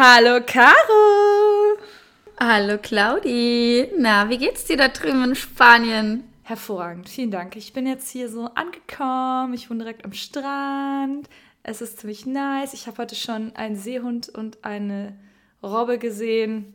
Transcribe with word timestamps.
Hallo 0.00 0.38
Caro! 0.46 1.76
Hallo 2.38 2.78
Claudi! 2.78 3.90
Na, 3.98 4.30
wie 4.30 4.38
geht's 4.38 4.64
dir 4.64 4.76
da 4.76 4.86
drüben 4.86 5.24
in 5.24 5.34
Spanien? 5.34 6.22
Hervorragend, 6.44 7.08
vielen 7.08 7.32
Dank. 7.32 7.56
Ich 7.56 7.72
bin 7.72 7.84
jetzt 7.84 8.08
hier 8.08 8.28
so 8.28 8.44
angekommen. 8.44 9.54
Ich 9.54 9.68
wohne 9.68 9.80
direkt 9.80 10.04
am 10.04 10.12
Strand. 10.12 11.28
Es 11.64 11.80
ist 11.80 11.98
ziemlich 11.98 12.26
nice. 12.26 12.74
Ich 12.74 12.86
habe 12.86 12.98
heute 12.98 13.16
schon 13.16 13.56
einen 13.56 13.74
Seehund 13.74 14.28
und 14.28 14.64
eine 14.64 15.18
Robbe 15.64 15.98
gesehen. 15.98 16.74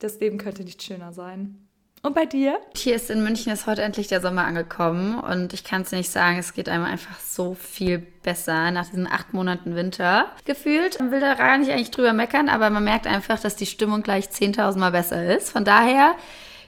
Das 0.00 0.18
Leben 0.18 0.36
könnte 0.36 0.64
nicht 0.64 0.82
schöner 0.82 1.12
sein. 1.12 1.63
Und 2.04 2.14
bei 2.14 2.26
dir? 2.26 2.60
Hier 2.76 2.96
ist 2.96 3.08
in 3.08 3.24
München 3.24 3.50
ist 3.50 3.66
heute 3.66 3.80
endlich 3.80 4.08
der 4.08 4.20
Sommer 4.20 4.44
angekommen 4.44 5.18
und 5.18 5.54
ich 5.54 5.64
kann 5.64 5.80
es 5.80 5.90
nicht 5.90 6.10
sagen, 6.10 6.36
es 6.36 6.52
geht 6.52 6.68
einem 6.68 6.84
einfach 6.84 7.18
so 7.18 7.54
viel 7.54 7.98
besser 7.98 8.70
nach 8.72 8.84
diesen 8.84 9.06
acht 9.06 9.32
Monaten 9.32 9.74
Winter. 9.74 10.26
Gefühlt 10.44 11.00
man 11.00 11.10
will 11.12 11.20
da 11.20 11.32
gar 11.32 11.56
nicht 11.56 11.70
eigentlich 11.70 11.92
drüber 11.92 12.12
meckern, 12.12 12.50
aber 12.50 12.68
man 12.68 12.84
merkt 12.84 13.06
einfach, 13.06 13.40
dass 13.40 13.56
die 13.56 13.64
Stimmung 13.64 14.02
gleich 14.02 14.26
10.000 14.26 14.76
Mal 14.76 14.90
besser 14.90 15.34
ist. 15.34 15.50
Von 15.50 15.64
daher 15.64 16.14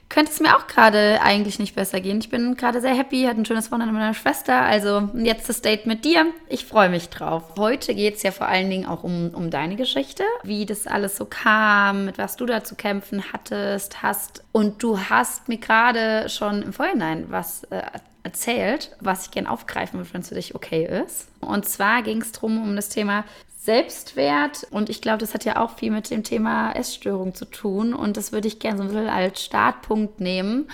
könnte 0.09 0.31
es 0.31 0.39
mir 0.39 0.55
auch 0.55 0.67
gerade 0.67 1.21
eigentlich 1.21 1.59
nicht 1.59 1.75
besser 1.75 1.99
gehen. 1.99 2.19
Ich 2.19 2.29
bin 2.29 2.55
gerade 2.55 2.81
sehr 2.81 2.95
happy, 2.95 3.23
hatte 3.23 3.41
ein 3.41 3.45
schönes 3.45 3.71
Wochenende 3.71 3.93
mit 3.93 4.01
meiner 4.01 4.13
Schwester. 4.13 4.61
Also 4.61 5.09
jetzt 5.13 5.49
das 5.49 5.61
Date 5.61 5.85
mit 5.85 6.05
dir. 6.05 6.27
Ich 6.47 6.65
freue 6.65 6.89
mich 6.89 7.09
drauf. 7.09 7.43
Heute 7.57 7.93
geht 7.93 8.15
es 8.15 8.23
ja 8.23 8.31
vor 8.31 8.47
allen 8.47 8.69
Dingen 8.69 8.85
auch 8.85 9.03
um, 9.03 9.31
um 9.33 9.49
deine 9.49 9.75
Geschichte, 9.75 10.23
wie 10.43 10.65
das 10.65 10.87
alles 10.87 11.17
so 11.17 11.25
kam, 11.25 12.05
mit 12.05 12.17
was 12.17 12.37
du 12.37 12.45
da 12.45 12.63
zu 12.63 12.75
kämpfen 12.75 13.33
hattest, 13.33 14.01
hast. 14.01 14.43
Und 14.51 14.81
du 14.81 14.99
hast 14.99 15.49
mir 15.49 15.57
gerade 15.57 16.29
schon 16.29 16.61
im 16.61 16.73
Vorhinein 16.73 17.25
was 17.29 17.65
äh, 17.65 17.81
erzählt, 18.23 18.91
was 18.99 19.25
ich 19.25 19.31
gerne 19.31 19.49
aufgreifen 19.49 19.99
würde, 19.99 20.13
wenn 20.13 20.21
es 20.21 20.29
für 20.29 20.35
dich 20.35 20.55
okay 20.55 20.85
ist. 21.03 21.27
Und 21.39 21.67
zwar 21.67 22.01
ging 22.01 22.21
es 22.21 22.31
darum, 22.31 22.61
um 22.61 22.75
das 22.75 22.89
Thema 22.89 23.23
Selbstwert. 23.67 24.65
Und 24.71 24.89
ich 24.89 25.01
glaube, 25.01 25.17
das 25.17 25.33
hat 25.33 25.43
ja 25.43 25.57
auch 25.57 25.77
viel 25.77 25.91
mit 25.91 26.09
dem 26.09 26.23
Thema 26.23 26.71
Essstörung 26.71 27.35
zu 27.35 27.43
tun. 27.43 27.93
Und 27.93 28.15
das 28.15 28.31
würde 28.31 28.47
ich 28.47 28.59
gerne 28.59 28.77
so 28.77 28.83
ein 28.83 28.87
bisschen 28.87 29.09
als 29.09 29.43
Startpunkt 29.43 30.21
nehmen. 30.21 30.69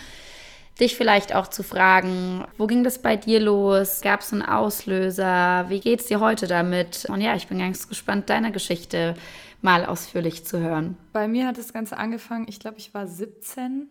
Dich 0.79 0.95
vielleicht 0.95 1.33
auch 1.33 1.47
zu 1.47 1.63
fragen, 1.63 2.45
wo 2.55 2.67
ging 2.67 2.83
das 2.83 2.99
bei 2.99 3.15
dir 3.15 3.39
los? 3.39 4.01
Gab 4.01 4.19
es 4.19 4.31
einen 4.31 4.43
Auslöser? 4.43 5.65
Wie 5.69 5.79
geht 5.79 6.01
es 6.01 6.05
dir 6.05 6.19
heute 6.19 6.45
damit? 6.45 7.05
Und 7.09 7.21
ja, 7.21 7.35
ich 7.35 7.47
bin 7.47 7.57
ganz 7.57 7.89
gespannt, 7.89 8.29
deine 8.29 8.51
Geschichte 8.51 9.15
mal 9.63 9.85
ausführlich 9.85 10.45
zu 10.45 10.59
hören. 10.59 10.95
Bei 11.13 11.27
mir 11.27 11.47
hat 11.47 11.57
das 11.57 11.73
Ganze 11.73 11.97
angefangen, 11.97 12.45
ich 12.47 12.59
glaube, 12.59 12.77
ich 12.77 12.93
war 12.93 13.07
17, 13.07 13.89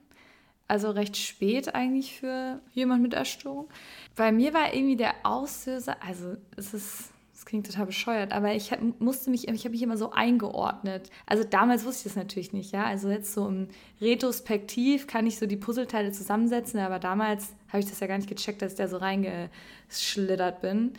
also 0.69 0.91
recht 0.91 1.17
spät 1.17 1.75
eigentlich 1.75 2.20
für 2.20 2.61
jemand 2.73 3.03
mit 3.03 3.14
Essstörung. 3.14 3.69
Bei 4.14 4.30
mir 4.30 4.55
war 4.55 4.73
irgendwie 4.73 4.97
der 4.97 5.14
Auslöser, 5.25 5.97
also 6.06 6.36
es 6.56 6.73
ist 6.73 7.12
das 7.43 7.47
klingt 7.47 7.67
total 7.67 7.87
bescheuert, 7.87 8.31
aber 8.31 8.55
ich 8.55 8.71
hab, 8.71 8.79
musste 9.01 9.29
mich, 9.29 9.48
ich 9.48 9.65
habe 9.65 9.71
mich 9.71 9.83
immer 9.83 9.97
so 9.97 10.12
eingeordnet. 10.12 11.11
Also 11.27 11.43
damals 11.43 11.85
wusste 11.85 12.07
ich 12.07 12.15
das 12.15 12.23
natürlich 12.23 12.53
nicht, 12.53 12.71
ja. 12.71 12.85
Also 12.85 13.11
jetzt 13.11 13.35
so 13.35 13.48
im 13.48 13.67
Retrospektiv 14.01 15.09
kann 15.09 15.27
ich 15.27 15.39
so 15.39 15.47
die 15.47 15.57
Puzzleteile 15.57 16.13
zusammensetzen, 16.13 16.79
aber 16.79 17.01
damals 17.01 17.53
habe 17.69 17.81
ich 17.81 17.87
das 17.87 17.98
ja 17.98 18.07
gar 18.07 18.17
nicht 18.17 18.29
gecheckt, 18.29 18.63
dass 18.63 18.73
ich 18.73 18.79
da 18.79 18.87
so 18.87 18.98
reingeschlittert 18.98 20.61
bin. 20.61 20.93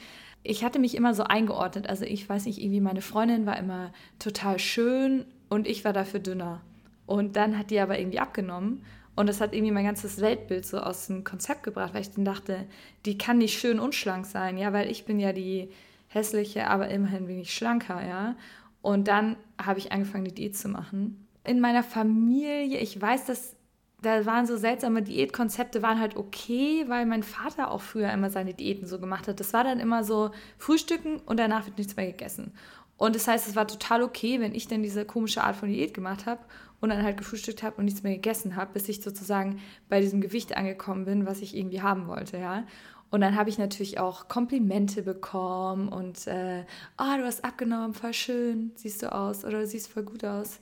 Ich 0.43 0.65
hatte 0.65 0.79
mich 0.79 0.95
immer 0.95 1.13
so 1.13 1.23
eingeordnet. 1.23 1.87
Also 1.87 2.03
ich 2.03 2.27
weiß 2.27 2.45
nicht, 2.45 2.59
irgendwie 2.59 2.81
meine 2.81 3.01
Freundin 3.01 3.45
war 3.45 3.57
immer 3.57 3.93
total 4.19 4.59
schön 4.59 5.23
und 5.47 5.65
ich 5.65 5.85
war 5.85 5.93
dafür 5.93 6.19
dünner. 6.19 6.59
Und 7.05 7.37
dann 7.37 7.57
hat 7.57 7.69
die 7.69 7.79
aber 7.79 7.97
irgendwie 7.97 8.19
abgenommen. 8.19 8.83
Und 9.15 9.29
das 9.29 9.39
hat 9.39 9.53
irgendwie 9.53 9.71
mein 9.71 9.85
ganzes 9.85 10.19
Weltbild 10.19 10.65
so 10.65 10.79
aus 10.79 11.07
dem 11.07 11.23
Konzept 11.23 11.63
gebracht, 11.63 11.93
weil 11.93 12.01
ich 12.01 12.11
dann 12.11 12.25
dachte, 12.25 12.65
die 13.05 13.17
kann 13.17 13.37
nicht 13.37 13.57
schön 13.57 13.79
und 13.79 13.95
schlank 13.95 14.25
sein, 14.25 14.57
ja, 14.57 14.73
weil 14.73 14.91
ich 14.91 15.05
bin 15.05 15.21
ja 15.21 15.31
die, 15.31 15.69
hässliche, 16.13 16.67
aber 16.67 16.89
immerhin 16.89 17.27
wenig 17.27 17.53
schlanker, 17.53 18.05
ja. 18.05 18.35
Und 18.81 19.07
dann 19.07 19.37
habe 19.61 19.79
ich 19.79 19.91
angefangen, 19.91 20.25
die 20.25 20.35
Diät 20.35 20.57
zu 20.57 20.67
machen. 20.69 21.27
In 21.45 21.59
meiner 21.59 21.83
Familie, 21.83 22.79
ich 22.79 23.01
weiß, 23.01 23.25
dass 23.25 23.55
da 24.03 24.25
waren 24.25 24.45
so 24.45 24.57
seltsame 24.57 25.01
Diätkonzepte, 25.01 25.81
waren 25.81 25.99
halt 25.99 26.17
okay, 26.17 26.85
weil 26.87 27.05
mein 27.05 27.23
Vater 27.23 27.71
auch 27.71 27.81
früher 27.81 28.11
immer 28.11 28.29
seine 28.29 28.53
Diäten 28.53 28.85
so 28.85 28.99
gemacht 28.99 29.27
hat. 29.27 29.39
Das 29.39 29.53
war 29.53 29.63
dann 29.63 29.79
immer 29.79 30.03
so 30.03 30.31
Frühstücken 30.57 31.19
und 31.25 31.39
danach 31.39 31.65
wird 31.65 31.77
nichts 31.77 31.95
mehr 31.95 32.07
gegessen. 32.07 32.51
Und 32.97 33.15
das 33.15 33.27
heißt, 33.27 33.47
es 33.47 33.55
war 33.55 33.67
total 33.67 34.03
okay, 34.03 34.39
wenn 34.39 34.53
ich 34.53 34.67
dann 34.67 34.83
diese 34.83 35.05
komische 35.05 35.43
Art 35.43 35.55
von 35.55 35.69
Diät 35.69 35.93
gemacht 35.93 36.25
habe 36.25 36.41
und 36.79 36.89
dann 36.89 37.03
halt 37.03 37.17
gefrühstückt 37.17 37.63
habe 37.63 37.77
und 37.77 37.85
nichts 37.85 38.03
mehr 38.03 38.13
gegessen 38.13 38.55
habe, 38.55 38.73
bis 38.73 38.89
ich 38.89 39.01
sozusagen 39.01 39.61
bei 39.89 40.01
diesem 40.01 40.21
Gewicht 40.21 40.55
angekommen 40.57 41.05
bin, 41.05 41.25
was 41.25 41.41
ich 41.41 41.55
irgendwie 41.55 41.81
haben 41.81 42.07
wollte, 42.07 42.37
ja. 42.37 42.65
Und 43.13 43.21
dann 43.21 43.35
habe 43.35 43.47
ich 43.51 43.59
natürlich 43.59 43.99
auch 43.99 44.27
Komplimente 44.27 45.03
bekommen 45.03 45.87
und, 45.87 46.25
äh, 46.25 46.63
oh, 46.97 47.15
du 47.15 47.25
hast 47.25 47.45
abgenommen, 47.45 47.93
voll 47.93 48.11
schön, 48.11 48.71
siehst 48.73 49.03
du 49.03 49.13
aus 49.13 49.45
oder 49.45 49.59
du 49.59 49.67
siehst 49.67 49.87
voll 49.87 50.01
gut 50.01 50.25
aus. 50.25 50.59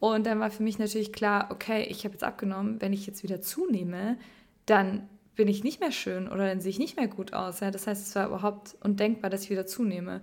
Und 0.00 0.26
dann 0.26 0.40
war 0.40 0.50
für 0.50 0.64
mich 0.64 0.80
natürlich 0.80 1.12
klar, 1.12 1.50
okay, 1.52 1.84
ich 1.84 2.02
habe 2.02 2.14
jetzt 2.14 2.24
abgenommen, 2.24 2.80
wenn 2.80 2.92
ich 2.92 3.06
jetzt 3.06 3.22
wieder 3.22 3.40
zunehme, 3.40 4.18
dann 4.66 5.08
bin 5.36 5.46
ich 5.46 5.62
nicht 5.62 5.78
mehr 5.78 5.92
schön 5.92 6.26
oder 6.26 6.48
dann 6.48 6.60
sehe 6.60 6.70
ich 6.70 6.80
nicht 6.80 6.96
mehr 6.96 7.06
gut 7.06 7.32
aus. 7.32 7.60
Ja? 7.60 7.70
Das 7.70 7.86
heißt, 7.86 8.04
es 8.04 8.16
war 8.16 8.26
überhaupt 8.26 8.76
undenkbar, 8.82 9.30
dass 9.30 9.44
ich 9.44 9.50
wieder 9.50 9.64
zunehme. 9.64 10.20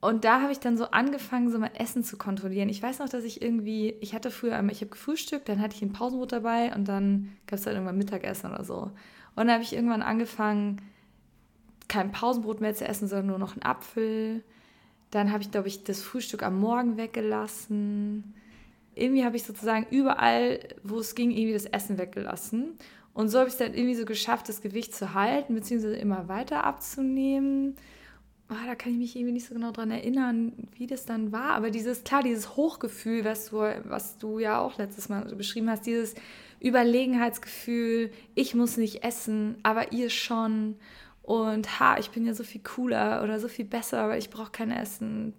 Und 0.00 0.24
da 0.24 0.40
habe 0.40 0.52
ich 0.52 0.60
dann 0.60 0.78
so 0.78 0.86
angefangen, 0.92 1.50
so 1.50 1.58
mein 1.58 1.74
Essen 1.74 2.04
zu 2.04 2.16
kontrollieren. 2.16 2.70
Ich 2.70 2.82
weiß 2.82 3.00
noch, 3.00 3.10
dass 3.10 3.24
ich 3.24 3.42
irgendwie, 3.42 3.90
ich 4.00 4.14
hatte 4.14 4.30
früher, 4.30 4.58
ich 4.70 4.80
habe 4.80 4.90
gefrühstückt, 4.92 5.50
dann 5.50 5.60
hatte 5.60 5.76
ich 5.76 5.82
ein 5.82 5.92
Pausenbrot 5.92 6.32
dabei 6.32 6.74
und 6.74 6.88
dann 6.88 7.36
gab 7.46 7.58
es 7.58 7.66
dann 7.66 7.74
irgendwann 7.74 7.98
Mittagessen 7.98 8.50
oder 8.50 8.64
so. 8.64 8.92
Und 9.36 9.46
dann 9.46 9.52
habe 9.52 9.62
ich 9.62 9.74
irgendwann 9.74 10.02
angefangen, 10.02 10.80
kein 11.88 12.10
Pausenbrot 12.10 12.60
mehr 12.60 12.74
zu 12.74 12.86
essen, 12.86 13.06
sondern 13.06 13.26
nur 13.26 13.38
noch 13.38 13.52
einen 13.52 13.62
Apfel. 13.62 14.42
Dann 15.10 15.30
habe 15.30 15.42
ich, 15.42 15.50
glaube 15.50 15.68
ich, 15.68 15.84
das 15.84 16.02
Frühstück 16.02 16.42
am 16.42 16.58
Morgen 16.58 16.96
weggelassen. 16.96 18.34
Irgendwie 18.94 19.24
habe 19.24 19.36
ich 19.36 19.44
sozusagen 19.44 19.86
überall, 19.90 20.60
wo 20.82 20.98
es 20.98 21.14
ging, 21.14 21.30
irgendwie 21.30 21.52
das 21.52 21.66
Essen 21.66 21.98
weggelassen. 21.98 22.70
Und 23.12 23.28
so 23.28 23.38
habe 23.38 23.48
ich 23.48 23.54
es 23.54 23.58
dann 23.58 23.74
irgendwie 23.74 23.94
so 23.94 24.04
geschafft, 24.04 24.48
das 24.48 24.62
Gewicht 24.62 24.94
zu 24.94 25.14
halten, 25.14 25.54
beziehungsweise 25.54 25.96
immer 25.96 26.28
weiter 26.28 26.64
abzunehmen. 26.64 27.76
Oh, 28.48 28.54
da 28.66 28.74
kann 28.74 28.92
ich 28.92 28.98
mich 28.98 29.16
irgendwie 29.16 29.32
nicht 29.32 29.46
so 29.46 29.54
genau 29.54 29.70
dran 29.70 29.90
erinnern, 29.90 30.52
wie 30.76 30.86
das 30.86 31.04
dann 31.04 31.32
war. 31.32 31.50
Aber 31.50 31.70
dieses, 31.70 32.04
klar, 32.04 32.22
dieses 32.22 32.56
Hochgefühl, 32.56 33.24
was 33.24 33.50
du, 33.50 33.58
was 33.84 34.18
du 34.18 34.38
ja 34.38 34.60
auch 34.60 34.78
letztes 34.78 35.08
Mal 35.08 35.24
beschrieben 35.34 35.68
hast, 35.68 35.86
dieses, 35.86 36.14
Überlegenheitsgefühl, 36.62 38.10
ich 38.34 38.54
muss 38.54 38.76
nicht 38.76 39.04
essen, 39.04 39.56
aber 39.62 39.92
ihr 39.92 40.10
schon. 40.10 40.76
Und 41.22 41.80
ha, 41.80 41.98
ich 41.98 42.10
bin 42.10 42.24
ja 42.24 42.34
so 42.34 42.44
viel 42.44 42.62
cooler 42.62 43.22
oder 43.22 43.40
so 43.40 43.48
viel 43.48 43.64
besser, 43.64 44.00
aber 44.00 44.16
ich 44.16 44.30
brauche 44.30 44.52
kein 44.52 44.70
Essen. 44.70 45.34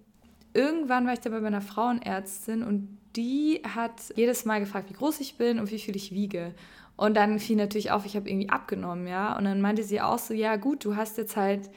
Irgendwann 0.54 1.06
war 1.06 1.14
ich 1.14 1.20
da 1.20 1.30
bei 1.30 1.40
meiner 1.40 1.62
Frauenärztin 1.62 2.64
und 2.64 2.98
die 3.16 3.62
hat 3.64 4.14
jedes 4.16 4.46
Mal 4.46 4.60
gefragt, 4.60 4.90
wie 4.90 4.96
groß 4.96 5.20
ich 5.22 5.38
bin 5.38 5.60
und 5.60 5.72
wie 5.72 5.80
viel 5.80 5.96
ich 5.96 6.12
wiege. 6.12 6.54
Und 6.96 7.16
dann 7.16 7.40
fiel 7.40 7.56
natürlich 7.56 7.92
auf, 7.92 8.06
ich 8.06 8.16
habe 8.16 8.30
irgendwie 8.30 8.50
abgenommen, 8.50 9.08
ja. 9.08 9.38
Und 9.38 9.46
dann 9.46 9.62
meinte 9.62 9.84
sie 9.84 10.02
auch 10.02 10.20
so, 10.20 10.34
ja 10.34 10.56
gut, 10.56 10.84
du 10.84 10.96
hast 10.96 11.18
jetzt 11.18 11.38
halt 11.38 11.70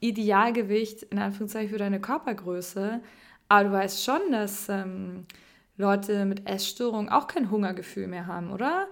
Idealgewicht 0.00 1.04
in 1.04 1.18
Anführungszeichen 1.18 1.70
für 1.70 1.78
deine 1.78 2.00
Körpergröße, 2.00 3.00
aber 3.48 3.68
du 3.68 3.72
weißt 3.72 4.04
schon, 4.04 4.20
dass 4.32 4.68
ähm, 4.68 5.26
Leute 5.76 6.24
mit 6.24 6.48
Essstörungen 6.48 7.08
auch 7.08 7.26
kein 7.26 7.50
Hungergefühl 7.50 8.06
mehr 8.06 8.26
haben, 8.26 8.52
oder? 8.52 8.88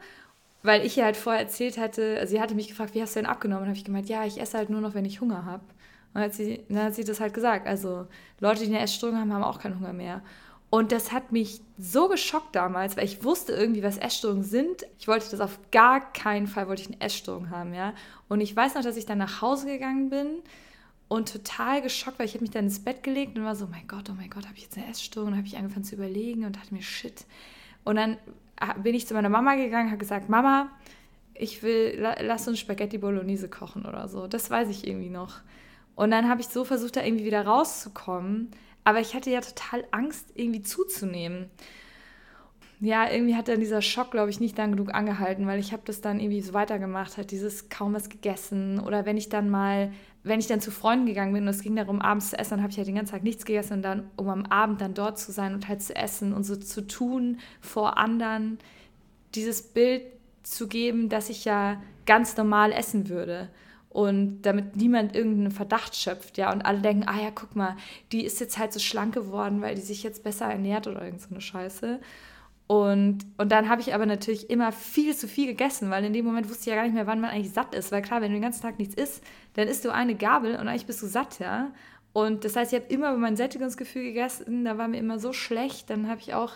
Weil 0.62 0.84
ich 0.84 0.96
ihr 0.96 1.04
halt 1.04 1.16
vorher 1.16 1.40
erzählt 1.40 1.78
hatte, 1.78 2.18
also 2.18 2.30
sie 2.32 2.40
hatte 2.40 2.54
mich 2.54 2.68
gefragt, 2.68 2.94
wie 2.94 3.02
hast 3.02 3.16
du 3.16 3.20
denn 3.20 3.28
abgenommen? 3.28 3.62
Und 3.62 3.68
habe 3.68 3.78
ich 3.78 3.84
gemeint, 3.84 4.08
ja, 4.08 4.24
ich 4.24 4.40
esse 4.40 4.58
halt 4.58 4.70
nur 4.70 4.80
noch, 4.80 4.94
wenn 4.94 5.04
ich 5.04 5.20
Hunger 5.20 5.44
habe. 5.44 5.64
Und 6.12 6.20
hat, 6.20 6.34
sie, 6.34 6.64
dann 6.68 6.84
hat 6.84 6.94
sie 6.94 7.04
das 7.04 7.20
halt 7.20 7.34
gesagt. 7.34 7.66
Also 7.66 8.06
Leute, 8.40 8.60
die 8.64 8.66
eine 8.66 8.80
Essstörung 8.80 9.18
haben, 9.18 9.32
haben 9.32 9.44
auch 9.44 9.60
keinen 9.60 9.78
Hunger 9.78 9.92
mehr. 9.92 10.22
Und 10.68 10.92
das 10.92 11.12
hat 11.12 11.32
mich 11.32 11.60
so 11.78 12.08
geschockt 12.08 12.54
damals, 12.54 12.96
weil 12.96 13.04
ich 13.04 13.24
wusste 13.24 13.52
irgendwie, 13.52 13.82
was 13.82 13.98
Essstörungen 13.98 14.44
sind. 14.44 14.86
Ich 14.98 15.08
wollte 15.08 15.30
das 15.30 15.40
auf 15.40 15.58
gar 15.72 16.12
keinen 16.12 16.46
Fall, 16.46 16.68
wollte 16.68 16.82
ich 16.82 16.88
eine 16.88 17.00
Essstörung 17.00 17.50
haben, 17.50 17.74
ja. 17.74 17.92
Und 18.28 18.40
ich 18.40 18.54
weiß 18.54 18.74
noch, 18.74 18.82
dass 18.82 18.96
ich 18.96 19.06
dann 19.06 19.18
nach 19.18 19.40
Hause 19.42 19.66
gegangen 19.66 20.10
bin 20.10 20.42
und 21.10 21.32
total 21.32 21.82
geschockt, 21.82 22.20
weil 22.20 22.26
ich 22.26 22.34
habe 22.34 22.44
mich 22.44 22.52
dann 22.52 22.66
ins 22.66 22.84
Bett 22.84 23.02
gelegt 23.02 23.36
und 23.36 23.44
war 23.44 23.56
so, 23.56 23.64
oh 23.64 23.68
mein 23.68 23.88
Gott, 23.88 24.08
oh 24.10 24.14
mein 24.16 24.30
Gott, 24.30 24.46
habe 24.46 24.56
ich 24.56 24.62
jetzt 24.62 24.78
eine 24.78 24.86
Essstörung? 24.86 25.30
Und 25.30 25.36
habe 25.36 25.46
ich 25.46 25.56
angefangen 25.56 25.82
zu 25.82 25.96
überlegen 25.96 26.44
und 26.44 26.54
dachte 26.54 26.72
mir, 26.72 26.82
shit. 26.82 27.26
Und 27.82 27.96
dann 27.96 28.16
bin 28.84 28.94
ich 28.94 29.08
zu 29.08 29.14
meiner 29.14 29.28
Mama 29.28 29.56
gegangen, 29.56 29.88
habe 29.90 29.98
gesagt, 29.98 30.28
Mama, 30.28 30.70
ich 31.34 31.64
will, 31.64 31.98
lass 32.20 32.46
uns 32.46 32.60
Spaghetti 32.60 32.96
Bolognese 32.96 33.48
kochen 33.48 33.86
oder 33.86 34.06
so. 34.06 34.28
Das 34.28 34.50
weiß 34.50 34.68
ich 34.68 34.86
irgendwie 34.86 35.10
noch. 35.10 35.40
Und 35.96 36.12
dann 36.12 36.28
habe 36.28 36.42
ich 36.42 36.46
so 36.46 36.64
versucht, 36.64 36.94
da 36.94 37.02
irgendwie 37.02 37.24
wieder 37.24 37.44
rauszukommen. 37.44 38.52
Aber 38.84 39.00
ich 39.00 39.14
hatte 39.14 39.30
ja 39.30 39.40
total 39.40 39.84
Angst, 39.90 40.28
irgendwie 40.36 40.62
zuzunehmen 40.62 41.50
ja, 42.80 43.10
irgendwie 43.10 43.36
hat 43.36 43.48
dann 43.48 43.60
dieser 43.60 43.82
Schock, 43.82 44.10
glaube 44.10 44.30
ich, 44.30 44.40
nicht 44.40 44.56
lang 44.56 44.72
genug 44.72 44.94
angehalten, 44.94 45.46
weil 45.46 45.60
ich 45.60 45.72
habe 45.72 45.82
das 45.84 46.00
dann 46.00 46.18
irgendwie 46.18 46.40
so 46.40 46.54
weitergemacht, 46.54 47.18
halt 47.18 47.30
dieses 47.30 47.68
kaum 47.68 47.92
was 47.92 48.08
gegessen 48.08 48.80
oder 48.80 49.04
wenn 49.04 49.18
ich 49.18 49.28
dann 49.28 49.50
mal, 49.50 49.92
wenn 50.22 50.40
ich 50.40 50.46
dann 50.46 50.60
zu 50.60 50.70
Freunden 50.70 51.06
gegangen 51.06 51.32
bin 51.32 51.44
und 51.44 51.48
es 51.48 51.62
ging 51.62 51.76
darum, 51.76 52.00
abends 52.00 52.30
zu 52.30 52.38
essen, 52.38 52.50
dann 52.50 52.62
habe 52.62 52.70
ich 52.70 52.76
halt 52.76 52.88
den 52.88 52.96
ganzen 52.96 53.12
Tag 53.12 53.22
nichts 53.22 53.44
gegessen 53.44 53.74
und 53.74 53.82
dann, 53.82 54.10
um 54.16 54.28
am 54.28 54.46
Abend 54.46 54.80
dann 54.80 54.94
dort 54.94 55.18
zu 55.18 55.32
sein 55.32 55.54
und 55.54 55.68
halt 55.68 55.82
zu 55.82 55.96
essen 55.96 56.32
und 56.34 56.44
so 56.44 56.56
zu 56.56 56.86
tun 56.86 57.38
vor 57.60 57.96
anderen, 57.98 58.58
dieses 59.34 59.62
Bild 59.62 60.02
zu 60.42 60.68
geben, 60.68 61.08
dass 61.08 61.30
ich 61.30 61.44
ja 61.44 61.82
ganz 62.06 62.36
normal 62.36 62.72
essen 62.72 63.08
würde. 63.08 63.48
und 63.90 64.42
damit 64.42 64.76
niemand 64.76 65.16
irgendeinen 65.16 65.50
Verdacht 65.50 65.96
schöpft, 65.96 66.38
ja, 66.38 66.52
und 66.52 66.62
alle 66.62 66.80
denken, 66.80 67.08
ah 67.08 67.20
ja, 67.20 67.30
guck 67.34 67.56
mal, 67.56 67.76
die 68.12 68.24
ist 68.24 68.40
jetzt 68.40 68.56
halt 68.56 68.72
so 68.72 68.78
schlank 68.78 69.14
geworden, 69.14 69.60
weil 69.62 69.74
die 69.74 69.80
sich 69.80 70.02
jetzt 70.04 70.22
besser 70.22 70.46
ernährt 70.46 70.86
oder 70.86 71.04
irgend 71.04 71.20
so 71.20 71.30
eine 71.30 71.40
Scheiße. 71.40 72.00
Und, 72.70 73.26
und 73.36 73.50
dann 73.50 73.68
habe 73.68 73.80
ich 73.80 73.94
aber 73.94 74.06
natürlich 74.06 74.48
immer 74.48 74.70
viel 74.70 75.16
zu 75.16 75.26
viel 75.26 75.48
gegessen, 75.48 75.90
weil 75.90 76.04
in 76.04 76.12
dem 76.12 76.24
Moment 76.24 76.48
wusste 76.48 76.60
ich 76.60 76.66
ja 76.68 76.76
gar 76.76 76.84
nicht 76.84 76.94
mehr, 76.94 77.08
wann 77.08 77.20
man 77.20 77.30
eigentlich 77.30 77.52
satt 77.52 77.74
ist. 77.74 77.90
Weil 77.90 78.00
klar, 78.00 78.20
wenn 78.20 78.30
du 78.30 78.36
den 78.36 78.42
ganzen 78.42 78.62
Tag 78.62 78.78
nichts 78.78 78.94
isst, 78.94 79.24
dann 79.54 79.66
isst 79.66 79.84
du 79.84 79.92
eine 79.92 80.14
Gabel 80.14 80.52
und 80.52 80.68
eigentlich 80.68 80.86
bist 80.86 81.02
du 81.02 81.08
satt, 81.08 81.40
ja. 81.40 81.72
Und 82.12 82.44
das 82.44 82.54
heißt, 82.54 82.72
ich 82.72 82.78
habe 82.80 82.92
immer 82.92 83.16
mein 83.16 83.34
Sättigungsgefühl 83.34 84.04
gegessen, 84.04 84.64
da 84.64 84.78
war 84.78 84.86
mir 84.86 84.98
immer 84.98 85.18
so 85.18 85.32
schlecht. 85.32 85.90
Dann 85.90 86.06
habe 86.06 86.20
ich 86.20 86.32
auch 86.32 86.52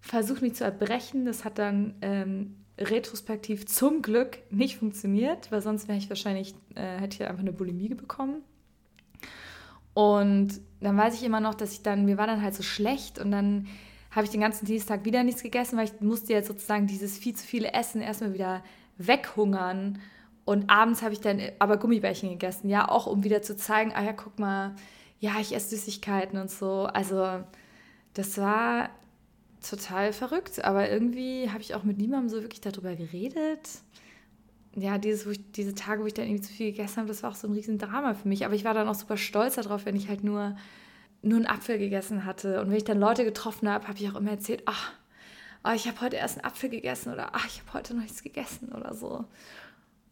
versucht, 0.00 0.42
mich 0.42 0.56
zu 0.56 0.64
erbrechen. 0.64 1.24
Das 1.24 1.44
hat 1.44 1.56
dann 1.56 1.94
ähm, 2.02 2.56
retrospektiv 2.76 3.66
zum 3.66 4.02
Glück 4.02 4.38
nicht 4.50 4.76
funktioniert, 4.78 5.52
weil 5.52 5.62
sonst 5.62 5.86
wäre 5.86 5.98
ich 5.98 6.08
wahrscheinlich, 6.08 6.52
äh, 6.74 6.98
hätte 6.98 7.22
ich 7.22 7.28
einfach 7.28 7.42
eine 7.42 7.52
Bulimie 7.52 7.90
bekommen. 7.90 8.42
Und 9.94 10.60
dann 10.80 10.96
weiß 10.96 11.14
ich 11.14 11.22
immer 11.22 11.38
noch, 11.38 11.54
dass 11.54 11.74
ich 11.74 11.84
dann, 11.84 12.06
mir 12.06 12.18
war 12.18 12.26
dann 12.26 12.42
halt 12.42 12.56
so 12.56 12.64
schlecht 12.64 13.20
und 13.20 13.30
dann 13.30 13.68
habe 14.14 14.26
ich 14.26 14.30
den 14.30 14.40
ganzen 14.40 14.66
Dienstag 14.66 15.04
wieder 15.04 15.24
nichts 15.24 15.42
gegessen, 15.42 15.78
weil 15.78 15.86
ich 15.86 16.00
musste 16.00 16.34
jetzt 16.34 16.48
sozusagen 16.48 16.86
dieses 16.86 17.18
viel 17.18 17.34
zu 17.34 17.46
viele 17.46 17.72
Essen 17.72 18.02
erstmal 18.02 18.34
wieder 18.34 18.62
weghungern. 18.98 19.98
Und 20.44 20.70
abends 20.70 21.02
habe 21.02 21.14
ich 21.14 21.20
dann 21.20 21.40
aber 21.58 21.78
Gummibärchen 21.78 22.28
gegessen, 22.28 22.68
ja, 22.68 22.88
auch 22.88 23.06
um 23.06 23.24
wieder 23.24 23.42
zu 23.42 23.56
zeigen, 23.56 23.92
ah 23.94 24.02
ja, 24.02 24.12
guck 24.12 24.38
mal, 24.38 24.74
ja, 25.18 25.32
ich 25.40 25.54
esse 25.54 25.70
Süßigkeiten 25.76 26.38
und 26.38 26.50
so. 26.50 26.84
Also 26.92 27.42
das 28.12 28.36
war 28.38 28.90
total 29.66 30.12
verrückt, 30.12 30.62
aber 30.64 30.90
irgendwie 30.90 31.48
habe 31.50 31.60
ich 31.60 31.74
auch 31.74 31.84
mit 31.84 31.98
niemandem 31.98 32.28
so 32.28 32.42
wirklich 32.42 32.60
darüber 32.60 32.94
geredet. 32.94 33.68
Ja, 34.74 34.98
dieses, 34.98 35.26
ich, 35.26 35.52
diese 35.52 35.74
Tage, 35.74 36.02
wo 36.02 36.06
ich 36.06 36.14
dann 36.14 36.26
irgendwie 36.26 36.42
zu 36.42 36.52
viel 36.52 36.72
gegessen 36.72 36.98
habe, 36.98 37.08
das 37.08 37.22
war 37.22 37.30
auch 37.30 37.36
so 37.36 37.46
ein 37.46 37.54
Riesendrama 37.54 38.14
für 38.14 38.28
mich. 38.28 38.44
Aber 38.44 38.54
ich 38.54 38.64
war 38.64 38.74
dann 38.74 38.88
auch 38.88 38.94
super 38.94 39.16
stolz 39.16 39.54
darauf, 39.54 39.86
wenn 39.86 39.96
ich 39.96 40.08
halt 40.08 40.24
nur 40.24 40.56
nur 41.22 41.36
einen 41.36 41.46
Apfel 41.46 41.78
gegessen 41.78 42.24
hatte. 42.24 42.60
Und 42.60 42.70
wenn 42.70 42.76
ich 42.76 42.84
dann 42.84 43.00
Leute 43.00 43.24
getroffen 43.24 43.68
habe, 43.68 43.88
habe 43.88 43.98
ich 43.98 44.10
auch 44.10 44.16
immer 44.16 44.32
erzählt, 44.32 44.62
ach, 44.66 44.92
oh, 45.64 45.70
ich 45.70 45.86
habe 45.86 46.00
heute 46.00 46.16
erst 46.16 46.38
einen 46.38 46.44
Apfel 46.44 46.68
gegessen 46.68 47.12
oder 47.12 47.30
ach, 47.32 47.46
ich 47.46 47.60
habe 47.60 47.72
heute 47.74 47.94
noch 47.94 48.02
nichts 48.02 48.22
gegessen 48.22 48.72
oder 48.72 48.94
so. 48.94 49.24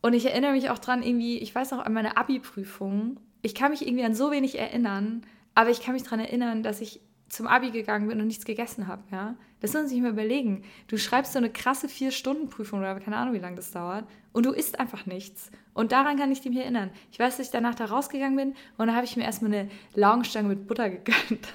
Und 0.03 0.15
ich 0.15 0.27
erinnere 0.27 0.53
mich 0.53 0.71
auch 0.71 0.79
dran, 0.79 1.03
irgendwie, 1.03 1.39
ich 1.39 1.55
weiß 1.55 1.73
noch 1.73 1.85
an 1.85 1.93
meine 1.93 2.17
Abi-Prüfung. 2.17 3.19
Ich 3.43 3.55
kann 3.55 3.71
mich 3.71 3.87
irgendwie 3.87 4.05
an 4.05 4.15
so 4.15 4.31
wenig 4.31 4.59
erinnern, 4.59 5.23
aber 5.55 5.71
ich 5.71 5.83
kann 5.83 5.95
mich 5.95 6.05
daran 6.05 6.21
erinnern, 6.21 6.63
dass 6.63 6.81
ich 6.81 7.01
zum 7.31 7.47
Abi 7.47 7.71
gegangen 7.71 8.09
bin 8.09 8.21
und 8.21 8.27
nichts 8.27 8.45
gegessen 8.45 8.87
habe, 8.87 9.03
ja. 9.11 9.37
Das 9.61 9.73
muss 9.73 9.83
man 9.83 9.89
sich 9.89 10.01
mal 10.01 10.11
überlegen. 10.11 10.65
Du 10.89 10.97
schreibst 10.97 11.33
so 11.33 11.39
eine 11.39 11.51
krasse 11.51 11.89
Vier-Stunden-Prüfung 11.89 12.81
oder 12.81 12.99
keine 12.99 13.17
Ahnung, 13.17 13.35
wie 13.35 13.39
lange 13.39 13.57
das 13.57 13.71
dauert 13.71 14.05
und 14.33 14.47
du 14.47 14.53
isst 14.53 14.81
einfach 14.81 15.07
nichts. 15.07 15.51
Und 15.75 15.93
daran 15.93 16.19
kann 16.19 16.33
ich 16.33 16.45
mich 16.45 16.57
erinnern. 16.57 16.91
Ich 17.13 17.19
weiß, 17.19 17.37
dass 17.37 17.47
ich 17.47 17.53
danach 17.53 17.75
da 17.75 17.87
rausgegangen 17.87 18.37
bin 18.37 18.55
und 18.79 18.89
da 18.89 18.95
habe 18.95 19.05
ich 19.05 19.17
mir 19.17 19.25
erstmal 19.25 19.53
eine 19.53 19.71
Laugenstange 19.95 20.49
mit 20.49 20.67
Butter 20.67 20.91
gegönnt. 20.91 21.49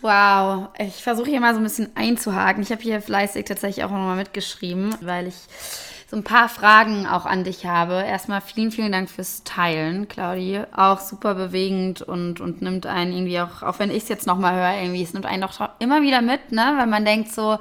Wow, 0.00 0.70
ich 0.78 1.02
versuche 1.02 1.30
hier 1.30 1.40
mal 1.40 1.54
so 1.54 1.60
ein 1.60 1.64
bisschen 1.64 1.90
einzuhaken. 1.94 2.62
Ich 2.62 2.72
habe 2.72 2.82
hier 2.82 3.00
fleißig 3.00 3.44
tatsächlich 3.44 3.84
auch 3.84 3.90
nochmal 3.90 4.16
mitgeschrieben, 4.16 4.94
weil 5.00 5.28
ich 5.28 5.36
so 6.12 6.18
ein 6.18 6.24
paar 6.24 6.50
Fragen 6.50 7.06
auch 7.06 7.24
an 7.24 7.42
dich 7.42 7.64
habe. 7.64 7.94
Erstmal 7.94 8.42
vielen, 8.42 8.70
vielen 8.70 8.92
Dank 8.92 9.08
fürs 9.08 9.44
Teilen, 9.44 10.08
Claudi. 10.08 10.60
Auch 10.76 11.00
super 11.00 11.34
bewegend 11.34 12.02
und, 12.02 12.38
und 12.38 12.60
nimmt 12.60 12.84
einen 12.84 13.14
irgendwie 13.14 13.40
auch, 13.40 13.62
auch 13.62 13.78
wenn 13.78 13.90
ich 13.90 14.02
es 14.02 14.08
jetzt 14.10 14.26
nochmal 14.26 14.54
höre, 14.54 14.82
irgendwie, 14.82 15.02
es 15.02 15.14
nimmt 15.14 15.24
einen 15.24 15.40
doch 15.40 15.70
immer 15.78 16.02
wieder 16.02 16.20
mit, 16.20 16.52
ne? 16.52 16.74
Weil 16.76 16.86
man 16.86 17.06
denkt 17.06 17.32
so, 17.32 17.58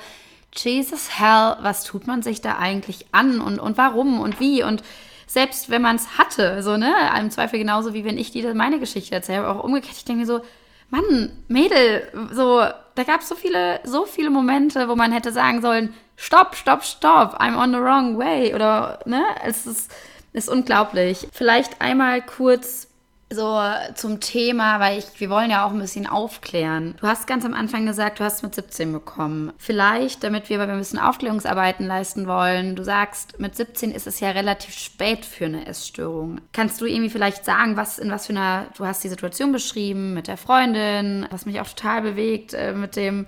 Jesus 0.53 1.17
hell, 1.17 1.55
was 1.61 1.85
tut 1.85 2.07
man 2.07 2.23
sich 2.23 2.41
da 2.41 2.57
eigentlich 2.57 3.05
an 3.13 3.39
und, 3.39 3.57
und 3.57 3.77
warum 3.77 4.19
und 4.19 4.41
wie 4.41 4.63
und 4.63 4.83
selbst 5.27 5.69
wenn 5.69 5.81
man 5.81 5.95
es 5.95 6.17
hatte, 6.17 6.61
so, 6.61 6.75
ne, 6.75 6.93
im 7.17 7.31
Zweifel 7.31 7.57
genauso 7.57 7.93
wie 7.93 8.03
wenn 8.03 8.17
ich 8.17 8.31
dir 8.31 8.53
meine 8.53 8.79
Geschichte 8.79 9.15
erzähle, 9.15 9.47
auch 9.47 9.63
umgekehrt, 9.63 9.95
ich 9.95 10.03
denke 10.03 10.19
mir 10.19 10.27
so, 10.27 10.41
Mann, 10.89 11.31
Mädel, 11.47 12.03
so, 12.33 12.59
da 12.95 13.03
gab 13.05 13.21
es 13.21 13.29
so 13.29 13.35
viele, 13.35 13.79
so 13.85 14.05
viele 14.05 14.29
Momente, 14.29 14.89
wo 14.89 14.97
man 14.97 15.13
hätte 15.13 15.31
sagen 15.31 15.61
sollen, 15.61 15.93
stopp, 16.21 16.55
stopp, 16.55 16.83
stopp, 16.83 17.41
I'm 17.41 17.57
on 17.57 17.71
the 17.71 17.79
wrong 17.79 18.17
way. 18.17 18.53
Oder, 18.53 18.99
ne, 19.05 19.23
es 19.43 19.65
ist, 19.65 19.91
ist 20.33 20.49
unglaublich. 20.49 21.27
Vielleicht 21.31 21.81
einmal 21.81 22.21
kurz 22.21 22.87
so 23.33 23.61
zum 23.95 24.19
Thema, 24.19 24.81
weil 24.81 24.99
ich, 24.99 25.05
wir 25.19 25.29
wollen 25.29 25.49
ja 25.49 25.65
auch 25.65 25.71
ein 25.71 25.79
bisschen 25.79 26.05
aufklären. 26.05 26.95
Du 26.99 27.07
hast 27.07 27.27
ganz 27.27 27.45
am 27.45 27.53
Anfang 27.53 27.85
gesagt, 27.85 28.19
du 28.19 28.25
hast 28.25 28.43
mit 28.43 28.53
17 28.53 28.91
bekommen. 28.91 29.53
Vielleicht, 29.57 30.23
damit 30.23 30.49
wir, 30.49 30.59
weil 30.59 30.67
wir 30.67 30.73
ein 30.73 30.79
bisschen 30.79 30.99
Aufklärungsarbeiten 30.99 31.87
leisten 31.87 32.27
wollen, 32.27 32.75
du 32.75 32.83
sagst, 32.83 33.39
mit 33.39 33.55
17 33.55 33.91
ist 33.91 34.05
es 34.05 34.19
ja 34.19 34.31
relativ 34.31 34.77
spät 34.77 35.25
für 35.25 35.45
eine 35.45 35.65
Essstörung. 35.65 36.41
Kannst 36.51 36.81
du 36.81 36.85
irgendwie 36.85 37.09
vielleicht 37.09 37.45
sagen, 37.45 37.77
was 37.77 37.99
in 37.99 38.11
was 38.11 38.27
für 38.27 38.33
einer, 38.33 38.65
du 38.77 38.85
hast 38.85 39.03
die 39.03 39.09
Situation 39.09 39.53
beschrieben 39.53 40.13
mit 40.13 40.27
der 40.27 40.37
Freundin, 40.37 41.25
was 41.31 41.45
mich 41.45 41.61
auch 41.61 41.69
total 41.69 42.01
bewegt, 42.01 42.53
äh, 42.53 42.73
mit 42.73 42.97
dem 42.97 43.27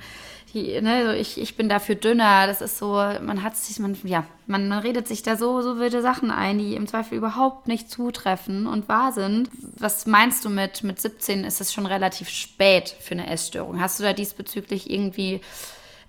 die, 0.53 0.79
ne, 0.81 1.05
so 1.05 1.11
ich, 1.11 1.39
ich 1.39 1.55
bin 1.55 1.69
dafür 1.69 1.95
dünner. 1.95 2.47
Das 2.47 2.61
ist 2.61 2.77
so, 2.77 2.93
man 2.93 3.43
hat 3.43 3.57
sich, 3.57 3.79
man, 3.79 3.97
ja, 4.03 4.25
man, 4.45 4.67
man 4.67 4.79
redet 4.79 5.07
sich 5.07 5.23
da 5.23 5.35
so, 5.35 5.61
so 5.61 5.79
wilde 5.79 6.01
Sachen 6.01 6.31
ein, 6.31 6.59
die 6.59 6.75
im 6.75 6.87
Zweifel 6.87 7.17
überhaupt 7.17 7.67
nicht 7.67 7.89
zutreffen 7.89 8.67
und 8.67 8.87
wahr 8.87 9.11
sind. 9.11 9.49
Was 9.77 10.05
meinst 10.05 10.45
du 10.45 10.49
mit, 10.49 10.83
mit 10.83 11.01
17 11.01 11.43
ist 11.43 11.61
es 11.61 11.73
schon 11.73 11.85
relativ 11.85 12.29
spät 12.29 12.95
für 12.99 13.13
eine 13.13 13.27
Essstörung? 13.27 13.79
Hast 13.79 13.99
du 13.99 14.03
da 14.03 14.13
diesbezüglich 14.13 14.89
irgendwie 14.89 15.41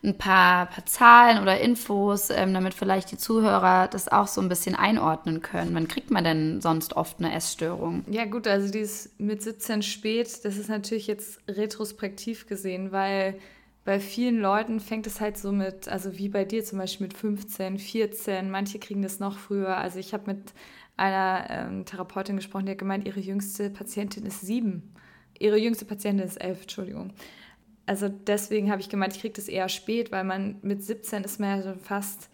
ein 0.04 0.18
paar, 0.18 0.66
paar 0.66 0.84
Zahlen 0.84 1.40
oder 1.40 1.60
Infos, 1.60 2.28
ähm, 2.30 2.52
damit 2.52 2.74
vielleicht 2.74 3.10
die 3.10 3.16
Zuhörer 3.16 3.88
das 3.88 4.08
auch 4.08 4.26
so 4.26 4.40
ein 4.40 4.48
bisschen 4.48 4.74
einordnen 4.74 5.40
können. 5.40 5.74
Wann 5.74 5.88
kriegt 5.88 6.10
man 6.10 6.24
denn 6.24 6.60
sonst 6.60 6.94
oft 6.94 7.18
eine 7.18 7.34
Essstörung? 7.34 8.04
Ja 8.10 8.26
gut, 8.26 8.46
also 8.46 8.70
dieses 8.70 9.10
mit 9.18 9.42
17 9.42 9.82
spät, 9.82 10.44
das 10.44 10.56
ist 10.56 10.68
natürlich 10.68 11.06
jetzt 11.06 11.40
retrospektiv 11.48 12.46
gesehen, 12.46 12.92
weil 12.92 13.38
bei 13.84 14.00
vielen 14.00 14.40
Leuten 14.40 14.80
fängt 14.80 15.06
es 15.06 15.20
halt 15.20 15.36
so 15.36 15.52
mit, 15.52 15.88
also 15.88 16.16
wie 16.16 16.30
bei 16.30 16.44
dir 16.44 16.64
zum 16.64 16.78
Beispiel 16.78 17.06
mit 17.06 17.16
15, 17.16 17.78
14, 17.78 18.50
manche 18.50 18.78
kriegen 18.78 19.02
das 19.02 19.20
noch 19.20 19.38
früher. 19.38 19.76
Also 19.76 19.98
ich 19.98 20.14
habe 20.14 20.32
mit 20.32 20.54
einer 20.96 21.46
ähm, 21.50 21.84
Therapeutin 21.84 22.36
gesprochen, 22.36 22.66
die 22.66 22.72
hat 22.72 22.78
gemeint, 22.78 23.06
ihre 23.06 23.20
jüngste 23.20 23.68
Patientin 23.68 24.24
ist 24.24 24.40
sieben. 24.40 24.94
Ihre 25.38 25.58
jüngste 25.58 25.84
Patientin 25.84 26.26
ist 26.26 26.36
elf, 26.36 26.62
Entschuldigung. 26.62 27.12
Also 27.86 28.08
deswegen 28.08 28.70
habe 28.70 28.80
ich 28.80 28.88
gemeint, 28.88 29.14
ich 29.14 29.20
kriege 29.20 29.34
das 29.34 29.48
eher 29.48 29.68
spät, 29.68 30.10
weil 30.12 30.24
man 30.24 30.56
mit 30.62 30.82
17 30.82 31.22
ist 31.24 31.38
man 31.38 31.58
ja 31.58 31.62
schon 31.62 31.80
fast 31.80 32.30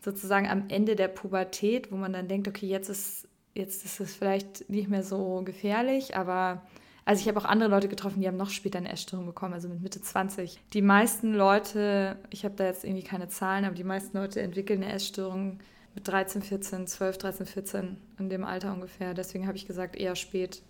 sozusagen 0.00 0.48
am 0.48 0.68
Ende 0.68 0.96
der 0.96 1.08
Pubertät, 1.08 1.92
wo 1.92 1.96
man 1.96 2.14
dann 2.14 2.28
denkt, 2.28 2.48
okay, 2.48 2.66
jetzt 2.66 2.88
ist, 2.88 3.28
jetzt 3.54 3.84
ist 3.84 4.00
es 4.00 4.14
vielleicht 4.14 4.70
nicht 4.70 4.88
mehr 4.88 5.02
so 5.02 5.42
gefährlich, 5.44 6.16
aber 6.16 6.62
also 7.04 7.20
ich 7.20 7.28
habe 7.28 7.38
auch 7.38 7.44
andere 7.44 7.68
Leute 7.68 7.88
getroffen, 7.88 8.20
die 8.20 8.26
haben 8.26 8.36
noch 8.36 8.50
später 8.50 8.78
eine 8.78 8.90
Essstörung 8.90 9.26
bekommen, 9.26 9.54
also 9.54 9.68
mit 9.68 9.82
Mitte 9.82 10.00
20. 10.00 10.58
Die 10.72 10.82
meisten 10.82 11.34
Leute, 11.34 12.16
ich 12.30 12.44
habe 12.44 12.54
da 12.54 12.64
jetzt 12.64 12.84
irgendwie 12.84 13.02
keine 13.02 13.28
Zahlen, 13.28 13.64
aber 13.64 13.74
die 13.74 13.84
meisten 13.84 14.16
Leute 14.16 14.40
entwickeln 14.40 14.82
eine 14.82 14.92
Essstörung 14.92 15.58
mit 15.94 16.08
13, 16.08 16.42
14, 16.42 16.86
12, 16.86 17.18
13, 17.18 17.46
14 17.46 17.96
in 18.18 18.28
dem 18.28 18.44
Alter 18.44 18.72
ungefähr. 18.72 19.14
Deswegen 19.14 19.46
habe 19.46 19.56
ich 19.56 19.66
gesagt, 19.66 19.96
eher 19.96 20.16
spät. 20.16 20.62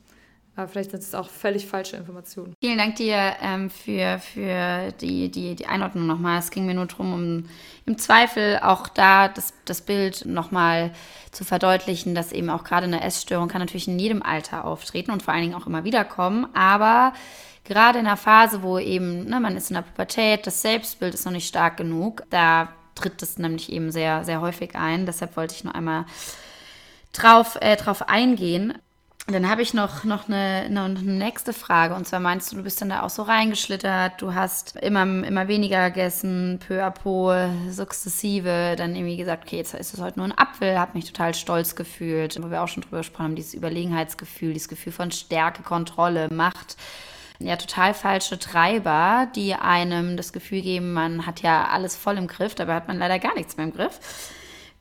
Aber 0.56 0.68
vielleicht 0.68 0.92
sind 0.92 1.02
es 1.02 1.14
auch 1.14 1.28
völlig 1.28 1.66
falsche 1.66 1.96
Informationen. 1.96 2.54
Vielen 2.61 2.78
Dank 2.78 2.94
dir 2.96 3.34
ähm, 3.42 3.70
für, 3.70 4.20
für 4.20 4.92
die, 5.00 5.28
die, 5.28 5.56
die 5.56 5.66
Einordnung 5.66 6.06
nochmal. 6.06 6.38
Es 6.38 6.50
ging 6.50 6.64
mir 6.64 6.75
nur 6.75 6.87
darum, 6.87 7.12
um 7.12 7.44
im 7.87 7.99
Zweifel 7.99 8.61
auch 8.62 8.87
da 8.87 9.26
das, 9.28 9.52
das 9.64 9.80
Bild 9.80 10.26
nochmal 10.26 10.92
zu 11.32 11.44
verdeutlichen, 11.44 12.14
dass 12.14 12.30
eben 12.30 12.50
auch 12.50 12.62
gerade 12.62 12.87
eine 12.87 13.02
Essstörung 13.02 13.49
kann 13.49 13.61
natürlich 13.61 13.88
in 13.88 13.99
jedem 13.99 14.23
Alter 14.23 14.64
auftreten 14.64 15.11
und 15.11 15.25
vor 15.25 15.34
allen 15.34 15.42
Dingen 15.42 15.54
auch 15.54 15.66
immer 15.66 15.82
wieder 15.82 16.04
kommen. 16.04 16.46
Aber 16.54 17.14
gerade 17.64 17.99
in 17.99 18.06
einer 18.06 18.16
Phase, 18.16 18.62
wo 18.62 18.78
eben, 18.78 19.25
ne, 19.25 19.40
man 19.40 19.56
ist 19.56 19.70
in 19.70 19.75
der 19.75 19.82
Pubertät, 19.82 20.46
das 20.46 20.62
Selbstbild 20.62 21.14
ist 21.14 21.25
noch 21.25 21.32
nicht 21.32 21.49
stark 21.49 21.76
genug, 21.76 22.23
da 22.30 22.68
tritt 22.94 23.23
das 23.23 23.38
nämlich 23.38 23.73
eben 23.73 23.90
sehr, 23.90 24.25
sehr 24.25 24.40
häufig 24.40 24.76
ein. 24.76 25.04
Deshalb 25.04 25.37
wollte 25.37 25.56
ich 25.56 25.64
nur 25.64 25.75
einmal 25.75 26.04
drauf, 27.12 27.58
äh, 27.61 27.76
drauf 27.76 28.08
eingehen. 28.08 28.75
Dann 29.26 29.48
habe 29.48 29.62
ich 29.62 29.72
noch, 29.72 30.04
noch, 30.04 30.28
eine, 30.28 30.68
noch 30.68 30.84
eine 30.84 31.00
nächste 31.00 31.54
Frage. 31.54 31.94
Und 31.94 32.06
zwar 32.06 32.20
meinst 32.20 32.52
du, 32.52 32.56
du 32.56 32.62
bist 32.62 32.82
dann 32.82 32.90
da 32.90 33.02
auch 33.02 33.10
so 33.10 33.22
reingeschlittert, 33.22 34.20
du 34.20 34.34
hast 34.34 34.76
immer, 34.76 35.02
immer 35.02 35.48
weniger 35.48 35.88
gegessen, 35.90 36.60
peu 36.66 36.84
à 36.84 36.90
peu, 36.90 37.48
sukzessive, 37.70 38.74
dann 38.76 38.94
irgendwie 38.94 39.16
gesagt, 39.16 39.44
okay, 39.46 39.56
jetzt 39.56 39.72
ist 39.72 39.94
es 39.94 40.00
heute 40.00 40.18
nur 40.18 40.28
ein 40.28 40.36
Apfel, 40.36 40.78
habe 40.78 40.92
mich 40.94 41.06
total 41.06 41.32
stolz 41.32 41.74
gefühlt, 41.74 42.38
wo 42.42 42.50
wir 42.50 42.62
auch 42.62 42.68
schon 42.68 42.82
drüber 42.82 42.98
gesprochen 42.98 43.24
haben, 43.24 43.34
dieses 43.34 43.54
Überlegenheitsgefühl, 43.54 44.52
dieses 44.52 44.68
Gefühl 44.68 44.92
von 44.92 45.10
Stärke, 45.10 45.62
Kontrolle, 45.62 46.28
Macht. 46.30 46.76
Ja, 47.38 47.56
total 47.56 47.94
falsche 47.94 48.38
Treiber, 48.38 49.26
die 49.34 49.54
einem 49.54 50.18
das 50.18 50.34
Gefühl 50.34 50.60
geben, 50.60 50.92
man 50.92 51.26
hat 51.26 51.40
ja 51.40 51.68
alles 51.68 51.96
voll 51.96 52.18
im 52.18 52.26
Griff, 52.26 52.54
dabei 52.54 52.74
hat 52.74 52.88
man 52.88 52.98
leider 52.98 53.18
gar 53.18 53.34
nichts 53.34 53.56
mehr 53.56 53.66
im 53.66 53.72
Griff. 53.72 53.98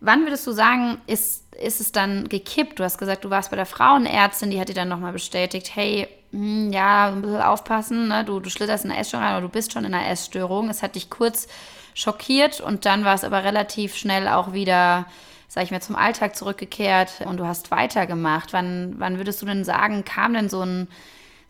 Wann 0.01 0.23
würdest 0.23 0.45
du 0.45 0.51
sagen, 0.51 0.97
ist, 1.07 1.42
ist 1.63 1.81
es 1.81 1.91
dann 1.91 2.29
gekippt? 2.29 2.79
Du 2.79 2.83
hast 2.83 2.97
gesagt, 2.97 3.25
du 3.25 3.29
warst 3.29 3.49
bei 3.49 3.55
der 3.55 3.65
Frauenärztin, 3.65 4.51
die 4.51 4.59
hat 4.59 4.69
dir 4.69 4.75
dann 4.75 4.89
nochmal 4.89 5.13
bestätigt, 5.13 5.75
hey, 5.75 6.07
hm, 6.31 6.71
ja, 6.71 7.07
ein 7.07 7.21
bisschen 7.21 7.41
aufpassen, 7.41 8.07
ne? 8.07 8.23
du, 8.25 8.39
du 8.39 8.49
schlitterst 8.49 8.85
in 8.85 8.91
eine 8.91 8.99
Essstörung 8.99 9.25
rein, 9.25 9.35
aber 9.35 9.41
du 9.41 9.49
bist 9.49 9.73
schon 9.73 9.85
in 9.85 9.93
einer 9.93 10.09
Essstörung. 10.09 10.69
Es 10.69 10.83
hat 10.83 10.95
dich 10.95 11.09
kurz 11.09 11.47
schockiert 11.93 12.59
und 12.59 12.85
dann 12.85 13.05
war 13.05 13.15
es 13.15 13.23
aber 13.23 13.43
relativ 13.43 13.95
schnell 13.95 14.27
auch 14.27 14.53
wieder 14.53 15.05
sag 15.53 15.65
ich 15.65 15.71
mal, 15.71 15.81
zum 15.83 15.95
Alltag 15.95 16.35
zurückgekehrt 16.35 17.21
und 17.25 17.37
du 17.37 17.45
hast 17.45 17.69
weitergemacht. 17.69 18.53
Wann, 18.53 18.95
wann 18.97 19.17
würdest 19.17 19.39
du 19.39 19.45
denn 19.45 19.63
sagen, 19.63 20.03
kam 20.03 20.33
denn 20.33 20.49
so 20.49 20.61
ein, 20.61 20.87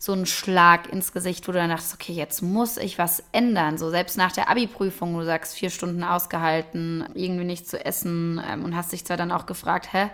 so 0.04 0.12
ein 0.12 0.26
Schlag 0.26 0.92
ins 0.92 1.12
Gesicht, 1.14 1.48
wo 1.48 1.52
du 1.52 1.58
dann 1.58 1.70
dachtest, 1.70 1.94
okay, 1.94 2.12
jetzt 2.12 2.42
muss 2.42 2.76
ich 2.76 2.98
was 2.98 3.22
ändern. 3.32 3.78
So 3.78 3.88
selbst 3.88 4.18
nach 4.18 4.32
der 4.32 4.50
Abi-Prüfung, 4.50 5.14
du 5.14 5.24
sagst, 5.24 5.54
vier 5.54 5.70
Stunden 5.70 6.04
ausgehalten, 6.04 7.06
irgendwie 7.14 7.46
nichts 7.46 7.70
zu 7.70 7.82
essen 7.82 8.38
ähm, 8.46 8.66
und 8.66 8.76
hast 8.76 8.92
dich 8.92 9.06
zwar 9.06 9.16
dann 9.16 9.32
auch 9.32 9.46
gefragt, 9.46 9.94
hä, 9.94 10.10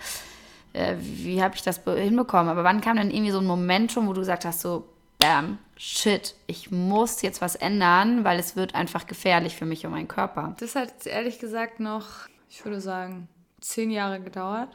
äh, 0.74 0.94
wie 1.00 1.42
habe 1.42 1.56
ich 1.56 1.62
das 1.62 1.80
hinbekommen? 1.84 2.48
Aber 2.48 2.62
wann 2.62 2.80
kam 2.80 2.98
denn 2.98 3.10
irgendwie 3.10 3.32
so 3.32 3.40
ein 3.40 3.46
Momentum, 3.46 4.06
wo 4.06 4.12
du 4.12 4.20
gesagt 4.20 4.44
hast, 4.44 4.60
so, 4.60 4.86
bam, 5.18 5.58
shit, 5.76 6.36
ich 6.46 6.70
muss 6.70 7.20
jetzt 7.22 7.40
was 7.40 7.56
ändern, 7.56 8.22
weil 8.22 8.38
es 8.38 8.54
wird 8.54 8.76
einfach 8.76 9.08
gefährlich 9.08 9.56
für 9.56 9.66
mich 9.66 9.84
und 9.84 9.90
meinen 9.90 10.06
Körper. 10.06 10.54
Das 10.60 10.76
hat 10.76 11.04
ehrlich 11.04 11.40
gesagt 11.40 11.80
noch, 11.80 12.06
ich 12.48 12.64
würde 12.64 12.80
sagen, 12.80 13.26
zehn 13.60 13.90
Jahre 13.90 14.20
gedauert. 14.20 14.68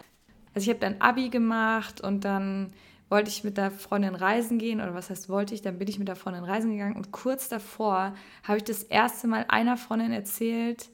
Also 0.54 0.70
ich 0.70 0.76
habe 0.76 0.80
dann 0.80 1.00
Abi 1.00 1.30
gemacht 1.30 2.02
und 2.02 2.26
dann 2.26 2.74
wollte 3.10 3.30
ich 3.30 3.44
mit 3.44 3.58
der 3.58 3.72
Freundin 3.72 4.16
reisen 4.16 4.58
gehen 4.58 4.82
oder 4.82 4.94
was 4.94 5.10
heißt 5.10 5.30
wollte 5.30 5.54
ich, 5.54 5.62
dann 5.62 5.78
bin 5.78 5.88
ich 5.88 6.00
mit 6.00 6.08
der 6.08 6.16
Freundin 6.16 6.44
reisen 6.44 6.72
gegangen 6.72 6.96
und 6.96 7.12
kurz 7.12 7.50
davor 7.50 8.16
habe 8.44 8.58
ich 8.58 8.64
das 8.64 8.84
erste 8.84 9.28
Mal 9.28 9.46
einer 9.48 9.78
Freundin 9.78 10.12
erzählt, 10.12 10.90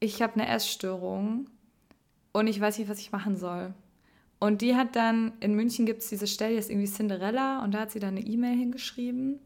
ich 0.00 0.22
habe 0.22 0.34
eine 0.34 0.48
Essstörung 0.48 1.48
und 2.32 2.46
ich 2.46 2.60
weiß 2.60 2.78
nicht, 2.78 2.88
was 2.88 2.98
ich 2.98 3.12
machen 3.12 3.36
soll. 3.36 3.74
Und 4.38 4.62
die 4.62 4.74
hat 4.74 4.96
dann, 4.96 5.32
in 5.40 5.54
München 5.54 5.84
gibt 5.84 6.00
es 6.00 6.08
diese 6.08 6.26
Stelle, 6.26 6.54
die 6.54 6.58
ist 6.58 6.70
irgendwie 6.70 6.90
Cinderella 6.90 7.62
und 7.62 7.72
da 7.72 7.80
hat 7.80 7.90
sie 7.90 8.00
dann 8.00 8.16
eine 8.16 8.26
E-Mail 8.26 8.56
hingeschrieben. 8.56 9.38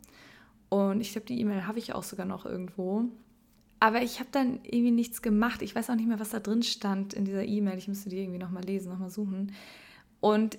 Und 0.69 1.01
ich 1.01 1.13
glaube, 1.13 1.27
die 1.27 1.41
E-Mail 1.41 1.67
habe 1.67 1.81
ich 1.81 1.93
auch 1.95 2.05
sogar 2.05 2.27
noch 2.27 2.47
irgendwo. 2.47 3.07
Aber 3.81 4.03
ich 4.03 4.21
habe 4.21 4.29
dann 4.31 4.61
irgendwie 4.63 4.93
nichts 4.93 5.21
gemacht. 5.21 5.63
Ich 5.63 5.75
weiß 5.75 5.91
auch 5.91 5.97
nicht 5.97 6.07
mehr, 6.07 6.21
was 6.21 6.31
da 6.31 6.39
drin 6.39 6.63
stand 6.63 7.13
in 7.13 7.25
dieser 7.25 7.45
E-Mail. 7.45 7.77
Ich 7.77 7.89
müsste 7.89 8.09
die 8.09 8.19
irgendwie 8.19 8.39
nochmal 8.39 8.63
lesen, 8.63 8.91
nochmal 8.93 9.11
suchen. 9.11 9.53
Und 10.21 10.59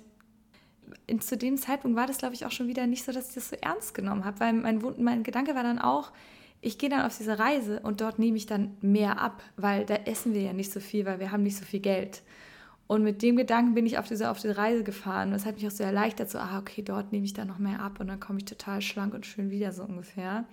zu 1.20 1.36
dem 1.36 1.56
Zeitpunkt 1.56 1.96
war 1.96 2.06
das, 2.06 2.18
glaube 2.18 2.34
ich, 2.34 2.46
auch 2.46 2.50
schon 2.50 2.68
wieder 2.68 2.86
nicht 2.86 3.04
so, 3.04 3.12
dass 3.12 3.28
ich 3.28 3.34
das 3.34 3.50
so 3.50 3.56
ernst 3.60 3.94
genommen 3.94 4.24
habe, 4.24 4.40
weil 4.40 4.52
mein, 4.52 4.82
mein 4.98 5.22
Gedanke 5.22 5.54
war 5.54 5.62
dann 5.62 5.78
auch, 5.78 6.12
ich 6.60 6.78
gehe 6.78 6.88
dann 6.88 7.02
auf 7.02 7.16
diese 7.16 7.38
Reise 7.38 7.80
und 7.80 8.00
dort 8.00 8.18
nehme 8.18 8.36
ich 8.36 8.46
dann 8.46 8.76
mehr 8.80 9.20
ab, 9.20 9.42
weil 9.56 9.84
da 9.84 9.94
essen 9.94 10.34
wir 10.34 10.42
ja 10.42 10.52
nicht 10.52 10.72
so 10.72 10.80
viel, 10.80 11.04
weil 11.06 11.20
wir 11.20 11.30
haben 11.30 11.42
nicht 11.42 11.56
so 11.56 11.64
viel 11.64 11.80
Geld. 11.80 12.22
Und 12.88 13.02
mit 13.02 13.22
dem 13.22 13.36
Gedanken 13.36 13.74
bin 13.74 13.84
ich 13.84 13.98
auf 13.98 14.06
diese, 14.06 14.30
auf 14.30 14.40
diese 14.40 14.56
Reise 14.56 14.84
gefahren. 14.84 15.32
Das 15.32 15.44
hat 15.44 15.56
mich 15.56 15.66
auch 15.66 15.72
so 15.72 15.82
erleichtert, 15.82 16.30
so, 16.30 16.38
ah, 16.38 16.58
okay, 16.58 16.82
dort 16.82 17.12
nehme 17.12 17.24
ich 17.24 17.34
dann 17.34 17.48
noch 17.48 17.58
mehr 17.58 17.80
ab 17.80 17.98
und 18.00 18.06
dann 18.06 18.20
komme 18.20 18.38
ich 18.38 18.44
total 18.44 18.80
schlank 18.80 19.12
und 19.12 19.26
schön 19.26 19.50
wieder, 19.50 19.72
so 19.72 19.82
ungefähr. 19.82 20.44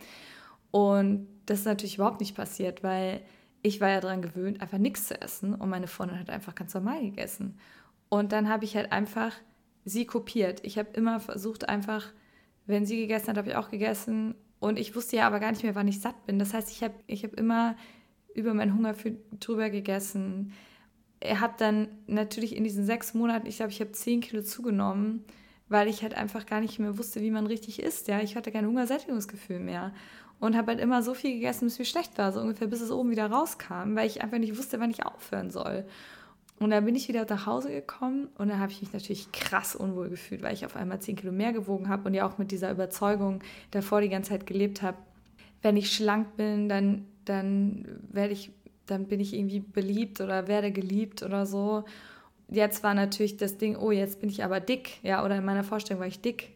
Und 0.71 1.27
das 1.45 1.59
ist 1.59 1.65
natürlich 1.65 1.95
überhaupt 1.95 2.19
nicht 2.19 2.35
passiert, 2.35 2.83
weil 2.83 3.21
ich 3.61 3.79
war 3.79 3.89
ja 3.89 3.99
daran 3.99 4.21
gewöhnt, 4.21 4.61
einfach 4.61 4.79
nichts 4.79 5.07
zu 5.07 5.19
essen 5.21 5.53
und 5.53 5.69
meine 5.69 5.87
Freundin 5.87 6.19
hat 6.19 6.29
einfach 6.29 6.55
ganz 6.55 6.73
normal 6.73 7.01
gegessen. 7.01 7.57
Und 8.09 8.31
dann 8.31 8.49
habe 8.49 8.65
ich 8.65 8.75
halt 8.75 8.91
einfach 8.91 9.33
sie 9.85 10.05
kopiert. 10.05 10.61
Ich 10.63 10.77
habe 10.77 10.89
immer 10.93 11.19
versucht, 11.19 11.69
einfach, 11.69 12.11
wenn 12.65 12.85
sie 12.85 12.97
gegessen 12.97 13.29
hat, 13.29 13.37
habe 13.37 13.49
ich 13.49 13.55
auch 13.55 13.69
gegessen. 13.69 14.35
Und 14.59 14.79
ich 14.79 14.95
wusste 14.95 15.17
ja 15.17 15.27
aber 15.27 15.39
gar 15.39 15.51
nicht 15.51 15.63
mehr, 15.63 15.75
wann 15.75 15.87
ich 15.87 15.99
satt 15.99 16.25
bin. 16.25 16.39
Das 16.39 16.53
heißt, 16.53 16.71
ich 16.71 16.83
habe 16.83 16.93
ich 17.07 17.23
hab 17.23 17.33
immer 17.33 17.75
über 18.33 18.53
meinen 18.53 18.75
Hunger 18.75 18.93
für, 18.93 19.15
drüber 19.39 19.69
gegessen 19.69 20.53
er 21.23 21.39
hat 21.39 21.61
dann 21.61 21.87
natürlich 22.05 22.55
in 22.55 22.65
diesen 22.65 22.85
sechs 22.85 23.13
Monaten, 23.13 23.47
ich 23.47 23.57
glaube, 23.57 23.71
ich 23.71 23.79
habe 23.79 23.93
zehn 23.93 24.19
Kilo 24.19 24.43
zugenommen, 24.43 25.23
weil 25.69 25.87
ich 25.87 26.03
halt 26.03 26.15
einfach 26.15 26.45
gar 26.45 26.59
nicht 26.59 26.79
mehr 26.79 26.97
wusste, 26.97 27.21
wie 27.21 27.31
man 27.31 27.47
richtig 27.47 27.81
isst. 27.81 28.09
Ja, 28.09 28.19
ich 28.19 28.35
hatte 28.35 28.51
kein 28.51 28.67
Hungersättigungsgefühl 28.67 29.59
mehr 29.59 29.93
und 30.39 30.57
habe 30.57 30.71
halt 30.71 30.81
immer 30.81 31.01
so 31.01 31.13
viel 31.13 31.33
gegessen, 31.35 31.65
bis 31.65 31.79
mir 31.79 31.85
schlecht 31.85 32.17
war, 32.17 32.33
so 32.33 32.41
ungefähr 32.41 32.67
bis 32.67 32.81
es 32.81 32.91
oben 32.91 33.09
wieder 33.09 33.27
rauskam, 33.27 33.95
weil 33.95 34.07
ich 34.07 34.21
einfach 34.21 34.37
nicht 34.37 34.57
wusste, 34.57 34.81
wann 34.81 34.91
ich 34.91 35.05
aufhören 35.05 35.49
soll. 35.49 35.85
Und 36.63 36.69
dann 36.69 36.85
bin 36.85 36.95
ich 36.95 37.09
wieder 37.09 37.25
nach 37.27 37.45
Hause 37.45 37.69
gekommen 37.69 38.29
und 38.37 38.47
dann 38.47 38.59
habe 38.59 38.71
ich 38.71 38.81
mich 38.81 38.93
natürlich 38.93 39.31
krass 39.33 39.75
unwohl 39.75 40.09
gefühlt, 40.09 40.41
weil 40.41 40.53
ich 40.53 40.65
auf 40.65 40.77
einmal 40.77 40.99
zehn 41.01 41.17
Kilo 41.17 41.33
mehr 41.33 41.51
gewogen 41.51 41.89
habe 41.89 42.07
und 42.07 42.13
ja 42.13 42.25
auch 42.25 42.37
mit 42.37 42.51
dieser 42.51 42.71
Überzeugung 42.71 43.41
davor 43.71 43.99
die 43.99 44.07
ganze 44.07 44.31
Zeit 44.31 44.47
gelebt 44.47 44.81
habe, 44.81 44.97
wenn 45.61 45.75
ich 45.75 45.93
schlank 45.93 46.37
bin, 46.37 46.69
dann, 46.69 47.05
dann 47.25 47.85
werde 48.11 48.31
ich 48.31 48.51
dann 48.85 49.05
bin 49.05 49.19
ich 49.19 49.33
irgendwie 49.33 49.59
beliebt 49.59 50.21
oder 50.21 50.47
werde 50.47 50.71
geliebt 50.71 51.23
oder 51.23 51.45
so. 51.45 51.83
Jetzt 52.49 52.83
war 52.83 52.93
natürlich 52.93 53.37
das 53.37 53.57
Ding, 53.57 53.75
oh, 53.75 53.91
jetzt 53.91 54.19
bin 54.19 54.29
ich 54.29 54.43
aber 54.43 54.59
dick, 54.59 54.99
ja, 55.03 55.23
oder 55.23 55.37
in 55.37 55.45
meiner 55.45 55.63
Vorstellung 55.63 56.01
war 56.01 56.07
ich 56.07 56.21
dick. 56.21 56.51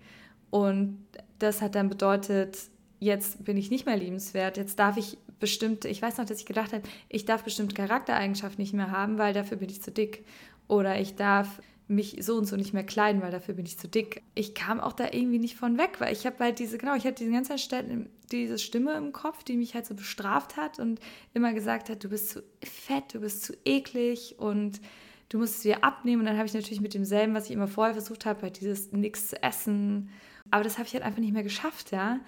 Und 0.49 1.05
das 1.39 1.61
hat 1.61 1.75
dann 1.75 1.89
bedeutet, 1.89 2.57
jetzt 2.99 3.43
bin 3.43 3.57
ich 3.57 3.71
nicht 3.71 3.85
mehr 3.85 3.97
liebenswert, 3.97 4.57
jetzt 4.57 4.79
darf 4.79 4.97
ich 4.97 5.17
bestimmte, 5.39 5.87
ich 5.87 6.01
weiß 6.01 6.17
noch, 6.17 6.25
dass 6.25 6.39
ich 6.39 6.45
gedacht 6.45 6.73
habe, 6.73 6.83
ich 7.09 7.25
darf 7.25 7.43
bestimmte 7.43 7.75
Charaktereigenschaften 7.75 8.61
nicht 8.61 8.73
mehr 8.73 8.91
haben, 8.91 9.17
weil 9.17 9.33
dafür 9.33 9.57
bin 9.57 9.69
ich 9.69 9.81
zu 9.81 9.91
dick. 9.91 10.25
Oder 10.67 10.99
ich 10.99 11.15
darf 11.15 11.61
mich 11.87 12.17
so 12.19 12.35
und 12.35 12.45
so 12.45 12.57
nicht 12.57 12.73
mehr 12.73 12.83
kleiden, 12.83 13.21
weil 13.21 13.31
dafür 13.31 13.53
bin 13.53 13.65
ich 13.65 13.77
zu 13.77 13.87
dick. 13.87 14.21
Ich 14.35 14.53
kam 14.53 14.79
auch 14.79 14.93
da 14.93 15.05
irgendwie 15.05 15.39
nicht 15.39 15.55
von 15.55 15.77
weg, 15.77 15.99
weil 15.99 16.11
ich 16.11 16.25
habe 16.25 16.39
halt 16.39 16.59
diese, 16.59 16.77
genau, 16.77 16.95
ich 16.95 17.05
hatte 17.05 17.23
diese 17.23 17.31
ganze 17.31 17.55
Zeit 17.55 17.85
diese 18.31 18.57
Stimme 18.57 18.93
im 18.95 19.13
Kopf, 19.13 19.43
die 19.43 19.55
mich 19.55 19.73
halt 19.73 19.85
so 19.85 19.95
bestraft 19.95 20.57
hat 20.57 20.79
und 20.79 20.99
immer 21.33 21.53
gesagt 21.53 21.89
hat, 21.89 22.03
du 22.03 22.09
bist 22.09 22.29
zu 22.29 22.43
fett, 22.61 23.13
du 23.13 23.21
bist 23.21 23.43
zu 23.43 23.53
eklig 23.63 24.35
und 24.37 24.81
du 25.29 25.37
musst 25.37 25.59
es 25.59 25.65
wieder 25.65 25.83
abnehmen. 25.83 26.21
Und 26.21 26.25
dann 26.25 26.37
habe 26.37 26.47
ich 26.47 26.53
natürlich 26.53 26.81
mit 26.81 26.93
demselben, 26.93 27.33
was 27.33 27.45
ich 27.45 27.51
immer 27.51 27.67
vorher 27.67 27.93
versucht 27.93 28.25
habe, 28.25 28.41
halt 28.41 28.59
dieses 28.59 28.91
nichts 28.91 29.29
zu 29.29 29.41
essen. 29.41 30.09
Aber 30.51 30.63
das 30.63 30.77
habe 30.77 30.87
ich 30.87 30.93
halt 30.93 31.03
einfach 31.03 31.19
nicht 31.19 31.33
mehr 31.33 31.43
geschafft, 31.43 31.91
ja. 31.91 32.19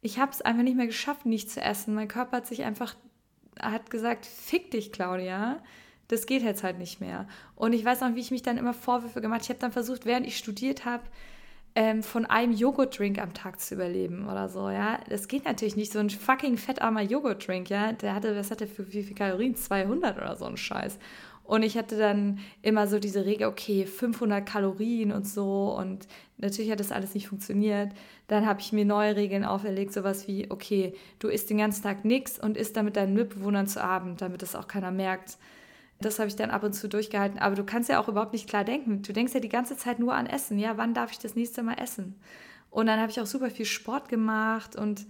Ich 0.00 0.18
habe 0.18 0.32
es 0.32 0.42
einfach 0.42 0.62
nicht 0.62 0.76
mehr 0.76 0.86
geschafft, 0.86 1.26
nicht 1.26 1.50
zu 1.50 1.60
essen. 1.60 1.94
Mein 1.94 2.08
Körper 2.08 2.38
hat 2.38 2.46
sich 2.46 2.62
einfach, 2.64 2.94
hat 3.60 3.90
gesagt, 3.90 4.26
fick 4.26 4.70
dich, 4.70 4.92
Claudia 4.92 5.60
das 6.08 6.26
geht 6.26 6.42
jetzt 6.42 6.64
halt 6.64 6.78
nicht 6.78 7.00
mehr. 7.00 7.28
Und 7.54 7.74
ich 7.74 7.84
weiß 7.84 8.00
noch, 8.00 8.14
wie 8.14 8.20
ich 8.20 8.30
mich 8.30 8.42
dann 8.42 8.58
immer 8.58 8.74
Vorwürfe 8.74 9.20
gemacht 9.20 9.40
habe. 9.40 9.44
Ich 9.44 9.50
habe 9.50 9.60
dann 9.60 9.72
versucht, 9.72 10.06
während 10.06 10.26
ich 10.26 10.38
studiert 10.38 10.84
habe, 10.84 11.04
ähm, 11.74 12.02
von 12.02 12.24
einem 12.26 12.52
Joghurtdrink 12.52 13.18
am 13.18 13.34
Tag 13.34 13.60
zu 13.60 13.74
überleben 13.74 14.26
oder 14.26 14.48
so, 14.48 14.70
ja. 14.70 14.98
Das 15.10 15.28
geht 15.28 15.44
natürlich 15.44 15.76
nicht. 15.76 15.92
So 15.92 15.98
ein 15.98 16.10
fucking 16.10 16.56
fettarmer 16.56 17.02
Joghurtdrink, 17.02 17.68
ja. 17.68 17.92
Der 17.92 18.14
hatte, 18.14 18.34
was 18.34 18.50
hat 18.50 18.60
der 18.60 18.68
für 18.68 18.90
wie 18.92 19.02
viele 19.02 19.14
Kalorien? 19.14 19.54
200 19.54 20.16
oder 20.16 20.34
so 20.34 20.46
ein 20.46 20.56
Scheiß. 20.56 20.98
Und 21.48 21.62
ich 21.62 21.78
hatte 21.78 21.96
dann 21.96 22.40
immer 22.60 22.86
so 22.86 22.98
diese 22.98 23.24
Regel, 23.24 23.48
okay, 23.48 23.86
500 23.86 24.44
Kalorien 24.44 25.12
und 25.12 25.26
so. 25.26 25.74
Und 25.74 26.06
natürlich 26.36 26.70
hat 26.70 26.78
das 26.78 26.92
alles 26.92 27.14
nicht 27.14 27.28
funktioniert. 27.28 27.90
Dann 28.26 28.44
habe 28.44 28.60
ich 28.60 28.70
mir 28.74 28.84
neue 28.84 29.16
Regeln 29.16 29.46
auferlegt, 29.46 29.94
sowas 29.94 30.28
wie, 30.28 30.50
okay, 30.50 30.92
du 31.20 31.28
isst 31.28 31.48
den 31.48 31.56
ganzen 31.56 31.82
Tag 31.82 32.04
nichts 32.04 32.38
und 32.38 32.58
isst 32.58 32.76
dann 32.76 32.84
mit 32.84 32.96
deinen 32.96 33.14
Mitbewohnern 33.14 33.66
zu 33.66 33.82
Abend, 33.82 34.20
damit 34.20 34.42
das 34.42 34.54
auch 34.54 34.68
keiner 34.68 34.90
merkt. 34.90 35.38
Das 36.02 36.18
habe 36.18 36.28
ich 36.28 36.36
dann 36.36 36.50
ab 36.50 36.64
und 36.64 36.74
zu 36.74 36.86
durchgehalten. 36.86 37.38
Aber 37.38 37.54
du 37.54 37.64
kannst 37.64 37.88
ja 37.88 37.98
auch 37.98 38.08
überhaupt 38.08 38.34
nicht 38.34 38.46
klar 38.46 38.64
denken. 38.64 39.00
Du 39.00 39.14
denkst 39.14 39.32
ja 39.32 39.40
die 39.40 39.48
ganze 39.48 39.78
Zeit 39.78 40.00
nur 40.00 40.12
an 40.12 40.26
Essen. 40.26 40.58
Ja, 40.58 40.76
wann 40.76 40.92
darf 40.92 41.12
ich 41.12 41.18
das 41.18 41.34
nächste 41.34 41.62
Mal 41.62 41.78
essen? 41.80 42.20
Und 42.68 42.88
dann 42.88 43.00
habe 43.00 43.10
ich 43.10 43.22
auch 43.22 43.26
super 43.26 43.48
viel 43.48 43.64
Sport 43.64 44.10
gemacht 44.10 44.76
und, 44.76 45.06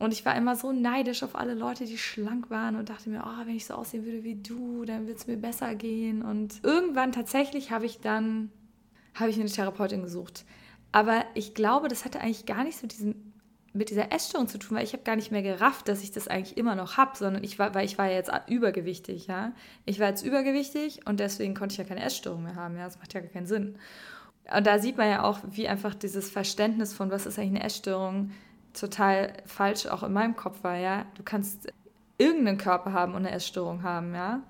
und 0.00 0.14
ich 0.14 0.24
war 0.24 0.34
immer 0.34 0.56
so 0.56 0.72
neidisch 0.72 1.22
auf 1.22 1.36
alle 1.36 1.52
Leute, 1.52 1.84
die 1.84 1.98
schlank 1.98 2.48
waren 2.48 2.76
und 2.76 2.88
dachte 2.88 3.10
mir, 3.10 3.22
oh, 3.22 3.46
wenn 3.46 3.54
ich 3.54 3.66
so 3.66 3.74
aussehen 3.74 4.06
würde 4.06 4.24
wie 4.24 4.34
du, 4.34 4.86
dann 4.86 5.02
würde 5.02 5.18
es 5.18 5.26
mir 5.26 5.36
besser 5.36 5.74
gehen. 5.74 6.22
Und 6.22 6.58
irgendwann 6.62 7.12
tatsächlich 7.12 7.70
habe 7.70 7.84
ich 7.84 8.00
dann, 8.00 8.50
habe 9.14 9.28
ich 9.28 9.38
eine 9.38 9.50
Therapeutin 9.50 10.02
gesucht. 10.02 10.46
Aber 10.90 11.26
ich 11.34 11.52
glaube, 11.52 11.88
das 11.88 12.06
hatte 12.06 12.20
eigentlich 12.20 12.46
gar 12.46 12.64
nicht 12.64 12.78
so 12.78 12.86
diesen 12.86 13.34
mit 13.72 13.90
dieser 13.90 14.10
Essstörung 14.10 14.48
zu 14.48 14.58
tun, 14.58 14.78
weil 14.78 14.84
ich 14.84 14.94
habe 14.94 15.04
gar 15.04 15.14
nicht 15.16 15.30
mehr 15.30 15.42
gerafft, 15.42 15.86
dass 15.86 16.02
ich 16.02 16.10
das 16.10 16.26
eigentlich 16.26 16.56
immer 16.56 16.74
noch 16.74 16.96
habe, 16.96 17.16
sondern 17.16 17.44
ich 17.44 17.58
war, 17.58 17.72
weil 17.74 17.84
ich 17.84 17.98
war 17.98 18.06
ja 18.06 18.16
jetzt 18.16 18.32
übergewichtig, 18.48 19.26
ja. 19.28 19.52
Ich 19.84 20.00
war 20.00 20.08
jetzt 20.08 20.24
übergewichtig 20.24 21.06
und 21.06 21.20
deswegen 21.20 21.54
konnte 21.54 21.74
ich 21.74 21.78
ja 21.78 21.84
keine 21.84 22.02
Essstörung 22.02 22.42
mehr 22.42 22.56
haben, 22.56 22.76
ja. 22.76 22.86
Das 22.86 22.98
macht 22.98 23.12
ja 23.12 23.20
gar 23.20 23.30
keinen 23.30 23.46
Sinn. 23.46 23.76
Und 24.52 24.66
da 24.66 24.78
sieht 24.78 24.96
man 24.96 25.08
ja 25.08 25.22
auch, 25.22 25.38
wie 25.50 25.68
einfach 25.68 25.94
dieses 25.94 26.30
Verständnis 26.30 26.94
von, 26.94 27.10
was 27.10 27.26
ist 27.26 27.38
eigentlich 27.38 27.60
eine 27.60 27.64
Essstörung, 27.64 28.32
total 28.72 29.32
falsch 29.46 29.86
auch 29.86 30.02
in 30.02 30.12
meinem 30.12 30.36
Kopf 30.36 30.62
war, 30.62 30.76
ja. 30.76 31.06
Du 31.14 31.22
kannst 31.22 31.72
irgendeinen 32.18 32.58
Körper 32.58 32.92
haben 32.92 33.14
und 33.14 33.24
eine 33.26 33.30
Essstörung 33.30 33.82
haben, 33.82 34.14
ja. 34.14 34.42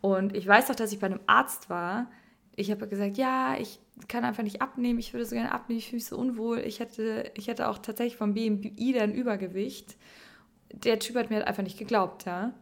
Und 0.00 0.36
ich 0.36 0.46
weiß 0.46 0.70
auch, 0.70 0.74
dass 0.74 0.92
ich 0.92 1.00
bei 1.00 1.06
einem 1.06 1.20
Arzt 1.26 1.70
war. 1.70 2.10
Ich 2.54 2.70
habe 2.70 2.86
gesagt, 2.88 3.16
ja, 3.16 3.56
ich 3.58 3.80
kann 4.08 4.24
einfach 4.24 4.42
nicht 4.42 4.62
abnehmen, 4.62 4.98
ich 4.98 5.12
würde 5.12 5.26
so 5.26 5.34
gerne 5.34 5.52
abnehmen, 5.52 5.78
ich 5.78 5.86
fühle 5.86 5.96
mich 5.96 6.06
so 6.06 6.16
unwohl. 6.16 6.58
Ich 6.60 6.80
hätte, 6.80 7.30
ich 7.34 7.48
hätte 7.48 7.68
auch 7.68 7.78
tatsächlich 7.78 8.16
vom 8.16 8.34
BMI 8.34 8.92
dann 8.92 9.12
Übergewicht. 9.12 9.96
Der 10.72 10.98
Typ 10.98 11.16
hat 11.16 11.30
mir 11.30 11.36
halt 11.36 11.48
einfach 11.48 11.62
nicht 11.62 11.78
geglaubt, 11.78 12.24
ja. 12.26 12.52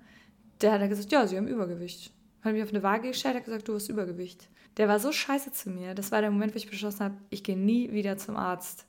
Der 0.61 0.73
hat 0.73 0.81
dann 0.81 0.89
gesagt, 0.89 1.13
ja, 1.13 1.27
sie 1.27 1.37
haben 1.37 1.49
Übergewicht. 1.49 2.13
Hat 2.43 2.53
mich 2.53 2.63
auf 2.63 2.71
eine 2.71 2.83
Waage 2.83 3.09
gestellt, 3.09 3.37
hat 3.37 3.45
gesagt, 3.45 3.69
du 3.69 3.75
hast 3.75 3.89
Übergewicht. 3.89 4.49
Der 4.77 4.89
war 4.89 5.01
so 5.01 5.13
scheiße 5.13 5.53
zu 5.53 5.71
mir. 5.71 5.95
Das 5.95 6.13
war 6.13 6.21
der 6.21 6.31
Moment, 6.31 6.55
wo 6.55 6.57
ich 6.57 6.71
beschlossen 6.71 7.05
habe, 7.05 7.15
ich 7.31 7.43
gehe 7.43 7.57
nie 7.57 7.93
wieder 7.93 8.17
zum 8.17 8.37
Arzt. 8.37 8.87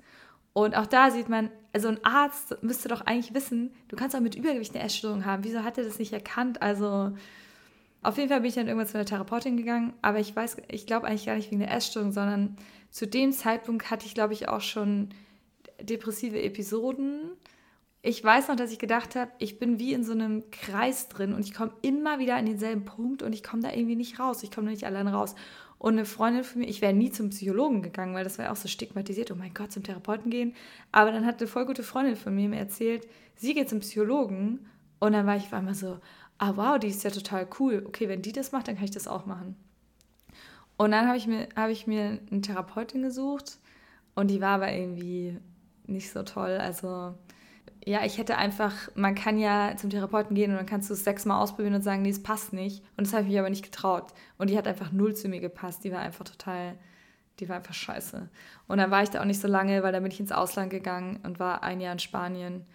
Und 0.57 0.73
auch 0.77 0.85
da 0.85 1.11
sieht 1.11 1.27
man, 1.27 1.49
also 1.73 1.89
ein 1.89 2.01
Arzt 2.05 2.55
müsste 2.63 2.87
doch 2.87 3.01
eigentlich 3.01 3.33
wissen, 3.33 3.73
du 3.89 3.97
kannst 3.97 4.15
auch 4.15 4.21
mit 4.21 4.35
Übergewicht 4.35 4.73
eine 4.73 4.85
Essstörung 4.85 5.25
haben. 5.25 5.43
Wieso 5.43 5.65
hat 5.65 5.77
er 5.77 5.83
das 5.83 5.99
nicht 5.99 6.13
erkannt? 6.13 6.61
Also 6.61 7.11
auf 8.01 8.15
jeden 8.17 8.29
Fall 8.29 8.39
bin 8.39 8.47
ich 8.47 8.55
dann 8.55 8.67
irgendwann 8.67 8.87
zu 8.87 8.97
einer 8.97 9.05
Therapeutin 9.05 9.57
gegangen, 9.57 9.91
aber 10.01 10.21
ich 10.21 10.33
weiß, 10.33 10.55
ich 10.69 10.87
glaube 10.87 11.07
eigentlich 11.07 11.25
gar 11.25 11.35
nicht 11.35 11.51
wegen 11.51 11.59
der 11.59 11.73
Essstörung, 11.73 12.13
sondern 12.13 12.55
zu 12.89 13.05
dem 13.05 13.33
Zeitpunkt 13.33 13.91
hatte 13.91 14.05
ich, 14.05 14.13
glaube 14.13 14.31
ich, 14.31 14.47
auch 14.47 14.61
schon 14.61 15.09
depressive 15.81 16.41
Episoden. 16.41 17.31
ich 18.01 18.23
weiß 18.23 18.47
noch, 18.47 18.55
dass 18.55 18.71
ich 18.71 18.79
gedacht 18.79 19.17
habe, 19.17 19.31
ich 19.39 19.59
bin 19.59 19.77
wie 19.77 19.91
in 19.91 20.05
so 20.05 20.13
einem 20.13 20.49
Kreis 20.51 21.09
drin 21.09 21.33
und 21.33 21.41
ich 21.41 21.53
komme 21.53 21.73
immer 21.81 22.17
wieder 22.17 22.37
an 22.37 22.45
denselben 22.45 22.85
Punkt 22.85 23.23
und 23.23 23.33
ich 23.33 23.43
komme 23.43 23.61
da 23.61 23.73
irgendwie 23.73 23.97
nicht 23.97 24.21
raus. 24.21 24.41
Ich 24.41 24.51
komme 24.51 24.69
nicht 24.69 24.85
allein 24.85 25.09
raus. 25.09 25.35
Und 25.77 25.93
eine 25.93 26.05
Freundin 26.05 26.43
von 26.43 26.61
mir, 26.61 26.67
ich 26.67 26.81
wäre 26.81 26.93
nie 26.93 27.11
zum 27.11 27.29
Psychologen 27.29 27.81
gegangen, 27.81 28.15
weil 28.15 28.23
das 28.23 28.37
war 28.37 28.45
ja 28.45 28.51
auch 28.51 28.55
so 28.55 28.67
stigmatisiert. 28.67 29.31
Oh 29.31 29.35
mein 29.35 29.53
Gott, 29.53 29.71
zum 29.71 29.83
Therapeuten 29.83 30.31
gehen. 30.31 30.55
Aber 30.91 31.11
dann 31.11 31.25
hat 31.25 31.39
eine 31.39 31.47
voll 31.47 31.65
gute 31.65 31.83
Freundin 31.83 32.15
von 32.15 32.33
mir 32.33 32.49
mir 32.49 32.59
erzählt, 32.59 33.07
sie 33.35 33.53
geht 33.53 33.69
zum 33.69 33.81
Psychologen. 33.81 34.67
Und 34.99 35.11
dann 35.11 35.27
war 35.27 35.35
ich 35.35 35.43
auf 35.43 35.53
einmal 35.53 35.75
so, 35.75 35.99
ah 36.37 36.53
wow, 36.55 36.79
die 36.79 36.87
ist 36.87 37.03
ja 37.03 37.11
total 37.11 37.47
cool. 37.59 37.83
Okay, 37.87 38.07
wenn 38.07 38.21
die 38.21 38.31
das 38.31 38.51
macht, 38.51 38.67
dann 38.67 38.75
kann 38.75 38.85
ich 38.85 38.91
das 38.91 39.07
auch 39.07 39.25
machen. 39.25 39.55
Und 40.77 40.91
dann 40.91 41.07
habe 41.07 41.17
ich, 41.17 41.27
mir, 41.27 41.47
hab 41.55 41.69
ich 41.69 41.87
mir 41.87 42.19
eine 42.31 42.41
Therapeutin 42.41 43.01
gesucht 43.01 43.59
und 44.13 44.29
die 44.29 44.41
war 44.41 44.55
aber 44.55 44.71
irgendwie 44.73 45.37
nicht 45.87 46.11
so 46.11 46.23
toll. 46.23 46.57
Also 46.57 47.13
ja, 47.85 48.03
ich 48.03 48.17
hätte 48.17 48.37
einfach, 48.37 48.73
man 48.95 49.13
kann 49.13 49.37
ja 49.37 49.75
zum 49.77 49.91
Therapeuten 49.91 50.35
gehen 50.35 50.49
und 50.49 50.57
dann 50.57 50.65
kannst 50.65 50.89
du 50.89 50.95
es 50.95 51.03
sechsmal 51.03 51.41
ausprobieren 51.41 51.75
und 51.75 51.83
sagen, 51.83 52.01
nee, 52.01 52.09
es 52.09 52.23
passt 52.23 52.51
nicht. 52.51 52.83
Und 52.97 53.05
das 53.05 53.13
habe 53.13 53.23
ich 53.23 53.29
mich 53.29 53.39
aber 53.39 53.51
nicht 53.51 53.63
getraut. 53.63 54.11
Und 54.39 54.49
die 54.49 54.57
hat 54.57 54.67
einfach 54.67 54.91
null 54.91 55.15
zu 55.15 55.29
mir 55.29 55.39
gepasst. 55.39 55.83
Die 55.83 55.91
war 55.91 55.99
einfach 55.99 56.25
total, 56.25 56.79
die 57.39 57.47
war 57.47 57.57
einfach 57.57 57.75
scheiße. 57.75 58.27
Und 58.67 58.77
dann 58.79 58.89
war 58.89 59.03
ich 59.03 59.11
da 59.11 59.21
auch 59.21 59.25
nicht 59.25 59.39
so 59.39 59.47
lange, 59.47 59.83
weil 59.83 59.91
dann 59.91 60.01
bin 60.01 60.11
ich 60.11 60.19
ins 60.19 60.31
Ausland 60.31 60.71
gegangen 60.71 61.19
und 61.23 61.39
war 61.39 61.61
ein 61.61 61.79
Jahr 61.79 61.93
in 61.93 61.99
Spanien. 61.99 62.65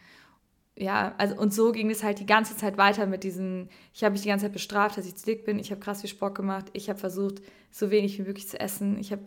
Ja, 0.76 1.14
also 1.18 1.34
und 1.36 1.52
so 1.52 1.72
ging 1.72 1.90
es 1.90 2.04
halt 2.04 2.20
die 2.20 2.26
ganze 2.26 2.56
Zeit 2.56 2.78
weiter 2.78 3.06
mit 3.06 3.24
diesem, 3.24 3.68
ich 3.92 4.04
habe 4.04 4.12
mich 4.12 4.22
die 4.22 4.28
ganze 4.28 4.46
Zeit 4.46 4.52
bestraft, 4.52 4.96
dass 4.96 5.06
ich 5.06 5.16
zu 5.16 5.26
dick 5.26 5.44
bin, 5.44 5.58
ich 5.58 5.72
habe 5.72 5.80
krass 5.80 6.02
viel 6.02 6.08
Sport 6.08 6.36
gemacht, 6.36 6.66
ich 6.72 6.88
habe 6.88 6.98
versucht, 6.98 7.42
so 7.72 7.90
wenig 7.90 8.18
wie 8.18 8.22
möglich 8.22 8.48
zu 8.48 8.58
essen, 8.58 8.98
ich 8.98 9.10
habe 9.12 9.24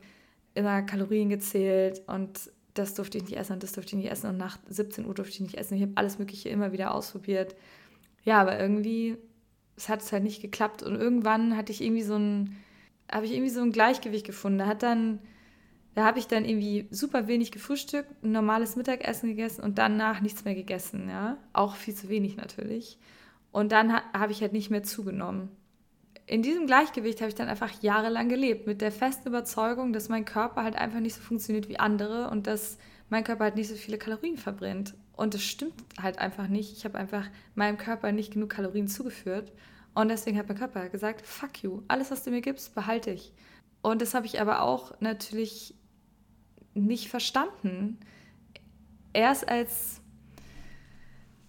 immer 0.55 0.81
Kalorien 0.81 1.29
gezählt 1.29 2.01
und 2.07 2.49
das 2.73 2.93
durfte 2.93 3.17
ich 3.17 3.23
nicht 3.23 3.37
essen 3.37 3.53
und 3.53 3.63
das 3.63 3.73
durfte 3.73 3.95
ich 3.95 4.01
nicht 4.03 4.11
essen 4.11 4.29
und 4.29 4.37
nach 4.37 4.57
17 4.67 5.05
Uhr 5.05 5.13
durfte 5.13 5.33
ich 5.33 5.41
nicht 5.41 5.57
essen. 5.57 5.75
Ich 5.75 5.81
habe 5.81 5.93
alles 5.95 6.19
Mögliche 6.19 6.49
immer 6.49 6.71
wieder 6.71 6.93
ausprobiert. 6.93 7.55
Ja, 8.23 8.41
aber 8.41 8.59
irgendwie, 8.59 9.17
es 9.75 9.89
hat 9.89 10.01
es 10.01 10.11
halt 10.11 10.23
nicht 10.23 10.41
geklappt 10.41 10.81
und 10.81 10.95
irgendwann 10.95 11.55
hatte 11.55 11.71
ich 11.71 11.81
irgendwie 11.81 12.03
so 12.03 12.15
ein, 12.15 12.57
habe 13.11 13.25
ich 13.25 13.33
irgendwie 13.33 13.51
so 13.51 13.61
ein 13.61 13.71
Gleichgewicht 13.71 14.25
gefunden. 14.25 14.59
Da 14.59 14.67
hat 14.67 14.81
dann, 14.81 15.19
da 15.93 16.03
habe 16.03 16.19
ich 16.19 16.27
dann 16.27 16.45
irgendwie 16.45 16.87
super 16.89 17.27
wenig 17.27 17.51
gefrühstückt, 17.51 18.23
ein 18.23 18.31
normales 18.31 18.75
Mittagessen 18.75 19.29
gegessen 19.29 19.61
und 19.63 19.77
danach 19.77 20.21
nichts 20.21 20.45
mehr 20.45 20.55
gegessen, 20.55 21.09
ja. 21.09 21.37
Auch 21.53 21.75
viel 21.75 21.93
zu 21.93 22.09
wenig 22.09 22.37
natürlich. 22.37 22.97
Und 23.51 23.71
dann 23.71 23.93
ha 23.93 24.01
habe 24.13 24.31
ich 24.31 24.41
halt 24.41 24.53
nicht 24.53 24.71
mehr 24.71 24.83
zugenommen 24.83 25.49
in 26.25 26.41
diesem 26.41 26.67
Gleichgewicht 26.67 27.19
habe 27.19 27.29
ich 27.29 27.35
dann 27.35 27.49
einfach 27.49 27.81
jahrelang 27.81 28.29
gelebt, 28.29 28.65
mit 28.65 28.81
der 28.81 28.91
festen 28.91 29.27
Überzeugung, 29.27 29.91
dass 29.93 30.09
mein 30.09 30.25
Körper 30.25 30.63
halt 30.63 30.75
einfach 30.75 30.99
nicht 30.99 31.15
so 31.15 31.21
funktioniert 31.21 31.67
wie 31.67 31.79
andere 31.79 32.29
und 32.29 32.47
dass 32.47 32.77
mein 33.09 33.23
Körper 33.23 33.45
halt 33.45 33.55
nicht 33.55 33.67
so 33.67 33.75
viele 33.75 33.97
Kalorien 33.97 34.37
verbrennt. 34.37 34.95
Und 35.15 35.33
das 35.33 35.43
stimmt 35.43 35.73
halt 36.01 36.19
einfach 36.19 36.47
nicht. 36.47 36.75
Ich 36.77 36.85
habe 36.85 36.97
einfach 36.97 37.27
meinem 37.55 37.77
Körper 37.77 38.11
nicht 38.11 38.33
genug 38.33 38.49
Kalorien 38.49 38.87
zugeführt. 38.87 39.51
Und 39.93 40.09
deswegen 40.09 40.37
hat 40.37 40.47
mein 40.47 40.57
Körper 40.57 40.89
gesagt, 40.89 41.25
fuck 41.25 41.61
you, 41.61 41.83
alles, 41.87 42.09
was 42.09 42.23
du 42.23 42.31
mir 42.31 42.41
gibst, 42.41 42.73
behalte 42.73 43.11
ich. 43.11 43.31
Und 43.81 44.01
das 44.01 44.13
habe 44.13 44.25
ich 44.25 44.41
aber 44.41 44.61
auch 44.61 44.99
natürlich 45.01 45.75
nicht 46.73 47.09
verstanden. 47.09 47.99
Erst 49.11 49.47
als, 49.47 50.01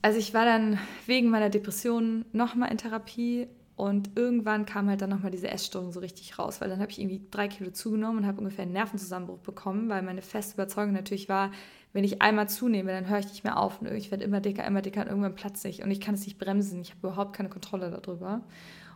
also 0.02 0.18
ich 0.18 0.34
war 0.34 0.44
dann 0.44 0.78
wegen 1.06 1.30
meiner 1.30 1.48
Depression 1.48 2.26
nochmal 2.32 2.70
in 2.70 2.76
Therapie 2.76 3.48
und 3.76 4.10
irgendwann 4.16 4.66
kam 4.66 4.88
halt 4.88 5.02
dann 5.02 5.10
nochmal 5.10 5.32
diese 5.32 5.48
Essstörung 5.48 5.90
so 5.90 6.00
richtig 6.00 6.38
raus, 6.38 6.60
weil 6.60 6.68
dann 6.68 6.80
habe 6.80 6.92
ich 6.92 7.00
irgendwie 7.00 7.22
drei 7.30 7.48
Kilo 7.48 7.70
zugenommen 7.70 8.18
und 8.18 8.26
habe 8.26 8.38
ungefähr 8.38 8.62
einen 8.62 8.72
Nervenzusammenbruch 8.72 9.38
bekommen, 9.38 9.88
weil 9.88 10.02
meine 10.02 10.22
feste 10.22 10.54
Überzeugung 10.54 10.92
natürlich 10.92 11.28
war, 11.28 11.50
wenn 11.92 12.04
ich 12.04 12.22
einmal 12.22 12.48
zunehme, 12.48 12.92
dann 12.92 13.08
höre 13.08 13.18
ich 13.18 13.28
nicht 13.28 13.44
mehr 13.44 13.58
auf 13.58 13.80
und 13.80 13.92
ich 13.92 14.10
werde 14.10 14.24
immer 14.24 14.40
dicker, 14.40 14.64
immer 14.64 14.82
dicker 14.82 15.02
und 15.02 15.08
irgendwann 15.08 15.34
platze 15.34 15.68
ich 15.68 15.82
und 15.82 15.90
ich 15.90 16.00
kann 16.00 16.14
es 16.14 16.24
nicht 16.24 16.38
bremsen. 16.38 16.80
Ich 16.82 16.90
habe 16.90 17.08
überhaupt 17.08 17.36
keine 17.36 17.48
Kontrolle 17.48 17.90
darüber. 17.90 18.42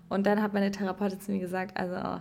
Und 0.08 0.26
dann 0.26 0.42
hat 0.42 0.54
meine 0.54 0.70
Therapeutin 0.70 1.20
zu 1.20 1.32
mir 1.32 1.38
gesagt, 1.38 1.76
also 1.76 2.20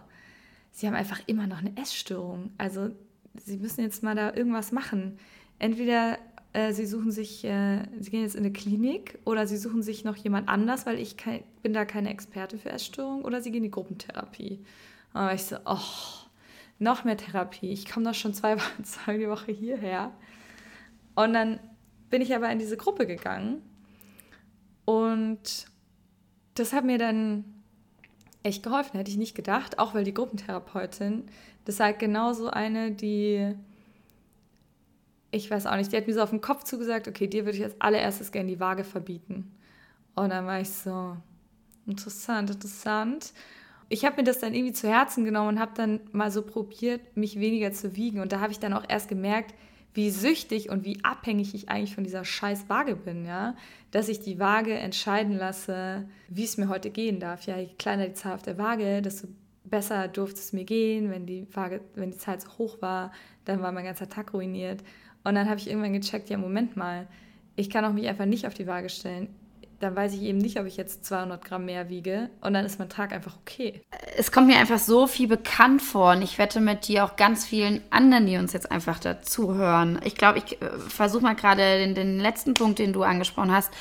Sie 0.71 0.85
haben 0.85 0.93
einfach 0.93 1.21
immer 1.25 1.47
noch 1.47 1.59
eine 1.59 1.75
Essstörung. 1.77 2.51
Also 2.57 2.89
Sie 3.35 3.57
müssen 3.57 3.81
jetzt 3.81 4.03
mal 4.03 4.15
da 4.15 4.33
irgendwas 4.33 4.71
machen. 4.71 5.17
Entweder 5.57 6.19
äh, 6.57 6.73
sie 6.73 6.87
suchen 6.87 7.11
sich, 7.11 7.43
äh, 7.43 7.83
sie 7.99 8.09
gehen 8.09 8.23
jetzt 8.23 8.33
in 8.33 8.43
eine 8.43 8.51
Klinik 8.51 9.19
oder 9.25 9.45
sie 9.45 9.57
suchen 9.57 9.83
sich 9.83 10.03
noch 10.03 10.15
jemand 10.15 10.49
anders, 10.49 10.87
weil 10.87 10.97
ich 10.97 11.15
kein, 11.15 11.43
bin 11.61 11.71
da 11.71 11.85
keine 11.85 12.09
Experte 12.09 12.57
für 12.57 12.71
Essstörungen 12.71 13.23
oder 13.23 13.41
sie 13.41 13.51
gehen 13.51 13.59
in 13.59 13.65
die 13.65 13.71
Gruppentherapie. 13.71 14.65
Aber 15.13 15.35
ich 15.35 15.43
so, 15.43 15.57
oh, 15.65 15.77
noch 16.79 17.03
mehr 17.03 17.15
Therapie. 17.15 17.71
Ich 17.71 17.87
komme 17.87 18.07
doch 18.07 18.15
schon 18.15 18.33
zwei, 18.33 18.57
zwei 18.83 19.19
die 19.19 19.29
Woche 19.29 19.51
hierher. 19.51 20.11
Und 21.13 21.33
dann 21.33 21.59
bin 22.09 22.23
ich 22.23 22.35
aber 22.35 22.49
in 22.49 22.57
diese 22.57 22.77
Gruppe 22.77 23.05
gegangen 23.05 23.61
und 24.85 25.67
das 26.55 26.73
hat 26.73 26.85
mir 26.85 26.97
dann 26.97 27.43
echt 28.41 28.63
geholfen, 28.63 28.97
hätte 28.97 29.11
ich 29.11 29.17
nicht 29.17 29.35
gedacht, 29.35 29.77
auch 29.77 29.93
weil 29.93 30.05
die 30.05 30.13
Gruppentherapeutin, 30.13 31.25
das 31.65 31.75
ist 31.75 31.81
halt 31.81 31.99
genauso 31.99 32.49
eine, 32.49 32.91
die 32.91 33.53
ich 35.37 35.51
weiß 35.51 35.65
auch 35.65 35.75
nicht, 35.75 35.91
die 35.91 35.97
hat 35.97 36.07
mir 36.07 36.13
so 36.13 36.21
auf 36.21 36.31
den 36.31 36.41
Kopf 36.41 36.63
zugesagt, 36.63 37.07
okay, 37.07 37.27
dir 37.27 37.45
würde 37.45 37.57
ich 37.57 37.63
als 37.63 37.79
allererstes 37.79 38.31
gerne 38.31 38.49
die 38.49 38.59
Waage 38.59 38.83
verbieten. 38.83 39.51
Und 40.15 40.29
dann 40.29 40.45
war 40.45 40.59
ich 40.59 40.69
so, 40.69 41.15
interessant, 41.85 42.49
interessant. 42.49 43.33
Ich 43.89 44.05
habe 44.05 44.17
mir 44.17 44.23
das 44.23 44.39
dann 44.39 44.53
irgendwie 44.53 44.73
zu 44.73 44.89
Herzen 44.89 45.23
genommen 45.23 45.49
und 45.49 45.59
habe 45.59 45.71
dann 45.75 46.01
mal 46.11 46.31
so 46.31 46.41
probiert, 46.41 47.15
mich 47.15 47.39
weniger 47.39 47.71
zu 47.71 47.95
wiegen. 47.95 48.19
Und 48.19 48.31
da 48.31 48.41
habe 48.41 48.51
ich 48.51 48.59
dann 48.59 48.73
auch 48.73 48.83
erst 48.87 49.07
gemerkt, 49.07 49.53
wie 49.93 50.11
süchtig 50.11 50.69
und 50.69 50.85
wie 50.85 51.03
abhängig 51.03 51.55
ich 51.55 51.69
eigentlich 51.69 51.95
von 51.95 52.03
dieser 52.03 52.23
scheiß 52.23 52.69
Waage 52.69 52.95
bin, 52.95 53.25
ja. 53.25 53.55
Dass 53.91 54.09
ich 54.09 54.19
die 54.19 54.39
Waage 54.39 54.73
entscheiden 54.73 55.37
lasse, 55.37 56.07
wie 56.27 56.43
es 56.43 56.57
mir 56.57 56.67
heute 56.69 56.91
gehen 56.91 57.19
darf. 57.19 57.43
Ja, 57.43 57.57
je 57.57 57.69
kleiner 57.79 58.07
die 58.07 58.13
Zahl 58.13 58.35
auf 58.35 58.43
der 58.43 58.57
Waage, 58.57 59.01
desto 59.01 59.27
besser 59.63 60.07
durfte 60.07 60.39
es 60.39 60.53
mir 60.53 60.65
gehen. 60.65 61.09
Wenn 61.09 61.25
die 61.25 61.47
Waage, 61.53 61.81
wenn 61.95 62.11
die 62.11 62.17
Zahl 62.17 62.39
zu 62.39 62.57
hoch 62.57 62.81
war, 62.81 63.11
dann 63.45 63.61
war 63.61 63.71
mein 63.71 63.85
ganzer 63.85 64.09
Tag 64.09 64.33
ruiniert. 64.33 64.83
Und 65.23 65.35
dann 65.35 65.49
habe 65.49 65.59
ich 65.59 65.69
irgendwann 65.69 65.93
gecheckt, 65.93 66.29
ja, 66.29 66.37
Moment 66.37 66.77
mal, 66.77 67.07
ich 67.55 67.69
kann 67.69 67.83
auch 67.85 67.93
mich 67.93 68.07
einfach 68.07 68.25
nicht 68.25 68.47
auf 68.47 68.53
die 68.53 68.67
Waage 68.67 68.89
stellen. 68.89 69.27
Dann 69.79 69.95
weiß 69.95 70.13
ich 70.13 70.23
eben 70.23 70.39
nicht, 70.39 70.59
ob 70.59 70.65
ich 70.65 70.75
jetzt 70.75 71.05
200 71.05 71.43
Gramm 71.43 71.65
mehr 71.65 71.89
wiege. 71.89 72.29
Und 72.41 72.53
dann 72.53 72.65
ist 72.65 72.79
mein 72.79 72.89
Tag 72.89 73.13
einfach 73.13 73.37
okay. 73.37 73.81
Es 74.17 74.31
kommt 74.31 74.47
mir 74.47 74.57
einfach 74.57 74.79
so 74.79 75.05
viel 75.05 75.27
bekannt 75.27 75.83
vor. 75.83 76.13
Und 76.13 76.23
ich 76.23 76.39
wette 76.39 76.59
mit 76.59 76.87
dir 76.87 77.03
auch 77.03 77.15
ganz 77.15 77.45
vielen 77.45 77.81
anderen, 77.91 78.25
die 78.25 78.37
uns 78.37 78.53
jetzt 78.53 78.71
einfach 78.71 78.99
dazu 78.99 79.53
hören. 79.53 79.99
Ich 80.03 80.15
glaube, 80.15 80.39
ich 80.39 80.59
äh, 80.61 80.79
versuche 80.79 81.23
mal 81.23 81.35
gerade 81.35 81.77
den, 81.77 81.93
den 81.93 82.19
letzten 82.19 82.55
Punkt, 82.55 82.79
den 82.79 82.93
du 82.93 83.03
angesprochen 83.03 83.51
hast, 83.51 83.71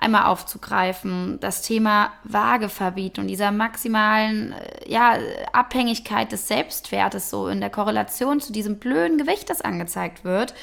einmal 0.00 0.24
aufzugreifen. 0.24 1.38
Das 1.40 1.62
Thema 1.62 2.12
Waage 2.24 2.68
verbieten 2.68 3.20
und 3.20 3.28
dieser 3.28 3.52
maximalen 3.52 4.52
äh, 4.52 4.90
ja, 4.90 5.18
Abhängigkeit 5.52 6.32
des 6.32 6.48
Selbstwertes 6.48 7.30
so 7.30 7.48
in 7.48 7.60
der 7.60 7.70
Korrelation 7.70 8.40
zu 8.40 8.52
diesem 8.52 8.78
blöden 8.78 9.18
Gewicht, 9.18 9.48
das 9.50 9.60
angezeigt 9.60 10.24
wird 10.24 10.54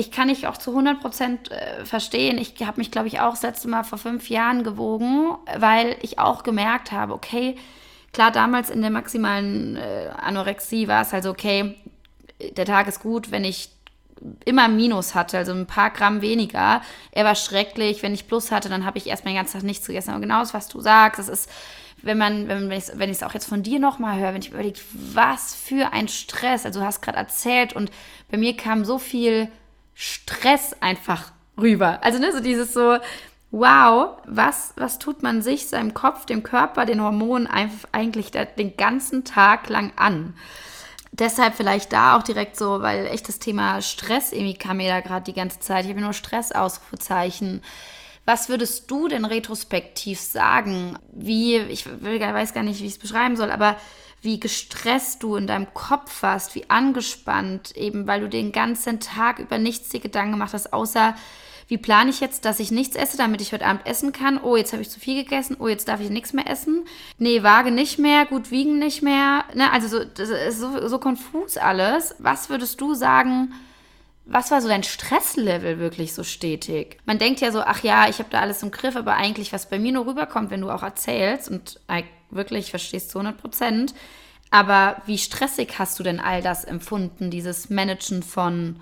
ich 0.00 0.12
kann 0.12 0.28
dich 0.28 0.46
auch 0.46 0.56
zu 0.56 0.70
100 0.70 1.00
Prozent 1.00 1.50
äh, 1.50 1.84
verstehen. 1.84 2.38
Ich 2.38 2.54
habe 2.64 2.78
mich, 2.78 2.92
glaube 2.92 3.08
ich, 3.08 3.18
auch 3.18 3.32
das 3.32 3.42
letzte 3.42 3.68
Mal 3.68 3.82
vor 3.82 3.98
fünf 3.98 4.30
Jahren 4.30 4.62
gewogen, 4.62 5.36
weil 5.58 5.96
ich 6.02 6.20
auch 6.20 6.44
gemerkt 6.44 6.92
habe, 6.92 7.12
okay, 7.12 7.56
klar, 8.12 8.30
damals 8.30 8.70
in 8.70 8.80
der 8.80 8.92
maximalen 8.92 9.74
äh, 9.74 10.10
Anorexie 10.16 10.86
war 10.86 11.02
es 11.02 11.12
also, 11.12 11.30
okay, 11.30 11.74
der 12.56 12.64
Tag 12.64 12.86
ist 12.86 13.00
gut, 13.00 13.32
wenn 13.32 13.44
ich 13.44 13.70
immer 14.44 14.68
Minus 14.68 15.14
hatte, 15.14 15.38
also 15.38 15.52
ein 15.52 15.66
paar 15.66 15.90
Gramm 15.90 16.20
weniger. 16.20 16.82
Er 17.12 17.24
war 17.24 17.34
schrecklich. 17.34 18.02
Wenn 18.02 18.14
ich 18.14 18.26
Plus 18.26 18.50
hatte, 18.50 18.68
dann 18.68 18.84
habe 18.84 18.98
ich 18.98 19.06
erst 19.06 19.24
den 19.24 19.34
ganzen 19.34 19.54
Tag 19.54 19.62
nichts 19.62 19.86
gegessen. 19.86 20.10
Aber 20.10 20.20
genau 20.20 20.40
das, 20.40 20.54
was 20.54 20.68
du 20.68 20.80
sagst, 20.80 21.18
das 21.18 21.28
ist, 21.28 21.50
wenn 22.02 22.18
man, 22.18 22.48
wenn, 22.48 22.70
wenn 22.70 23.10
ich 23.10 23.16
es 23.16 23.22
auch 23.22 23.34
jetzt 23.34 23.48
von 23.48 23.62
dir 23.62 23.78
nochmal 23.78 24.18
höre, 24.18 24.34
wenn 24.34 24.42
ich 24.42 24.50
überlege, 24.50 24.80
was 24.92 25.54
für 25.54 25.92
ein 25.92 26.08
Stress. 26.08 26.64
Also 26.64 26.80
du 26.80 26.86
hast 26.86 27.00
gerade 27.00 27.18
erzählt 27.18 27.72
und 27.72 27.90
bei 28.30 28.38
mir 28.38 28.56
kam 28.56 28.84
so 28.84 28.98
viel 28.98 29.48
Stress 29.94 30.76
einfach 30.80 31.32
rüber. 31.56 31.98
Also 32.02 32.18
ne, 32.18 32.32
so 32.32 32.40
dieses 32.40 32.72
so, 32.72 32.98
wow, 33.50 34.18
was, 34.26 34.74
was 34.76 34.98
tut 34.98 35.22
man 35.22 35.42
sich, 35.42 35.66
seinem 35.66 35.94
Kopf, 35.94 36.26
dem 36.26 36.42
Körper, 36.42 36.86
den 36.86 37.02
Hormonen 37.02 37.48
eigentlich 37.92 38.30
den 38.30 38.76
ganzen 38.76 39.24
Tag 39.24 39.68
lang 39.68 39.92
an? 39.96 40.34
Deshalb 41.18 41.54
vielleicht 41.54 41.92
da 41.92 42.16
auch 42.16 42.22
direkt 42.22 42.56
so, 42.56 42.80
weil 42.80 43.06
echt 43.06 43.28
das 43.28 43.40
Thema 43.40 43.82
Stress 43.82 44.32
irgendwie 44.32 44.54
kam 44.54 44.76
mir 44.76 44.88
da 44.88 45.00
gerade 45.00 45.24
die 45.24 45.32
ganze 45.32 45.58
Zeit. 45.58 45.84
Ich 45.84 45.90
habe 45.90 46.00
nur 46.00 46.12
Stress-Ausrufezeichen. 46.12 47.62
Was 48.24 48.48
würdest 48.48 48.90
du 48.90 49.08
denn 49.08 49.24
retrospektiv 49.24 50.20
sagen? 50.20 50.98
Wie, 51.12 51.56
ich 51.56 51.86
weiß 51.86 52.54
gar 52.54 52.62
nicht, 52.62 52.80
wie 52.80 52.86
ich 52.86 52.92
es 52.92 52.98
beschreiben 52.98 53.36
soll, 53.36 53.50
aber 53.50 53.76
wie 54.20 54.38
gestresst 54.38 55.22
du 55.22 55.36
in 55.36 55.46
deinem 55.46 55.72
Kopf 55.74 56.22
warst, 56.22 56.54
wie 56.54 56.68
angespannt, 56.68 57.76
eben 57.76 58.06
weil 58.06 58.20
du 58.20 58.28
den 58.28 58.52
ganzen 58.52 59.00
Tag 59.00 59.38
über 59.38 59.58
nichts 59.58 59.88
dir 59.88 60.00
Gedanken 60.00 60.32
gemacht 60.32 60.54
hast, 60.54 60.72
außer 60.72 61.14
wie 61.68 61.78
plane 61.78 62.10
ich 62.10 62.20
jetzt, 62.20 62.46
dass 62.46 62.60
ich 62.60 62.70
nichts 62.70 62.96
esse, 62.96 63.18
damit 63.18 63.42
ich 63.42 63.52
heute 63.52 63.66
Abend 63.66 63.86
essen 63.86 64.12
kann? 64.12 64.40
Oh, 64.42 64.56
jetzt 64.56 64.72
habe 64.72 64.82
ich 64.82 64.88
zu 64.88 64.98
viel 64.98 65.22
gegessen. 65.22 65.56
Oh, 65.60 65.68
jetzt 65.68 65.86
darf 65.86 66.00
ich 66.00 66.08
nichts 66.08 66.32
mehr 66.32 66.48
essen. 66.48 66.86
Nee, 67.18 67.42
Waage 67.42 67.70
nicht 67.70 67.98
mehr, 67.98 68.24
gut 68.24 68.50
wiegen 68.50 68.78
nicht 68.78 69.02
mehr. 69.02 69.44
Ne? 69.54 69.70
Also 69.70 69.86
so, 69.86 70.02
das 70.02 70.30
ist 70.30 70.60
so, 70.60 70.88
so 70.88 70.98
konfus 70.98 71.58
alles. 71.58 72.14
Was 72.18 72.48
würdest 72.48 72.80
du 72.80 72.94
sagen, 72.94 73.52
was 74.24 74.50
war 74.50 74.62
so 74.62 74.68
dein 74.68 74.82
Stresslevel 74.82 75.78
wirklich 75.78 76.14
so 76.14 76.24
stetig? 76.24 76.98
Man 77.04 77.18
denkt 77.18 77.40
ja 77.40 77.52
so, 77.52 77.60
ach 77.60 77.82
ja, 77.82 78.08
ich 78.08 78.18
habe 78.18 78.30
da 78.30 78.40
alles 78.40 78.62
im 78.62 78.70
Griff, 78.70 78.96
aber 78.96 79.16
eigentlich, 79.16 79.52
was 79.52 79.68
bei 79.68 79.78
mir 79.78 79.92
nur 79.92 80.06
rüberkommt, 80.06 80.50
wenn 80.50 80.62
du 80.62 80.70
auch 80.70 80.82
erzählst 80.82 81.50
und 81.50 81.80
wirklich 82.30 82.70
verstehst 82.70 83.10
zu 83.10 83.18
100 83.18 83.40
Prozent, 83.40 83.94
aber 84.50 85.02
wie 85.06 85.18
stressig 85.18 85.78
hast 85.78 85.98
du 85.98 86.02
denn 86.02 86.20
all 86.20 86.40
das 86.42 86.64
empfunden, 86.64 87.30
dieses 87.30 87.68
Managen 87.68 88.22
von 88.22 88.80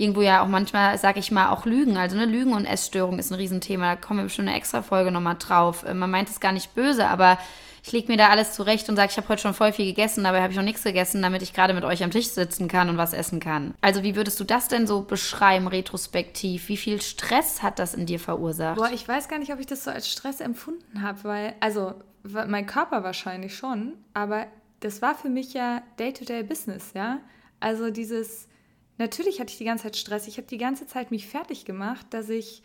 irgendwo 0.00 0.22
ja 0.22 0.42
auch 0.42 0.48
manchmal, 0.48 0.96
sag 0.98 1.16
ich 1.16 1.30
mal, 1.30 1.50
auch 1.50 1.66
Lügen. 1.66 1.96
Also 1.96 2.16
eine 2.16 2.24
Lügen- 2.24 2.54
und 2.54 2.64
Essstörung 2.64 3.18
ist 3.18 3.30
ein 3.30 3.36
Riesenthema. 3.36 3.94
Da 3.94 3.96
kommen 3.96 4.20
wir 4.20 4.24
bestimmt 4.24 4.48
eine 4.48 4.56
extra 4.56 4.82
Folge 4.82 5.10
nochmal 5.10 5.36
drauf. 5.38 5.84
Äh, 5.84 5.94
man 5.94 6.10
meint 6.10 6.30
es 6.30 6.40
gar 6.40 6.52
nicht 6.52 6.74
böse, 6.74 7.06
aber 7.06 7.38
ich 7.82 7.92
lege 7.92 8.08
mir 8.08 8.18
da 8.18 8.28
alles 8.28 8.52
zurecht 8.52 8.88
und 8.88 8.96
sage, 8.96 9.10
ich 9.10 9.16
habe 9.16 9.28
heute 9.28 9.42
schon 9.42 9.54
voll 9.54 9.72
viel 9.72 9.86
gegessen, 9.86 10.24
dabei 10.24 10.42
habe 10.42 10.52
ich 10.52 10.56
noch 10.56 10.64
nichts 10.64 10.82
gegessen, 10.82 11.22
damit 11.22 11.42
ich 11.42 11.54
gerade 11.54 11.72
mit 11.72 11.84
euch 11.84 12.02
am 12.04 12.10
Tisch 12.10 12.28
sitzen 12.28 12.68
kann 12.68 12.88
und 12.90 12.98
was 12.98 13.14
essen 13.14 13.40
kann. 13.40 13.74
Also 13.80 14.02
wie 14.02 14.16
würdest 14.16 14.38
du 14.38 14.44
das 14.44 14.68
denn 14.68 14.86
so 14.86 15.02
beschreiben, 15.02 15.66
retrospektiv? 15.66 16.68
Wie 16.68 16.76
viel 16.76 17.00
Stress 17.00 17.62
hat 17.62 17.78
das 17.78 17.94
in 17.94 18.04
dir 18.04 18.20
verursacht? 18.20 18.76
Boah, 18.76 18.90
ich 18.92 19.08
weiß 19.08 19.28
gar 19.28 19.38
nicht, 19.38 19.52
ob 19.52 19.60
ich 19.60 19.66
das 19.66 19.84
so 19.84 19.90
als 19.90 20.10
Stress 20.10 20.40
empfunden 20.40 21.02
habe, 21.02 21.24
weil, 21.24 21.54
also 21.60 21.94
mein 22.22 22.66
Körper 22.66 23.02
wahrscheinlich 23.02 23.56
schon, 23.56 23.94
aber 24.12 24.46
das 24.80 25.00
war 25.00 25.14
für 25.14 25.30
mich 25.30 25.54
ja 25.54 25.82
Day-to-Day-Business, 25.98 26.92
ja. 26.94 27.18
Also 27.60 27.90
dieses, 27.90 28.46
natürlich 29.00 29.40
hatte 29.40 29.50
ich 29.50 29.58
die 29.58 29.64
ganze 29.64 29.84
Zeit 29.84 29.96
Stress. 29.96 30.28
Ich 30.28 30.36
habe 30.36 30.46
die 30.46 30.58
ganze 30.58 30.86
Zeit 30.86 31.10
mich 31.10 31.26
fertig 31.26 31.64
gemacht, 31.64 32.06
dass 32.10 32.28
ich 32.28 32.62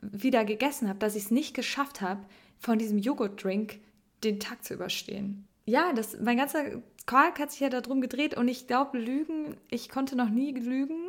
wieder 0.00 0.44
gegessen 0.44 0.88
habe, 0.88 0.98
dass 1.00 1.16
ich 1.16 1.24
es 1.24 1.30
nicht 1.30 1.54
geschafft 1.54 2.00
habe, 2.00 2.20
von 2.58 2.78
diesem 2.78 2.98
Joghurt-Drink 2.98 3.80
den 4.22 4.38
Tag 4.38 4.62
zu 4.62 4.74
überstehen. 4.74 5.48
Ja, 5.64 5.92
das, 5.92 6.18
mein 6.20 6.36
ganzer 6.36 6.82
Quark 7.06 7.38
hat 7.40 7.50
sich 7.50 7.60
ja 7.60 7.70
darum 7.70 8.00
gedreht 8.00 8.36
und 8.36 8.48
ich 8.48 8.66
glaube, 8.66 8.98
Lügen, 8.98 9.56
ich 9.70 9.88
konnte 9.88 10.16
noch 10.16 10.28
nie 10.28 10.52
lügen 10.52 11.00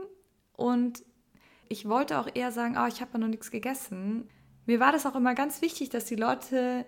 und 0.56 1.04
ich 1.68 1.88
wollte 1.88 2.20
auch 2.20 2.28
eher 2.34 2.52
sagen, 2.52 2.78
oh, 2.78 2.88
ich 2.88 3.02
habe 3.02 3.20
noch 3.20 3.28
nichts 3.28 3.52
gegessen. 3.52 4.30
Mir 4.66 4.80
war 4.80 4.92
das 4.92 5.06
auch 5.06 5.16
immer 5.16 5.36
ganz 5.36 5.62
wichtig, 5.62 5.90
dass 5.90 6.06
die 6.06 6.16
Leute 6.16 6.86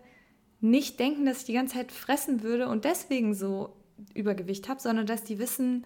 nicht 0.61 0.99
denken, 0.99 1.25
dass 1.25 1.39
ich 1.39 1.45
die 1.45 1.53
ganze 1.53 1.75
Zeit 1.75 1.91
fressen 1.91 2.43
würde 2.43 2.69
und 2.69 2.85
deswegen 2.85 3.33
so 3.33 3.75
Übergewicht 4.13 4.69
habe, 4.69 4.79
sondern 4.79 5.05
dass 5.05 5.23
die 5.23 5.39
wissen, 5.39 5.85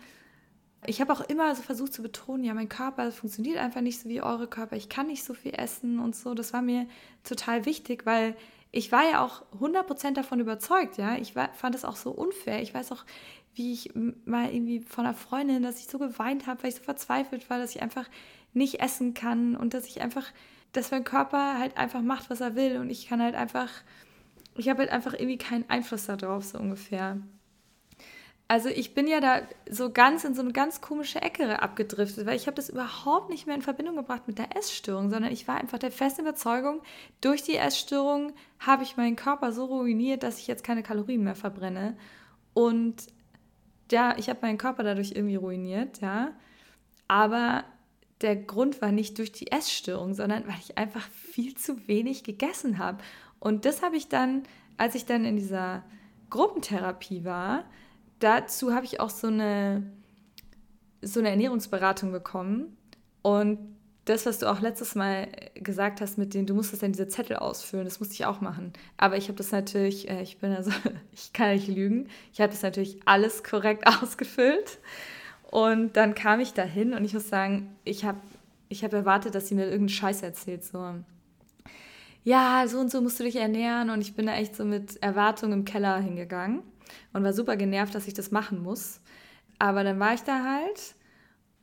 ich 0.86 1.02
habe 1.02 1.12
auch 1.12 1.22
immer 1.22 1.54
so 1.56 1.64
versucht 1.64 1.94
zu 1.94 2.02
betonen, 2.02 2.44
ja, 2.44 2.54
mein 2.54 2.70
Körper 2.70 3.12
funktioniert 3.12 3.58
einfach 3.58 3.82
nicht 3.82 4.00
so 4.00 4.10
wie 4.10 4.22
eure 4.22 4.48
Körper, 4.48 4.76
ich 4.76 4.90
kann 4.90 5.08
nicht 5.08 5.24
so 5.24 5.34
viel 5.34 5.54
essen 5.54 6.00
und 6.00 6.16
so. 6.16 6.34
Das 6.34 6.54
war 6.54 6.62
mir 6.62 6.88
total 7.24 7.66
wichtig, 7.66 8.06
weil 8.06 8.36
ich 8.72 8.92
war 8.92 9.10
ja 9.10 9.26
auch 9.26 9.44
100% 9.60 10.14
davon 10.14 10.40
überzeugt, 10.40 10.98
ja. 10.98 11.16
Ich 11.16 11.36
war, 11.36 11.54
fand 11.54 11.74
es 11.76 11.86
auch 11.86 11.96
so 11.96 12.12
unfair. 12.12 12.62
Ich 12.62 12.74
weiß 12.74 12.92
auch, 12.92 13.06
wie 13.56 13.74
ich 13.74 13.92
mal 14.26 14.54
irgendwie 14.54 14.82
von 14.82 15.06
einer 15.06 15.16
Freundin, 15.16 15.64
dass 15.64 15.80
ich 15.80 15.88
so 15.88 15.98
geweint 15.98 16.48
habe, 16.48 16.62
weil 16.62 16.70
ich 16.70 16.76
so 16.76 16.84
verzweifelt 16.84 17.50
war, 17.50 17.58
dass 17.58 17.76
ich 17.76 17.82
einfach 17.82 18.08
nicht 18.54 18.80
essen 18.80 19.14
kann 19.14 19.56
und 19.56 19.74
dass 19.74 19.88
ich 19.88 20.02
einfach, 20.02 20.26
dass 20.74 20.92
mein 20.92 21.04
Körper 21.04 21.58
halt 21.58 21.78
einfach 21.78 22.02
macht, 22.02 22.30
was 22.30 22.42
er 22.42 22.56
will 22.56 22.78
und 22.78 22.90
ich 22.90 23.08
kann 23.08 23.22
halt 23.22 23.36
einfach, 23.36 23.70
ich 24.56 24.70
habe 24.70 24.80
halt 24.80 24.92
einfach 24.92 25.14
irgendwie 25.14 25.38
keinen 25.38 25.70
Einfluss 25.70 26.06
darauf, 26.06 26.44
so 26.44 26.60
ungefähr. 26.60 27.20
Also 28.50 28.70
ich 28.70 28.94
bin 28.94 29.08
ja 29.08 29.20
da 29.20 29.42
so 29.70 29.92
ganz 29.92 30.24
in 30.24 30.34
so 30.34 30.42
eine 30.42 30.54
ganz 30.54 30.80
komische 30.80 31.22
Ecke 31.22 31.62
abgedriftet, 31.62 32.26
weil 32.26 32.38
ich 32.38 32.48
habe 32.48 32.56
das 32.56 32.70
überhaupt 32.70 33.30
nicht 33.30 33.46
mehr 33.46 33.56
in 33.56 33.62
Verbindung 33.62 33.98
gebracht 33.98 34.28
mit 34.28 34.38
der 34.38 34.56
Essstörung, 34.56 35.10
sondern 35.10 35.34
ich 35.34 35.50
war 35.50 35.58
einfach 35.58 35.80
der 35.80 35.92
festen 35.92 36.22
Überzeugung, 36.22 36.82
durch 37.20 37.44
die 37.44 37.58
Essstörung 37.58 38.32
habe 38.60 38.84
ich 38.84 38.96
meinen 38.96 39.18
Körper 39.18 39.52
so 39.52 39.66
ruiniert, 39.66 40.24
dass 40.24 40.40
ich 40.40 40.48
jetzt 40.48 40.64
keine 40.64 40.82
Kalorien 40.82 41.26
mehr 41.26 41.36
verbrenne. 41.36 41.98
Und 42.54 43.08
ja, 43.92 44.18
ich 44.18 44.30
habe 44.30 44.40
meinen 44.42 44.58
Körper 44.58 44.84
dadurch 44.84 45.12
irgendwie 45.12 45.36
ruiniert, 45.36 46.00
ja. 46.00 46.32
Aber 47.10 47.66
der 48.22 48.36
Grund 48.36 48.82
war 48.82 48.92
nicht 48.92 49.18
durch 49.18 49.34
die 49.34 49.52
Essstörung, 49.52 50.14
sondern 50.14 50.48
weil 50.48 50.60
ich 50.62 50.78
einfach 50.78 51.08
viel 51.10 51.56
zu 51.56 51.88
wenig 51.88 52.24
gegessen 52.24 52.78
habe. 52.78 53.04
Und 53.40 53.66
das 53.66 53.82
habe 53.82 53.98
ich 53.98 54.08
dann, 54.08 54.44
als 54.78 54.96
ich 54.96 55.06
dann 55.06 55.26
in 55.26 55.36
dieser 55.36 55.84
Gruppentherapie 56.30 57.26
war, 57.26 57.66
dazu 58.20 58.74
habe 58.74 58.86
ich 58.86 59.00
auch 59.00 59.10
so 59.10 59.28
eine, 59.28 59.84
so 61.02 61.20
eine 61.20 61.30
Ernährungsberatung 61.30 62.12
bekommen. 62.12 62.78
Und 63.22 63.60
das, 64.06 64.26
was 64.26 64.40
du 64.40 64.50
auch 64.50 64.62
letztes 64.62 64.96
Mal 64.96 65.28
gesagt 65.56 66.00
hast, 66.00 66.18
mit 66.18 66.34
dem, 66.34 66.46
du 66.46 66.54
musstest 66.54 66.82
dann 66.82 66.94
diese 66.94 67.08
Zettel 67.08 67.36
ausfüllen, 67.36 67.86
das 67.86 68.00
musste 68.00 68.16
ich 68.16 68.26
auch 68.26 68.42
machen. 68.42 68.72
Aber 68.96 69.18
ich 69.18 69.28
habe 69.28 69.38
das 69.38 69.52
natürlich, 69.52 70.10
äh, 70.10 70.22
ich 70.22 70.38
bin 70.40 70.54
also, 70.54 70.72
ich 71.12 71.34
kann 71.34 71.54
nicht 71.54 71.68
lügen, 71.68 72.08
ich 72.32 72.40
habe 72.40 72.52
das 72.52 72.62
natürlich 72.62 73.00
alles 73.06 73.44
korrekt 73.44 73.86
ausgefüllt. 74.02 74.80
Und 75.52 75.96
dann 75.96 76.14
kam 76.16 76.40
ich 76.40 76.54
dahin 76.54 76.94
und 76.94 77.06
ich 77.06 77.14
muss 77.14 77.30
sagen, 77.30 77.76
ich 77.84 78.04
habe 78.06 78.20
ich 78.70 78.84
hab 78.84 78.92
erwartet, 78.92 79.34
dass 79.34 79.48
sie 79.48 79.56
mir 79.56 79.64
irgendeinen 79.64 79.90
Scheiß 79.90 80.22
erzählt. 80.22 80.64
So, 80.66 80.96
ja, 82.26 82.68
so 82.68 82.80
und 82.80 82.92
so 82.92 83.00
musst 83.02 83.18
du 83.20 83.24
dich 83.24 83.38
ernähren. 83.38 83.90
Und 83.90 84.02
ich 84.02 84.14
bin 84.14 84.26
da 84.26 84.34
echt 84.34 84.58
so 84.58 84.66
mit 84.66 85.02
Erwartungen 85.02 85.54
im 85.54 85.66
Keller 85.66 86.00
hingegangen 86.00 86.64
und 87.14 87.24
war 87.24 87.34
super 87.34 87.56
genervt, 87.58 87.96
dass 87.96 88.08
ich 88.08 88.14
das 88.14 88.32
machen 88.32 88.62
muss. 88.62 89.02
Aber 89.60 89.84
dann 89.84 90.00
war 90.00 90.14
ich 90.14 90.22
da 90.22 90.44
halt 90.44 90.96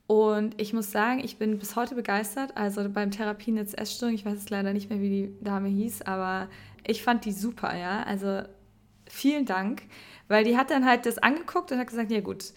und 0.07 0.61
ich 0.61 0.73
muss 0.73 0.91
sagen, 0.91 1.21
ich 1.21 1.39
bin 1.39 1.59
bis 1.59 1.77
heute 1.77 1.95
begeistert. 1.95 2.57
Also 2.57 2.89
beim 2.91 3.11
Therapienetz 3.11 3.75
Essstörung, 3.75 4.15
ich 4.15 4.25
weiß 4.25 4.35
jetzt 4.35 4.51
leider 4.51 4.73
nicht 4.73 4.91
mehr, 4.91 5.01
wie 5.01 5.09
die 5.09 5.45
Dame 5.45 5.69
hieß, 5.69 6.03
aber 6.03 6.49
ich 6.87 7.03
fand 7.03 7.25
die 7.25 7.33
super, 7.33 7.77
ja. 7.77 8.03
Also 8.03 8.43
vielen 9.09 9.47
Dank, 9.47 9.83
weil 10.29 10.45
die 10.45 10.57
hat 10.57 10.71
dann 10.71 10.85
halt 10.85 11.07
das 11.07 11.19
angeguckt 11.19 11.73
und 11.73 11.79
hat 11.79 11.87
gesagt, 11.87 12.11
ja 12.11 12.21
gut, 12.21 12.53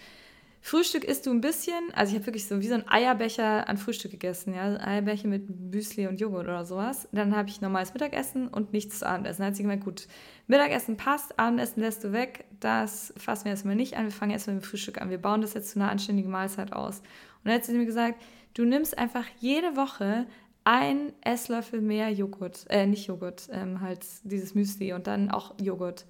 Frühstück 0.62 1.04
isst 1.04 1.26
du 1.26 1.32
ein 1.32 1.40
bisschen, 1.40 1.94
also 1.94 2.12
ich 2.12 2.16
habe 2.18 2.28
wirklich 2.28 2.48
so 2.48 2.60
wie 2.60 2.68
so 2.68 2.74
ein 2.74 2.88
Eierbecher 2.88 3.70
an 3.70 3.78
Frühstück 3.78 4.12
gegessen, 4.12 4.54
ja, 4.54 4.78
Eierbecher 4.80 5.28
mit 5.28 5.50
Müsli 5.50 6.08
und 6.08 6.20
Joghurt 6.20 6.46
oder 6.46 6.66
sowas. 6.66 7.08
Dann 7.12 7.36
habe 7.36 7.50
ich 7.50 7.62
normales 7.62 7.94
Mittagessen 7.94 8.48
und 8.48 8.74
nichts 8.74 9.00
zu 9.00 9.08
Abendessen. 9.08 9.42
Dann 9.42 9.48
hat 9.48 9.56
sie 9.56 9.64
gemeint, 9.64 9.86
gut, 9.86 10.08
Mittagessen 10.48 10.98
passt, 10.98 11.40
Abendessen 11.40 11.82
lässt 11.82 12.04
du 12.04 12.12
weg, 12.12 12.46
das 12.60 13.14
fassen 13.18 13.46
wir 13.46 13.52
erstmal 13.52 13.76
nicht 13.76 13.96
an, 13.96 14.06
wir 14.06 14.12
fangen 14.12 14.32
erstmal 14.32 14.56
mit 14.56 14.66
dem 14.66 14.68
Frühstück 14.68 15.00
an, 15.00 15.10
wir 15.10 15.22
bauen 15.22 15.42
das 15.42 15.54
jetzt 15.54 15.72
zu 15.72 15.80
einer 15.80 15.92
anständigen 15.92 16.32
Mahlzeit 16.32 16.74
aus. 16.74 17.00
Und 17.00 17.46
dann 17.46 17.54
hat 17.56 17.66
sie 17.66 17.74
mir 17.74 17.86
gesagt, 17.86 18.22
du 18.54 18.66
nimmst 18.66 18.98
einfach 18.98 19.26
jede 19.40 19.76
Woche 19.76 20.26
ein 20.64 21.14
Esslöffel 21.22 21.80
mehr 21.80 22.10
Joghurt, 22.10 22.66
äh, 22.70 22.86
nicht 22.86 23.08
Joghurt, 23.08 23.48
ähm, 23.54 23.80
halt 23.80 24.06
dieses 24.24 24.54
Müsli 24.54 24.92
und 24.92 25.08
dann 25.08 25.32
auch 25.32 25.56
Joghurt. 25.62 26.06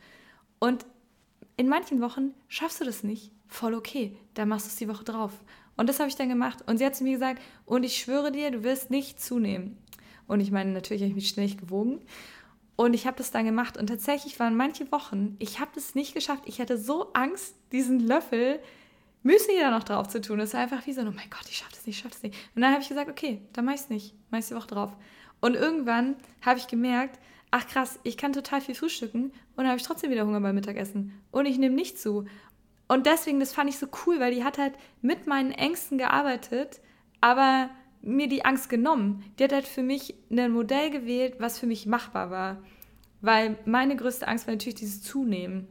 Und 0.58 0.84
in 1.58 1.67
manchen 1.67 2.02
Wochen 2.02 2.34
schaffst 2.48 2.80
du 2.80 2.86
das 2.86 3.04
nicht 3.04 3.32
voll 3.48 3.74
okay, 3.74 4.17
dann 4.34 4.50
machst 4.50 4.67
du 4.67 4.70
es 4.70 4.76
die 4.76 4.88
Woche 4.88 5.04
drauf. 5.04 5.32
Und 5.76 5.88
das 5.89 6.00
habe 6.00 6.10
ich 6.10 6.15
dann 6.15 6.30
gemacht. 6.30 6.60
Und 6.67 6.78
sie 6.78 6.86
hat 6.86 6.96
zu 6.96 7.04
mir 7.04 7.13
gesagt, 7.13 7.41
und 7.65 7.84
ich 7.84 7.98
schwöre 7.98 8.32
dir, 8.32 8.52
du 8.52 8.63
wirst 8.63 8.89
nicht 8.89 9.22
zunehmen. 9.22 9.78
Und 10.28 10.39
ich 10.39 10.52
meine, 10.52 10.72
natürlich 10.72 11.02
habe 11.02 11.10
ich 11.10 11.15
mich 11.15 11.30
ständig 11.30 11.58
gewogen. 11.58 12.02
Und 12.76 12.93
ich 12.93 13.08
habe 13.08 13.17
das 13.17 13.32
dann 13.32 13.46
gemacht. 13.46 13.78
Und 13.78 13.88
tatsächlich 13.88 14.39
waren 14.39 14.56
manche 14.56 14.91
Wochen, 14.91 15.36
ich 15.39 15.60
habe 15.60 15.72
das 15.74 15.96
nicht 15.96 16.13
geschafft. 16.13 16.43
Ich 16.46 16.60
hatte 16.60 16.78
so 16.78 17.13
Angst, 17.13 17.56
diesen 17.72 18.00
Löffel 18.00 18.60
Müsli 19.24 19.60
da 19.60 19.72
noch 19.72 19.84
drauf 19.84 20.08
zu 20.08 20.22
tun. 20.22 20.39
Das 20.39 20.54
war 20.54 20.62
einfach 20.62 20.86
wie 20.86 20.93
so, 20.93 21.02
oh 21.02 21.06
mein 21.06 21.30
Gott, 21.30 21.48
ich 21.50 21.58
schaffe 21.58 21.72
das 21.72 21.86
nicht, 21.86 21.98
ich 21.98 22.02
schaffe 22.02 22.13
das 22.13 22.24
nicht. 22.24 22.36
Und 22.56 22.62
dann 22.62 22.72
habe 22.72 22.82
ich 22.82 22.89
gesagt, 22.89 23.10
okay, 23.10 23.41
dann 23.54 23.65
mache 23.65 23.76
ich 23.76 23.82
es 23.82 23.89
nicht. 23.89 24.15
Mache 24.30 24.41
ich 24.41 24.48
die 24.48 24.56
Woche 24.56 24.67
drauf. 24.67 24.96
Und 25.41 25.56
irgendwann 25.56 26.15
habe 26.41 26.60
ich 26.60 26.67
gemerkt, 26.67 27.20
ach 27.52 27.68
krass, 27.68 28.00
ich 28.04 28.18
kann 28.18 28.34
total 28.34 28.62
viel 28.62 28.76
frühstücken 28.76 29.26
und 29.26 29.34
dann 29.58 29.68
habe 29.68 29.78
ich 29.78 29.84
trotzdem 29.84 30.12
wieder 30.12 30.26
Hunger 30.26 30.42
beim 30.42 30.56
Mittagessen. 30.56 31.14
Und 31.32 31.46
ich 31.46 31.58
nehme 31.58 31.76
nicht 31.76 32.00
zu. 32.00 32.26
Und 32.88 33.06
deswegen, 33.06 33.40
das 33.40 33.54
fand 33.54 33.70
ich 33.70 33.78
so 33.78 33.88
cool, 34.06 34.20
weil 34.20 34.34
die 34.34 34.44
hat 34.44 34.58
halt 34.58 34.74
mit 35.02 35.28
meinen 35.28 35.52
Ängsten 35.52 35.98
gearbeitet, 35.98 36.80
aber 37.22 37.70
mir 38.02 38.28
die 38.30 38.46
Angst 38.46 38.70
genommen. 38.70 39.24
Die 39.38 39.44
hat 39.44 39.54
halt 39.54 39.68
für 39.68 39.84
mich 39.84 40.16
ein 40.30 40.52
Modell 40.52 40.90
gewählt, 40.90 41.36
was 41.40 41.60
für 41.60 41.68
mich 41.68 41.86
machbar 41.86 42.32
war. 42.32 42.64
Weil 43.22 43.58
meine 43.66 43.96
größte 43.96 44.28
Angst 44.28 44.48
war 44.48 44.54
natürlich 44.54 44.76
dieses 44.76 45.02
Zunehmen. 45.02 45.68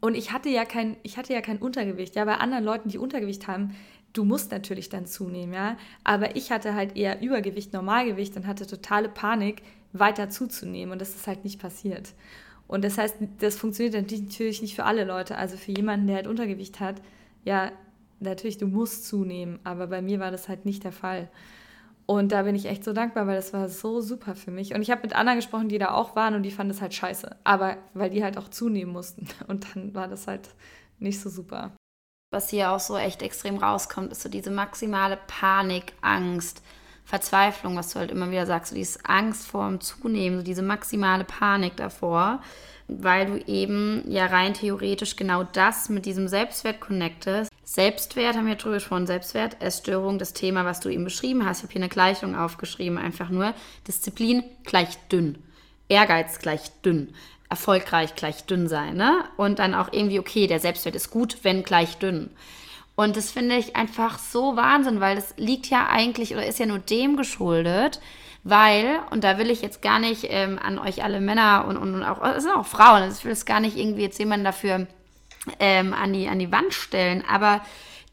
Und 0.00 0.14
ich 0.14 0.32
hatte 0.32 0.48
ja 0.50 0.64
kein, 0.64 0.96
ich 1.02 1.16
hatte 1.16 1.32
ja 1.32 1.40
kein 1.40 1.58
Untergewicht. 1.58 2.14
Ja, 2.14 2.24
bei 2.24 2.36
anderen 2.36 2.64
Leuten, 2.64 2.90
die 2.90 2.98
Untergewicht 2.98 3.48
haben, 3.48 3.74
du 4.12 4.24
musst 4.24 4.50
natürlich 4.50 4.88
dann 4.88 5.06
zunehmen, 5.06 5.54
ja. 5.54 5.76
Aber 6.04 6.36
ich 6.36 6.52
hatte 6.52 6.74
halt 6.74 6.96
eher 6.96 7.22
Übergewicht, 7.22 7.72
Normalgewicht 7.72 8.36
und 8.36 8.46
hatte 8.46 8.66
totale 8.66 9.08
Panik, 9.08 9.62
weiter 9.98 10.30
zuzunehmen. 10.30 10.92
Und 10.92 11.00
das 11.00 11.14
ist 11.14 11.26
halt 11.26 11.44
nicht 11.44 11.60
passiert. 11.60 12.12
Und 12.68 12.84
das 12.84 12.98
heißt, 12.98 13.16
das 13.38 13.56
funktioniert 13.56 13.94
natürlich 13.94 14.62
nicht 14.62 14.74
für 14.74 14.84
alle 14.84 15.04
Leute. 15.04 15.38
Also 15.38 15.56
für 15.56 15.72
jemanden, 15.72 16.06
der 16.06 16.16
halt 16.16 16.26
Untergewicht 16.26 16.80
hat, 16.80 17.00
ja, 17.44 17.70
natürlich, 18.20 18.58
du 18.58 18.66
musst 18.66 19.06
zunehmen. 19.06 19.58
Aber 19.64 19.86
bei 19.86 20.02
mir 20.02 20.20
war 20.20 20.30
das 20.30 20.48
halt 20.48 20.64
nicht 20.64 20.84
der 20.84 20.92
Fall. 20.92 21.28
Und 22.06 22.30
da 22.30 22.44
bin 22.44 22.54
ich 22.54 22.66
echt 22.66 22.84
so 22.84 22.92
dankbar, 22.92 23.26
weil 23.26 23.34
das 23.34 23.52
war 23.52 23.68
so 23.68 24.00
super 24.00 24.36
für 24.36 24.52
mich. 24.52 24.74
Und 24.74 24.82
ich 24.82 24.90
habe 24.92 25.02
mit 25.02 25.14
anderen 25.14 25.38
gesprochen, 25.38 25.68
die 25.68 25.78
da 25.78 25.90
auch 25.90 26.14
waren 26.14 26.34
und 26.34 26.44
die 26.44 26.52
fanden 26.52 26.72
das 26.72 26.80
halt 26.80 26.94
scheiße. 26.94 27.36
Aber 27.42 27.76
weil 27.94 28.10
die 28.10 28.22
halt 28.22 28.38
auch 28.38 28.48
zunehmen 28.48 28.92
mussten. 28.92 29.28
Und 29.48 29.66
dann 29.74 29.94
war 29.94 30.06
das 30.06 30.26
halt 30.28 30.50
nicht 30.98 31.20
so 31.20 31.28
super. 31.28 31.72
Was 32.32 32.50
hier 32.50 32.70
auch 32.70 32.80
so 32.80 32.96
echt 32.96 33.22
extrem 33.22 33.56
rauskommt, 33.56 34.12
ist 34.12 34.22
so 34.22 34.28
diese 34.28 34.50
maximale 34.50 35.18
Panik, 35.26 35.94
Angst, 36.00 36.62
Verzweiflung, 37.06 37.76
was 37.76 37.92
du 37.92 38.00
halt 38.00 38.10
immer 38.10 38.30
wieder 38.32 38.46
sagst, 38.46 38.70
so 38.70 38.74
dieses 38.76 39.04
Angst 39.04 39.46
vor 39.46 39.66
dem 39.68 39.80
Zunehmen, 39.80 40.38
so 40.38 40.44
diese 40.44 40.62
maximale 40.62 41.22
Panik 41.22 41.76
davor, 41.76 42.42
weil 42.88 43.26
du 43.26 43.38
eben 43.46 44.02
ja 44.08 44.26
rein 44.26 44.54
theoretisch 44.54 45.14
genau 45.14 45.44
das 45.44 45.88
mit 45.88 46.04
diesem 46.04 46.26
Selbstwert 46.26 46.80
connectest. 46.80 47.50
Selbstwert, 47.62 48.36
haben 48.36 48.48
wir 48.48 48.56
drüber 48.56 48.74
gesprochen, 48.74 49.06
Selbstwert, 49.06 49.62
Essstörung, 49.62 50.18
das 50.18 50.32
Thema, 50.32 50.64
was 50.64 50.80
du 50.80 50.88
eben 50.88 51.04
beschrieben 51.04 51.46
hast. 51.46 51.58
Ich 51.58 51.62
habe 51.64 51.72
hier 51.74 51.82
eine 51.82 51.88
Gleichung 51.88 52.36
aufgeschrieben, 52.36 52.98
einfach 52.98 53.30
nur 53.30 53.54
Disziplin 53.86 54.42
gleich 54.64 54.96
dünn, 55.08 55.38
Ehrgeiz 55.88 56.40
gleich 56.40 56.72
dünn, 56.84 57.14
erfolgreich 57.48 58.16
gleich 58.16 58.46
dünn 58.46 58.66
sein, 58.66 58.96
ne? 58.96 59.24
Und 59.36 59.60
dann 59.60 59.74
auch 59.74 59.92
irgendwie, 59.92 60.18
okay, 60.18 60.48
der 60.48 60.58
Selbstwert 60.58 60.96
ist 60.96 61.10
gut, 61.10 61.38
wenn 61.42 61.62
gleich 61.62 61.98
dünn. 61.98 62.30
Und 62.96 63.16
das 63.16 63.30
finde 63.30 63.56
ich 63.56 63.76
einfach 63.76 64.18
so 64.18 64.56
Wahnsinn, 64.56 65.00
weil 65.00 65.16
das 65.16 65.34
liegt 65.36 65.66
ja 65.66 65.86
eigentlich 65.88 66.32
oder 66.32 66.46
ist 66.46 66.58
ja 66.58 66.66
nur 66.66 66.78
dem 66.78 67.16
geschuldet, 67.16 68.00
weil, 68.42 69.00
und 69.10 69.22
da 69.22 69.38
will 69.38 69.50
ich 69.50 69.60
jetzt 69.60 69.82
gar 69.82 69.98
nicht 69.98 70.26
ähm, 70.30 70.58
an 70.58 70.78
euch 70.78 71.04
alle 71.04 71.20
Männer 71.20 71.66
und, 71.68 71.76
und, 71.76 71.94
und 71.94 72.02
auch, 72.02 72.22
es 72.24 72.44
sind 72.44 72.52
auch 72.52 72.66
Frauen, 72.66 73.02
also 73.02 73.18
ich 73.18 73.24
will 73.24 73.32
es 73.32 73.44
gar 73.44 73.60
nicht 73.60 73.76
irgendwie 73.76 74.02
jetzt 74.02 74.18
jemanden 74.18 74.44
dafür 74.44 74.86
ähm, 75.60 75.92
an, 75.92 76.12
die, 76.14 76.26
an 76.26 76.38
die 76.38 76.50
Wand 76.50 76.72
stellen, 76.72 77.22
aber 77.28 77.60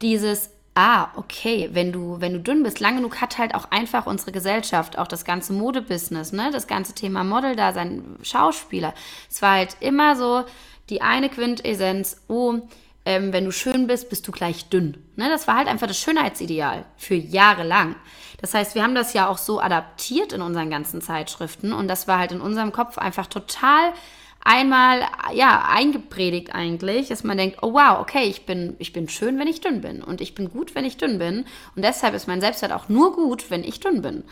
dieses, 0.02 0.50
ah, 0.74 1.08
okay, 1.16 1.70
wenn 1.72 1.90
du, 1.90 2.20
wenn 2.20 2.34
du 2.34 2.40
dünn 2.40 2.62
bist, 2.62 2.80
lang 2.80 2.96
genug 2.96 3.20
hat 3.22 3.38
halt 3.38 3.54
auch 3.54 3.70
einfach 3.70 4.06
unsere 4.06 4.32
Gesellschaft, 4.32 4.98
auch 4.98 5.06
das 5.06 5.24
ganze 5.24 5.54
Modebusiness, 5.54 6.32
ne, 6.32 6.50
das 6.52 6.66
ganze 6.66 6.94
Thema 6.94 7.24
Model 7.24 7.56
da, 7.56 7.72
sein 7.72 8.16
Schauspieler. 8.22 8.92
Es 9.30 9.40
war 9.40 9.52
halt 9.52 9.76
immer 9.80 10.14
so 10.16 10.44
die 10.90 11.00
eine 11.00 11.30
Quintessenz, 11.30 12.20
oh, 12.28 12.58
ähm, 13.04 13.32
wenn 13.32 13.44
du 13.44 13.52
schön 13.52 13.86
bist, 13.86 14.08
bist 14.08 14.26
du 14.26 14.32
gleich 14.32 14.68
dünn. 14.68 14.96
Ne? 15.16 15.28
Das 15.28 15.46
war 15.46 15.56
halt 15.56 15.68
einfach 15.68 15.86
das 15.86 15.98
Schönheitsideal 15.98 16.84
für 16.96 17.14
Jahre 17.14 17.62
lang. 17.62 17.96
Das 18.40 18.54
heißt, 18.54 18.74
wir 18.74 18.82
haben 18.82 18.94
das 18.94 19.12
ja 19.12 19.28
auch 19.28 19.38
so 19.38 19.60
adaptiert 19.60 20.32
in 20.32 20.42
unseren 20.42 20.70
ganzen 20.70 21.00
Zeitschriften 21.00 21.72
und 21.72 21.88
das 21.88 22.08
war 22.08 22.18
halt 22.18 22.32
in 22.32 22.40
unserem 22.40 22.72
Kopf 22.72 22.98
einfach 22.98 23.26
total 23.26 23.92
einmal 24.44 25.00
ja 25.32 25.66
eingepredigt 25.68 26.54
eigentlich, 26.54 27.08
dass 27.08 27.24
man 27.24 27.38
denkt, 27.38 27.58
oh 27.62 27.72
wow, 27.72 27.98
okay, 28.00 28.24
ich 28.24 28.44
bin 28.44 28.76
ich 28.78 28.92
bin 28.92 29.08
schön, 29.08 29.38
wenn 29.38 29.48
ich 29.48 29.62
dünn 29.62 29.80
bin 29.80 30.02
und 30.02 30.20
ich 30.20 30.34
bin 30.34 30.50
gut, 30.50 30.74
wenn 30.74 30.84
ich 30.84 30.98
dünn 30.98 31.18
bin 31.18 31.46
und 31.74 31.82
deshalb 31.82 32.14
ist 32.14 32.28
mein 32.28 32.42
Selbstwert 32.42 32.72
auch 32.72 32.88
nur 32.88 33.14
gut, 33.14 33.50
wenn 33.50 33.64
ich 33.64 33.80
dünn 33.80 34.02
bin. 34.02 34.24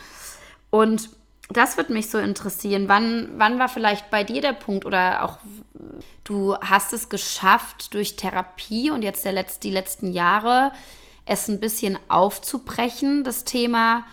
Und 0.70 1.08
das 1.48 1.76
wird 1.76 1.90
mich 1.90 2.09
so 2.11 2.18
interessieren. 2.18 2.88
Wann, 2.88 3.31
wann 3.37 3.59
war 3.59 3.68
vielleicht 3.68 4.11
bei 4.11 4.24
dir 4.24 4.40
der 4.40 4.52
Punkt 4.52 4.87
oder 4.87 5.24
auch 5.24 5.38
du 6.24 6.57
hast 6.57 6.92
es 6.92 7.09
geschafft 7.09 7.94
durch 7.94 8.16
Therapie 8.16 8.90
und 8.90 9.02
jetzt 9.02 9.24
der 9.24 9.33
Letz-, 9.33 9.61
die 9.61 9.70
letzten 9.70 10.12
Jahre 10.12 10.72
es 11.24 11.48
ein 11.48 11.61
bisschen 11.61 11.98
aufzubrechen, 12.09 13.24
das 13.24 13.44
Thema 13.44 14.05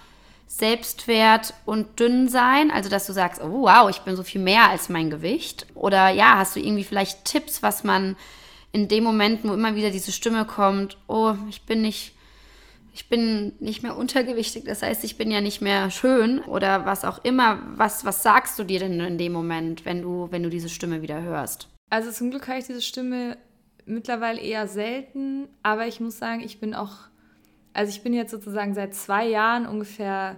Selbstwert 0.47 1.53
und 1.65 1.99
Dünnsein? 1.99 2.71
Also, 2.71 2.89
dass 2.89 3.05
du 3.05 3.13
sagst, 3.13 3.41
oh 3.41 3.61
wow, 3.61 3.89
ich 3.89 3.99
bin 3.99 4.15
so 4.15 4.23
viel 4.23 4.41
mehr 4.41 4.69
als 4.69 4.89
mein 4.89 5.09
Gewicht? 5.09 5.67
Oder 5.75 6.09
ja, 6.09 6.37
hast 6.37 6.55
du 6.55 6.59
irgendwie 6.59 6.83
vielleicht 6.83 7.25
Tipps, 7.25 7.63
was 7.63 7.83
man 7.83 8.15
in 8.71 8.87
dem 8.87 9.03
Moment, 9.03 9.43
wo 9.43 9.53
immer 9.53 9.75
wieder 9.75 9.89
diese 9.91 10.11
Stimme 10.11 10.45
kommt, 10.45 10.97
oh, 11.07 11.35
ich 11.49 11.63
bin 11.63 11.81
nicht 11.81 12.13
ich 12.93 13.09
bin 13.09 13.53
nicht 13.59 13.83
mehr 13.83 13.95
untergewichtig, 13.95 14.65
das 14.65 14.81
heißt, 14.81 15.03
ich 15.03 15.17
bin 15.17 15.31
ja 15.31 15.41
nicht 15.41 15.61
mehr 15.61 15.91
schön 15.91 16.39
oder 16.39 16.85
was 16.85 17.05
auch 17.05 17.23
immer. 17.23 17.61
Was, 17.75 18.05
was 18.05 18.23
sagst 18.23 18.57
du 18.57 18.63
dir 18.63 18.79
denn 18.79 18.99
in 18.99 19.17
dem 19.17 19.31
Moment, 19.31 19.85
wenn 19.85 20.01
du, 20.01 20.27
wenn 20.31 20.43
du 20.43 20.49
diese 20.49 20.69
Stimme 20.69 21.01
wieder 21.01 21.21
hörst? 21.21 21.67
Also 21.89 22.11
zum 22.11 22.29
Glück 22.29 22.47
habe 22.47 22.59
ich 22.59 22.65
diese 22.65 22.81
Stimme 22.81 23.37
mittlerweile 23.85 24.39
eher 24.39 24.67
selten, 24.67 25.47
aber 25.63 25.87
ich 25.87 25.99
muss 25.99 26.17
sagen, 26.17 26.41
ich 26.41 26.59
bin 26.59 26.73
auch, 26.75 26.93
also 27.73 27.89
ich 27.89 28.03
bin 28.03 28.13
jetzt 28.13 28.31
sozusagen 28.31 28.73
seit 28.73 28.93
zwei 28.93 29.27
Jahren 29.27 29.65
ungefähr, 29.65 30.37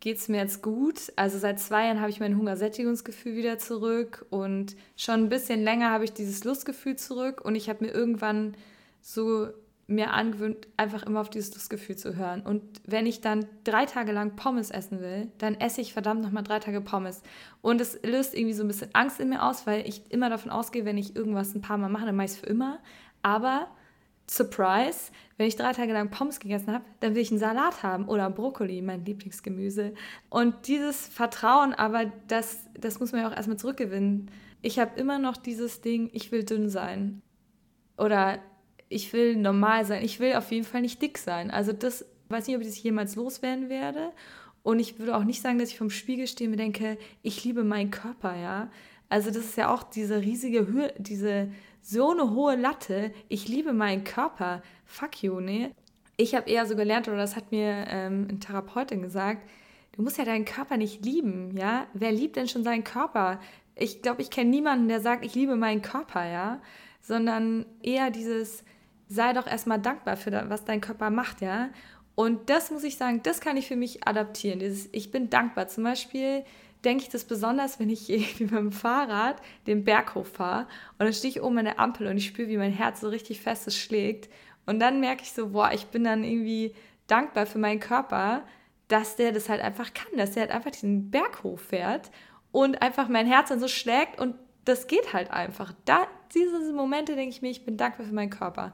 geht 0.00 0.18
es 0.18 0.28
mir 0.28 0.38
jetzt 0.38 0.62
gut. 0.62 1.12
Also 1.16 1.38
seit 1.38 1.60
zwei 1.60 1.86
Jahren 1.86 2.00
habe 2.00 2.10
ich 2.10 2.20
mein 2.20 2.36
Hungersättigungsgefühl 2.36 3.36
wieder 3.36 3.58
zurück 3.58 4.26
und 4.30 4.76
schon 4.96 5.24
ein 5.24 5.28
bisschen 5.28 5.62
länger 5.62 5.90
habe 5.90 6.04
ich 6.04 6.12
dieses 6.12 6.44
Lustgefühl 6.44 6.96
zurück 6.96 7.40
und 7.42 7.54
ich 7.54 7.68
habe 7.68 7.84
mir 7.84 7.92
irgendwann 7.92 8.54
so 9.00 9.48
mir 9.86 10.12
angewöhnt, 10.12 10.68
einfach 10.76 11.02
immer 11.02 11.20
auf 11.20 11.30
dieses 11.30 11.54
Lustgefühl 11.54 11.96
zu 11.96 12.16
hören. 12.16 12.42
Und 12.42 12.62
wenn 12.86 13.06
ich 13.06 13.20
dann 13.20 13.46
drei 13.64 13.84
Tage 13.84 14.12
lang 14.12 14.36
Pommes 14.36 14.70
essen 14.70 15.00
will, 15.00 15.28
dann 15.38 15.54
esse 15.54 15.80
ich 15.80 15.92
verdammt 15.92 16.22
nochmal 16.22 16.44
drei 16.44 16.60
Tage 16.60 16.80
Pommes. 16.80 17.22
Und 17.60 17.80
es 17.80 17.98
löst 18.02 18.34
irgendwie 18.34 18.54
so 18.54 18.62
ein 18.62 18.68
bisschen 18.68 18.94
Angst 18.94 19.20
in 19.20 19.28
mir 19.28 19.42
aus, 19.42 19.66
weil 19.66 19.86
ich 19.86 20.10
immer 20.10 20.30
davon 20.30 20.50
ausgehe, 20.50 20.84
wenn 20.84 20.98
ich 20.98 21.16
irgendwas 21.16 21.54
ein 21.54 21.60
paar 21.60 21.78
Mal 21.78 21.88
mache, 21.88 22.06
dann 22.06 22.16
mache 22.16 22.26
ich 22.26 22.32
es 22.32 22.38
für 22.38 22.46
immer. 22.46 22.78
Aber, 23.22 23.68
Surprise, 24.30 25.10
wenn 25.36 25.46
ich 25.46 25.56
drei 25.56 25.72
Tage 25.72 25.92
lang 25.92 26.10
Pommes 26.10 26.40
gegessen 26.40 26.72
habe, 26.72 26.84
dann 27.00 27.14
will 27.14 27.22
ich 27.22 27.30
einen 27.30 27.40
Salat 27.40 27.82
haben 27.82 28.08
oder 28.08 28.30
Brokkoli, 28.30 28.80
mein 28.82 29.04
Lieblingsgemüse. 29.04 29.94
Und 30.30 30.68
dieses 30.68 31.08
Vertrauen, 31.08 31.74
aber 31.74 32.06
das, 32.28 32.68
das 32.78 33.00
muss 33.00 33.12
man 33.12 33.22
ja 33.22 33.28
auch 33.28 33.36
erstmal 33.36 33.58
zurückgewinnen. 33.58 34.30
Ich 34.62 34.78
habe 34.78 34.98
immer 34.98 35.18
noch 35.18 35.36
dieses 35.36 35.80
Ding, 35.80 36.08
ich 36.12 36.30
will 36.30 36.44
dünn 36.44 36.68
sein. 36.68 37.20
Oder 37.98 38.38
ich 38.92 39.12
will 39.12 39.36
normal 39.36 39.84
sein. 39.84 40.04
Ich 40.04 40.20
will 40.20 40.34
auf 40.34 40.50
jeden 40.50 40.64
Fall 40.64 40.82
nicht 40.82 41.00
dick 41.00 41.18
sein. 41.18 41.50
Also 41.50 41.72
das 41.72 42.04
weiß 42.28 42.46
nicht, 42.46 42.56
ob 42.56 42.62
ich 42.62 42.68
das 42.68 42.82
jemals 42.82 43.16
loswerden 43.16 43.68
werde. 43.68 44.12
Und 44.62 44.78
ich 44.78 44.98
würde 44.98 45.16
auch 45.16 45.24
nicht 45.24 45.42
sagen, 45.42 45.58
dass 45.58 45.70
ich 45.70 45.78
vom 45.78 45.90
Spiegel 45.90 46.26
stehe 46.26 46.50
und 46.50 46.56
denke, 46.56 46.96
ich 47.22 47.44
liebe 47.44 47.64
meinen 47.64 47.90
Körper, 47.90 48.36
ja. 48.36 48.70
Also 49.08 49.30
das 49.30 49.44
ist 49.44 49.56
ja 49.56 49.72
auch 49.72 49.82
diese 49.82 50.20
riesige 50.22 50.66
Höhe, 50.66 50.94
diese 50.98 51.50
so 51.82 52.12
eine 52.12 52.30
hohe 52.30 52.56
Latte. 52.56 53.12
Ich 53.28 53.48
liebe 53.48 53.72
meinen 53.72 54.04
Körper. 54.04 54.62
Fuck 54.86 55.22
you, 55.22 55.40
ne? 55.40 55.72
Ich 56.16 56.34
habe 56.34 56.48
eher 56.48 56.66
so 56.66 56.76
gelernt, 56.76 57.08
oder 57.08 57.16
das 57.16 57.34
hat 57.34 57.50
mir 57.50 57.86
ähm, 57.88 58.28
ein 58.30 58.40
Therapeutin 58.40 59.02
gesagt, 59.02 59.48
du 59.92 60.02
musst 60.02 60.18
ja 60.18 60.24
deinen 60.24 60.44
Körper 60.44 60.76
nicht 60.76 61.04
lieben, 61.04 61.56
ja. 61.56 61.86
Wer 61.92 62.12
liebt 62.12 62.36
denn 62.36 62.48
schon 62.48 62.62
seinen 62.62 62.84
Körper? 62.84 63.40
Ich 63.74 64.02
glaube, 64.02 64.22
ich 64.22 64.30
kenne 64.30 64.50
niemanden, 64.50 64.88
der 64.88 65.00
sagt, 65.00 65.24
ich 65.24 65.34
liebe 65.34 65.56
meinen 65.56 65.82
Körper, 65.82 66.24
ja. 66.24 66.62
Sondern 67.00 67.66
eher 67.82 68.10
dieses, 68.10 68.62
sei 69.12 69.32
doch 69.32 69.46
erstmal 69.46 69.80
dankbar 69.80 70.16
für 70.16 70.30
das, 70.30 70.48
was 70.48 70.64
dein 70.64 70.80
Körper 70.80 71.10
macht, 71.10 71.40
ja. 71.40 71.68
Und 72.14 72.50
das 72.50 72.70
muss 72.70 72.84
ich 72.84 72.96
sagen, 72.96 73.20
das 73.22 73.40
kann 73.40 73.56
ich 73.56 73.68
für 73.68 73.76
mich 73.76 74.06
adaptieren. 74.06 74.58
Dieses, 74.58 74.88
ich 74.92 75.10
bin 75.10 75.30
dankbar. 75.30 75.68
Zum 75.68 75.84
Beispiel 75.84 76.44
denke 76.84 77.04
ich 77.04 77.08
das 77.08 77.24
besonders, 77.24 77.78
wenn 77.78 77.90
ich 77.90 78.10
irgendwie 78.10 78.44
mit 78.44 78.52
dem 78.52 78.72
Fahrrad 78.72 79.36
den 79.66 79.84
Berg 79.84 80.14
hochfahre 80.14 80.66
und 80.98 81.06
dann 81.06 81.12
stehe 81.12 81.30
ich 81.30 81.42
oben 81.42 81.58
an 81.58 81.64
der 81.64 81.80
Ampel 81.80 82.06
und 82.06 82.16
ich 82.16 82.26
spüre, 82.26 82.48
wie 82.48 82.56
mein 82.56 82.72
Herz 82.72 83.00
so 83.00 83.08
richtig 83.08 83.40
festes 83.40 83.76
schlägt. 83.76 84.28
Und 84.66 84.78
dann 84.80 85.00
merke 85.00 85.22
ich 85.22 85.32
so, 85.32 85.48
boah, 85.50 85.72
ich 85.72 85.86
bin 85.86 86.04
dann 86.04 86.24
irgendwie 86.24 86.74
dankbar 87.06 87.46
für 87.46 87.58
meinen 87.58 87.80
Körper, 87.80 88.44
dass 88.88 89.16
der 89.16 89.32
das 89.32 89.48
halt 89.48 89.60
einfach 89.60 89.92
kann, 89.94 90.16
dass 90.16 90.32
der 90.32 90.42
halt 90.42 90.52
einfach 90.52 90.70
diesen 90.70 91.10
Berg 91.10 91.42
hochfährt 91.42 92.10
und 92.52 92.82
einfach 92.82 93.08
mein 93.08 93.26
Herz 93.26 93.48
dann 93.48 93.58
so 93.60 93.68
schlägt 93.68 94.20
und 94.20 94.36
das 94.64 94.86
geht 94.86 95.12
halt 95.12 95.30
einfach. 95.30 95.72
Da, 95.84 96.06
diese 96.34 96.72
Momente 96.72 97.14
denke 97.16 97.30
ich 97.30 97.42
mir, 97.42 97.50
ich 97.50 97.64
bin 97.64 97.76
dankbar 97.76 98.06
für 98.06 98.14
meinen 98.14 98.30
Körper. 98.30 98.72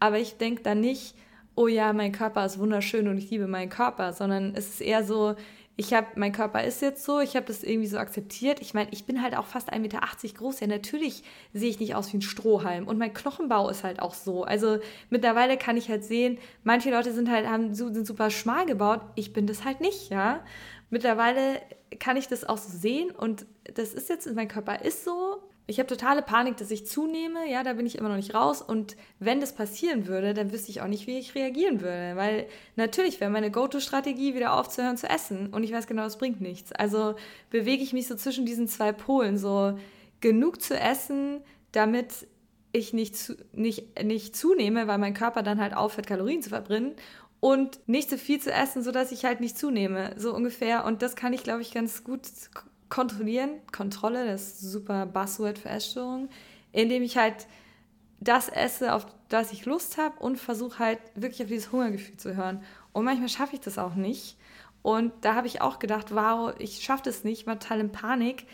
Aber 0.00 0.18
ich 0.18 0.36
denke 0.36 0.62
dann 0.62 0.80
nicht, 0.80 1.14
oh 1.54 1.68
ja, 1.68 1.92
mein 1.92 2.12
Körper 2.12 2.44
ist 2.44 2.58
wunderschön 2.58 3.08
und 3.08 3.18
ich 3.18 3.30
liebe 3.30 3.46
meinen 3.46 3.70
Körper, 3.70 4.12
sondern 4.12 4.54
es 4.54 4.68
ist 4.68 4.80
eher 4.80 5.04
so, 5.04 5.36
ich 5.78 5.92
habe, 5.92 6.06
mein 6.16 6.32
Körper 6.32 6.64
ist 6.64 6.80
jetzt 6.80 7.04
so, 7.04 7.20
ich 7.20 7.36
habe 7.36 7.46
das 7.46 7.62
irgendwie 7.62 7.86
so 7.86 7.98
akzeptiert. 7.98 8.60
Ich 8.62 8.72
meine, 8.72 8.88
ich 8.92 9.04
bin 9.04 9.22
halt 9.22 9.36
auch 9.36 9.44
fast 9.44 9.70
1,80 9.70 9.78
Meter 9.80 10.00
groß. 10.34 10.60
Ja, 10.60 10.66
natürlich 10.66 11.22
sehe 11.52 11.68
ich 11.68 11.78
nicht 11.80 11.94
aus 11.94 12.10
wie 12.12 12.16
ein 12.16 12.22
Strohhalm. 12.22 12.88
Und 12.88 12.96
mein 12.96 13.12
Knochenbau 13.12 13.68
ist 13.68 13.84
halt 13.84 14.00
auch 14.00 14.14
so. 14.14 14.44
Also 14.44 14.78
mittlerweile 15.10 15.58
kann 15.58 15.76
ich 15.76 15.90
halt 15.90 16.02
sehen, 16.02 16.38
manche 16.64 16.90
Leute 16.90 17.12
sind 17.12 17.30
halt, 17.30 17.46
haben, 17.46 17.74
sind 17.74 18.06
super 18.06 18.30
schmal 18.30 18.64
gebaut. 18.64 19.02
Ich 19.16 19.34
bin 19.34 19.46
das 19.46 19.66
halt 19.66 19.82
nicht, 19.82 20.08
ja. 20.08 20.40
Mittlerweile 20.90 21.60
kann 21.98 22.16
ich 22.16 22.28
das 22.28 22.44
auch 22.44 22.58
so 22.58 22.76
sehen 22.76 23.10
und 23.10 23.46
das 23.74 23.92
ist 23.92 24.08
jetzt, 24.08 24.32
mein 24.34 24.48
Körper 24.48 24.84
ist 24.84 25.04
so 25.04 25.42
ich 25.68 25.80
habe 25.80 25.88
totale 25.88 26.22
Panik, 26.22 26.56
dass 26.58 26.70
ich 26.70 26.86
zunehme. 26.86 27.50
Ja, 27.50 27.64
da 27.64 27.72
bin 27.72 27.86
ich 27.86 27.98
immer 27.98 28.08
noch 28.08 28.16
nicht 28.16 28.34
raus. 28.34 28.62
Und 28.62 28.96
wenn 29.18 29.40
das 29.40 29.52
passieren 29.52 30.06
würde, 30.06 30.32
dann 30.32 30.52
wüsste 30.52 30.70
ich 30.70 30.80
auch 30.80 30.86
nicht, 30.86 31.08
wie 31.08 31.18
ich 31.18 31.34
reagieren 31.34 31.80
würde. 31.80 32.14
Weil 32.14 32.46
natürlich 32.76 33.20
wäre 33.20 33.32
meine 33.32 33.50
Go-To-Strategie, 33.50 34.34
wieder 34.36 34.54
aufzuhören 34.54 34.96
zu 34.96 35.08
essen. 35.08 35.48
Und 35.48 35.64
ich 35.64 35.72
weiß 35.72 35.88
genau, 35.88 36.06
es 36.06 36.18
bringt 36.18 36.40
nichts. 36.40 36.72
Also 36.72 37.16
bewege 37.50 37.82
ich 37.82 37.92
mich 37.92 38.06
so 38.06 38.14
zwischen 38.14 38.46
diesen 38.46 38.68
zwei 38.68 38.92
Polen. 38.92 39.38
So 39.38 39.76
genug 40.20 40.62
zu 40.62 40.78
essen, 40.78 41.40
damit 41.72 42.28
ich 42.70 42.92
nicht, 42.92 43.16
zu, 43.16 43.36
nicht, 43.52 44.04
nicht 44.04 44.36
zunehme, 44.36 44.86
weil 44.86 44.98
mein 44.98 45.14
Körper 45.14 45.42
dann 45.42 45.60
halt 45.60 45.74
aufhört, 45.74 46.06
Kalorien 46.06 46.42
zu 46.42 46.50
verbrennen. 46.50 46.94
Und 47.40 47.78
nicht 47.86 48.10
so 48.10 48.16
viel 48.16 48.40
zu 48.40 48.52
essen, 48.52 48.82
sodass 48.82 49.12
ich 49.12 49.24
halt 49.24 49.40
nicht 49.40 49.58
zunehme. 49.58 50.14
So 50.16 50.34
ungefähr. 50.34 50.84
Und 50.84 51.02
das 51.02 51.16
kann 51.16 51.32
ich, 51.32 51.42
glaube 51.42 51.62
ich, 51.62 51.72
ganz 51.72 52.02
gut 52.02 52.22
kontrollieren, 52.88 53.50
Kontrolle, 53.72 54.26
das 54.26 54.42
ist 54.42 54.60
super 54.60 55.06
Buzzword 55.06 55.58
für 55.58 55.68
Essstörungen, 55.68 56.28
indem 56.72 57.02
ich 57.02 57.16
halt 57.16 57.46
das 58.20 58.48
esse, 58.48 58.94
auf 58.94 59.06
das 59.28 59.52
ich 59.52 59.66
Lust 59.66 59.98
habe 59.98 60.18
und 60.20 60.38
versuche 60.38 60.78
halt 60.78 61.00
wirklich 61.14 61.42
auf 61.42 61.48
dieses 61.48 61.72
Hungergefühl 61.72 62.16
zu 62.16 62.36
hören. 62.36 62.62
Und 62.92 63.04
manchmal 63.04 63.28
schaffe 63.28 63.54
ich 63.54 63.60
das 63.60 63.78
auch 63.78 63.94
nicht. 63.94 64.36
Und 64.82 65.12
da 65.22 65.34
habe 65.34 65.48
ich 65.48 65.60
auch 65.60 65.78
gedacht, 65.78 66.14
wow, 66.14 66.54
ich 66.58 66.82
schaffe 66.82 67.02
das 67.04 67.24
nicht, 67.24 67.46
war 67.46 67.58
total 67.58 67.80
in 67.80 67.92
Panik. 67.92 68.46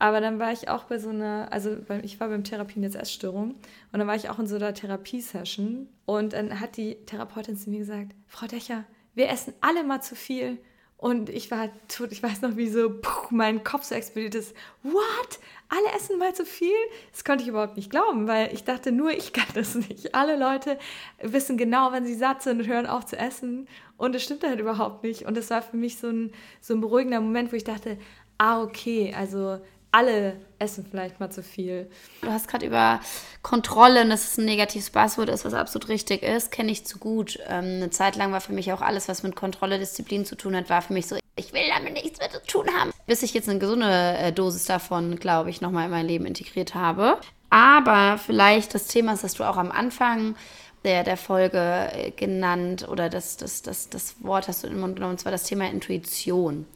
Aber 0.00 0.20
dann 0.20 0.38
war 0.38 0.50
ich 0.50 0.68
auch 0.68 0.84
bei 0.84 0.98
so 0.98 1.10
einer, 1.10 1.48
also 1.52 1.76
ich 2.02 2.18
war 2.18 2.28
beim 2.28 2.42
Therapien 2.42 2.82
jetzt 2.82 2.96
Essstörung 2.96 3.50
und 3.92 3.98
dann 3.98 4.08
war 4.08 4.16
ich 4.16 4.30
auch 4.30 4.38
in 4.38 4.46
so 4.46 4.56
einer 4.56 4.72
Therapiesession 4.72 5.88
und 6.06 6.32
dann 6.32 6.58
hat 6.58 6.78
die 6.78 6.96
Therapeutin 7.04 7.56
zu 7.56 7.68
mir 7.68 7.80
gesagt, 7.80 8.14
Frau 8.26 8.46
Dächer, 8.46 8.84
wir 9.14 9.28
essen 9.28 9.52
alle 9.60 9.84
mal 9.84 10.02
zu 10.02 10.16
viel 10.16 10.58
Und 11.02 11.30
ich 11.30 11.50
war 11.50 11.70
tot, 11.88 12.12
ich 12.12 12.22
weiß 12.22 12.42
noch, 12.42 12.58
wie 12.58 12.68
so 12.68 12.90
puh, 12.90 13.28
mein 13.30 13.64
Kopf 13.64 13.84
so 13.84 13.94
explodiert 13.94 14.34
ist. 14.34 14.54
What? 14.82 15.38
Alle 15.70 15.96
essen 15.96 16.18
mal 16.18 16.34
zu 16.34 16.44
viel? 16.44 16.76
Das 17.10 17.24
konnte 17.24 17.42
ich 17.42 17.48
überhaupt 17.48 17.78
nicht 17.78 17.88
glauben, 17.88 18.28
weil 18.28 18.52
ich 18.52 18.64
dachte, 18.64 18.92
nur 18.92 19.10
ich 19.10 19.32
kann 19.32 19.46
das 19.54 19.76
nicht. 19.76 20.14
Alle 20.14 20.36
Leute 20.38 20.78
wissen 21.22 21.56
genau, 21.56 21.90
wann 21.90 22.04
sie 22.04 22.16
satt 22.16 22.42
sind 22.42 22.60
und 22.60 22.66
hören 22.66 22.84
auf 22.84 23.06
zu 23.06 23.16
essen. 23.16 23.66
Und 23.96 24.14
das 24.14 24.22
stimmt 24.22 24.44
halt 24.44 24.60
überhaupt 24.60 25.02
nicht. 25.02 25.24
Und 25.24 25.38
das 25.38 25.48
war 25.48 25.62
für 25.62 25.78
mich 25.78 25.96
so 25.96 26.08
ein, 26.08 26.32
so 26.60 26.74
ein 26.74 26.82
beruhigender 26.82 27.22
Moment, 27.22 27.50
wo 27.50 27.56
ich 27.56 27.64
dachte, 27.64 27.96
ah, 28.36 28.62
okay, 28.62 29.14
also 29.16 29.58
alle 29.92 30.36
essen 30.58 30.86
vielleicht 30.88 31.20
mal 31.20 31.30
zu 31.30 31.42
viel. 31.42 31.90
Du 32.22 32.30
hast 32.30 32.48
gerade 32.48 32.66
über 32.66 33.00
Kontrolle, 33.42 34.06
dass 34.06 34.24
es 34.24 34.38
ein 34.38 34.44
negatives 34.44 34.90
Buzzword 34.90 35.28
ist, 35.30 35.44
was 35.44 35.54
absolut 35.54 35.88
richtig 35.88 36.22
ist, 36.22 36.52
kenne 36.52 36.70
ich 36.70 36.86
zu 36.86 36.98
gut. 36.98 37.38
Ähm, 37.48 37.64
eine 37.64 37.90
Zeit 37.90 38.16
lang 38.16 38.32
war 38.32 38.40
für 38.40 38.52
mich 38.52 38.72
auch 38.72 38.80
alles, 38.80 39.08
was 39.08 39.22
mit 39.22 39.36
Kontrolle, 39.36 39.78
Disziplin 39.78 40.24
zu 40.24 40.36
tun 40.36 40.54
hat, 40.54 40.70
war 40.70 40.82
für 40.82 40.92
mich 40.92 41.06
so, 41.06 41.16
ich 41.36 41.52
will 41.52 41.62
damit 41.74 41.94
nichts 41.94 42.18
mehr 42.18 42.30
zu 42.30 42.42
tun 42.46 42.66
haben. 42.78 42.92
Bis 43.06 43.22
ich 43.22 43.34
jetzt 43.34 43.48
eine 43.48 43.58
gesunde 43.58 43.88
äh, 43.88 44.32
Dosis 44.32 44.64
davon, 44.66 45.16
glaube 45.16 45.50
ich, 45.50 45.60
nochmal 45.60 45.86
in 45.86 45.90
mein 45.90 46.06
Leben 46.06 46.26
integriert 46.26 46.74
habe. 46.74 47.18
Aber 47.48 48.18
vielleicht 48.18 48.74
das 48.74 48.86
Thema, 48.86 49.16
das 49.16 49.34
du 49.34 49.44
auch 49.44 49.56
am 49.56 49.72
Anfang 49.72 50.36
der, 50.84 51.04
der 51.04 51.16
Folge 51.16 51.90
äh, 51.92 52.10
genannt 52.10 52.88
oder 52.88 53.08
das, 53.08 53.36
das, 53.36 53.62
das, 53.62 53.88
das 53.88 54.14
Wort 54.22 54.48
hast 54.48 54.62
du 54.62 54.66
in 54.66 54.74
den 54.74 54.80
Mund 54.80 54.96
genommen, 54.96 55.12
und 55.12 55.20
zwar 55.20 55.32
das 55.32 55.44
Thema 55.44 55.68
Intuition. 55.68 56.66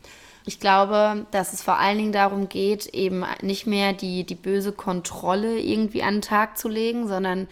Ich 0.46 0.61
glaube, 0.61 1.26
dass 1.30 1.52
es 1.54 1.62
vor 1.62 1.78
allen 1.78 1.96
Dingen 1.96 2.12
darum 2.12 2.48
geht, 2.48 2.87
eben 2.87 3.24
nicht 3.40 3.66
mehr 3.66 3.94
die, 3.94 4.24
die 4.24 4.35
böse 4.35 4.72
Kontrolle 4.72 5.59
irgendwie 5.59 6.02
an 6.02 6.16
den 6.16 6.22
Tag 6.22 6.59
zu 6.59 6.68
legen, 6.68 7.09
sondern 7.09 7.48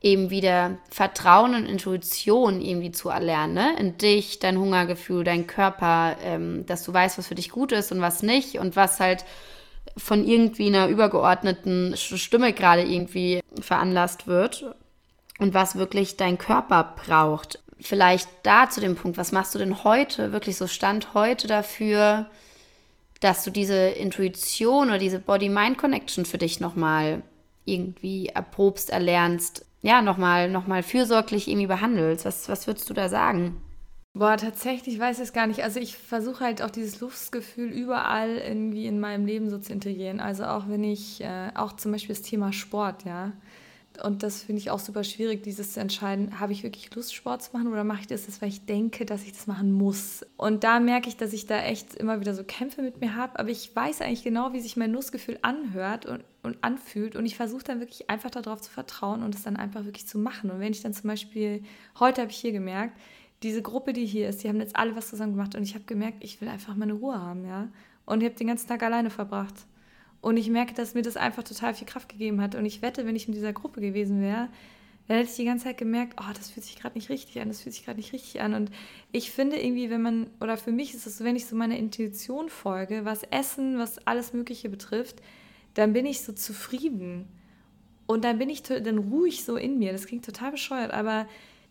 eben 0.00 0.30
wieder 0.30 0.76
Vertrauen 0.90 1.54
und 1.54 1.66
Intuition 1.66 2.60
irgendwie 2.60 2.92
zu 2.92 3.08
erlernen, 3.08 3.54
ne? 3.54 3.76
in 3.78 3.98
dich, 3.98 4.38
dein 4.38 4.58
Hungergefühl, 4.58 5.24
dein 5.24 5.46
Körper, 5.46 6.16
ähm, 6.22 6.66
dass 6.66 6.84
du 6.84 6.92
weißt, 6.92 7.18
was 7.18 7.26
für 7.26 7.34
dich 7.34 7.50
gut 7.50 7.72
ist 7.72 7.90
und 7.90 8.00
was 8.00 8.22
nicht 8.22 8.58
und 8.58 8.76
was 8.76 9.00
halt 9.00 9.24
von 9.96 10.24
irgendwie 10.24 10.68
einer 10.68 10.86
übergeordneten 10.86 11.96
Stimme 11.96 12.52
gerade 12.52 12.82
irgendwie 12.82 13.40
veranlasst 13.60 14.28
wird 14.28 14.74
und 15.38 15.54
was 15.54 15.76
wirklich 15.76 16.16
dein 16.16 16.38
Körper 16.38 16.94
braucht 17.04 17.58
vielleicht 17.80 18.28
da 18.42 18.68
zu 18.68 18.80
dem 18.80 18.96
Punkt, 18.96 19.18
was 19.18 19.32
machst 19.32 19.54
du 19.54 19.58
denn 19.58 19.84
heute, 19.84 20.32
wirklich 20.32 20.56
so 20.56 20.66
Stand 20.66 21.14
heute 21.14 21.46
dafür, 21.46 22.26
dass 23.20 23.44
du 23.44 23.50
diese 23.50 23.88
Intuition 23.88 24.88
oder 24.88 24.98
diese 24.98 25.18
Body-Mind-Connection 25.18 26.24
für 26.24 26.38
dich 26.38 26.60
nochmal 26.60 27.22
irgendwie 27.64 28.26
erprobst, 28.26 28.90
erlernst, 28.90 29.64
ja, 29.82 30.02
nochmal 30.02 30.50
noch 30.50 30.66
mal 30.66 30.82
fürsorglich 30.82 31.48
irgendwie 31.48 31.66
behandelst. 31.66 32.24
Was, 32.24 32.48
was 32.48 32.66
würdest 32.66 32.88
du 32.90 32.94
da 32.94 33.08
sagen? 33.08 33.60
Boah, 34.14 34.36
tatsächlich 34.36 34.98
weiß 34.98 35.18
ich 35.18 35.24
es 35.24 35.32
gar 35.32 35.46
nicht. 35.46 35.62
Also 35.62 35.78
ich 35.78 35.96
versuche 35.96 36.42
halt 36.42 36.62
auch 36.62 36.70
dieses 36.70 37.00
Lustgefühl 37.00 37.70
überall 37.70 38.38
irgendwie 38.38 38.86
in 38.86 38.98
meinem 38.98 39.26
Leben 39.26 39.48
so 39.48 39.58
zu 39.58 39.72
integrieren. 39.72 40.18
Also 40.18 40.44
auch 40.44 40.68
wenn 40.68 40.82
ich, 40.82 41.20
äh, 41.20 41.50
auch 41.54 41.74
zum 41.74 41.92
Beispiel 41.92 42.16
das 42.16 42.22
Thema 42.22 42.52
Sport, 42.52 43.04
ja. 43.04 43.32
Und 44.02 44.22
das 44.22 44.42
finde 44.42 44.60
ich 44.60 44.70
auch 44.70 44.78
super 44.78 45.04
schwierig, 45.04 45.42
dieses 45.42 45.72
zu 45.72 45.80
entscheiden, 45.80 46.38
habe 46.38 46.52
ich 46.52 46.62
wirklich 46.62 46.94
Lust, 46.94 47.14
Sport 47.14 47.42
zu 47.42 47.50
machen 47.52 47.68
oder 47.68 47.84
mache 47.84 48.02
ich 48.02 48.06
das, 48.06 48.40
weil 48.40 48.48
ich 48.48 48.64
denke, 48.64 49.04
dass 49.04 49.24
ich 49.24 49.32
das 49.32 49.46
machen 49.46 49.72
muss. 49.72 50.24
Und 50.36 50.64
da 50.64 50.80
merke 50.80 51.08
ich, 51.08 51.16
dass 51.16 51.32
ich 51.32 51.46
da 51.46 51.60
echt 51.62 51.94
immer 51.94 52.20
wieder 52.20 52.34
so 52.34 52.44
Kämpfe 52.44 52.82
mit 52.82 53.00
mir 53.00 53.16
habe, 53.16 53.38
aber 53.38 53.48
ich 53.48 53.74
weiß 53.74 54.00
eigentlich 54.00 54.24
genau, 54.24 54.52
wie 54.52 54.60
sich 54.60 54.76
mein 54.76 54.92
Lustgefühl 54.92 55.38
anhört 55.42 56.06
und, 56.06 56.22
und 56.42 56.58
anfühlt. 56.62 57.16
Und 57.16 57.26
ich 57.26 57.36
versuche 57.36 57.64
dann 57.64 57.80
wirklich 57.80 58.08
einfach 58.08 58.30
darauf 58.30 58.60
zu 58.60 58.70
vertrauen 58.70 59.22
und 59.22 59.34
es 59.34 59.42
dann 59.42 59.56
einfach 59.56 59.84
wirklich 59.84 60.06
zu 60.06 60.18
machen. 60.18 60.50
Und 60.50 60.60
wenn 60.60 60.72
ich 60.72 60.82
dann 60.82 60.94
zum 60.94 61.08
Beispiel, 61.08 61.62
heute 61.98 62.20
habe 62.20 62.30
ich 62.30 62.38
hier 62.38 62.52
gemerkt, 62.52 62.98
diese 63.42 63.62
Gruppe, 63.62 63.92
die 63.92 64.06
hier 64.06 64.28
ist, 64.28 64.42
die 64.42 64.48
haben 64.48 64.60
jetzt 64.60 64.76
alle 64.76 64.96
was 64.96 65.08
zusammen 65.08 65.32
gemacht 65.32 65.54
und 65.54 65.62
ich 65.62 65.74
habe 65.74 65.84
gemerkt, 65.84 66.24
ich 66.24 66.40
will 66.40 66.48
einfach 66.48 66.74
meine 66.74 66.94
Ruhe 66.94 67.20
haben, 67.20 67.46
ja. 67.46 67.68
Und 68.04 68.22
ich 68.22 68.28
habe 68.28 68.38
den 68.38 68.46
ganzen 68.46 68.68
Tag 68.68 68.82
alleine 68.82 69.10
verbracht. 69.10 69.54
Und 70.20 70.36
ich 70.36 70.50
merke, 70.50 70.74
dass 70.74 70.94
mir 70.94 71.02
das 71.02 71.16
einfach 71.16 71.44
total 71.44 71.74
viel 71.74 71.86
Kraft 71.86 72.08
gegeben 72.08 72.40
hat. 72.40 72.54
Und 72.54 72.64
ich 72.64 72.82
wette, 72.82 73.06
wenn 73.06 73.16
ich 73.16 73.28
in 73.28 73.34
dieser 73.34 73.52
Gruppe 73.52 73.80
gewesen 73.80 74.20
wäre, 74.20 74.48
dann 75.06 75.16
hätte 75.16 75.30
ich 75.30 75.36
die 75.36 75.44
ganze 75.46 75.64
Zeit 75.64 75.78
gemerkt, 75.78 76.16
oh, 76.20 76.32
das 76.36 76.50
fühlt 76.50 76.66
sich 76.66 76.76
gerade 76.76 76.96
nicht 76.96 77.08
richtig 77.08 77.40
an, 77.40 77.48
das 77.48 77.62
fühlt 77.62 77.74
sich 77.74 77.84
gerade 77.84 77.98
nicht 77.98 78.12
richtig 78.12 78.42
an. 78.42 78.52
Und 78.52 78.70
ich 79.10 79.30
finde 79.30 79.56
irgendwie, 79.56 79.88
wenn 79.88 80.02
man, 80.02 80.28
oder 80.40 80.58
für 80.58 80.70
mich 80.70 80.92
ist 80.92 81.06
es 81.06 81.18
so, 81.18 81.24
wenn 81.24 81.36
ich 81.36 81.46
so 81.46 81.56
meiner 81.56 81.78
Intuition 81.78 82.50
folge, 82.50 83.04
was 83.04 83.22
Essen, 83.22 83.78
was 83.78 84.06
alles 84.06 84.34
Mögliche 84.34 84.68
betrifft, 84.68 85.22
dann 85.74 85.94
bin 85.94 86.04
ich 86.04 86.20
so 86.20 86.32
zufrieden. 86.32 87.26
Und 88.06 88.24
dann 88.24 88.38
bin 88.38 88.50
ich 88.50 88.62
dann 88.62 88.98
ruhig 88.98 89.44
so 89.44 89.56
in 89.56 89.78
mir. 89.78 89.92
Das 89.92 90.06
klingt 90.06 90.24
total 90.24 90.50
bescheuert, 90.50 90.92
aber 90.92 91.26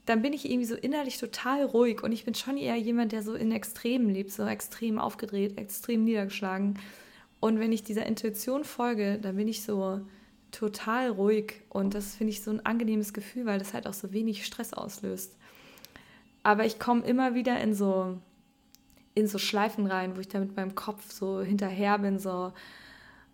dann 0.05 0.21
bin 0.21 0.33
ich 0.33 0.49
irgendwie 0.49 0.65
so 0.65 0.75
innerlich 0.75 1.17
total 1.17 1.63
ruhig. 1.63 2.01
Und 2.01 2.13
ich 2.13 2.25
bin 2.25 2.33
schon 2.33 2.57
eher 2.57 2.75
jemand, 2.75 3.11
der 3.11 3.21
so 3.21 3.35
in 3.35 3.51
Extremen 3.51 4.09
lebt, 4.09 4.31
so 4.31 4.45
extrem 4.45 4.97
aufgedreht, 4.97 5.57
extrem 5.59 6.05
niedergeschlagen. 6.05 6.79
Und 7.39 7.59
wenn 7.59 7.71
ich 7.71 7.83
dieser 7.83 8.05
Intuition 8.05 8.63
folge, 8.63 9.19
dann 9.21 9.35
bin 9.35 9.47
ich 9.47 9.63
so 9.63 10.01
total 10.51 11.09
ruhig 11.09 11.61
und 11.69 11.93
das 11.93 12.15
finde 12.15 12.31
ich 12.31 12.41
so 12.41 12.51
ein 12.51 12.65
angenehmes 12.65 13.13
Gefühl, 13.13 13.45
weil 13.45 13.59
das 13.59 13.73
halt 13.73 13.85
auch 13.85 13.93
so 13.93 14.11
wenig 14.11 14.45
Stress 14.45 14.73
auslöst. 14.73 15.35
Aber 16.43 16.65
ich 16.65 16.79
komme 16.79 17.05
immer 17.05 17.35
wieder 17.35 17.59
in 17.59 17.73
so 17.73 18.17
in 19.13 19.27
so 19.27 19.39
Schleifen 19.39 19.87
rein, 19.87 20.15
wo 20.15 20.19
ich 20.19 20.27
da 20.27 20.39
mit 20.39 20.55
meinem 20.55 20.75
Kopf 20.75 21.11
so 21.11 21.41
hinterher 21.41 21.97
bin, 21.97 22.19
so, 22.19 22.53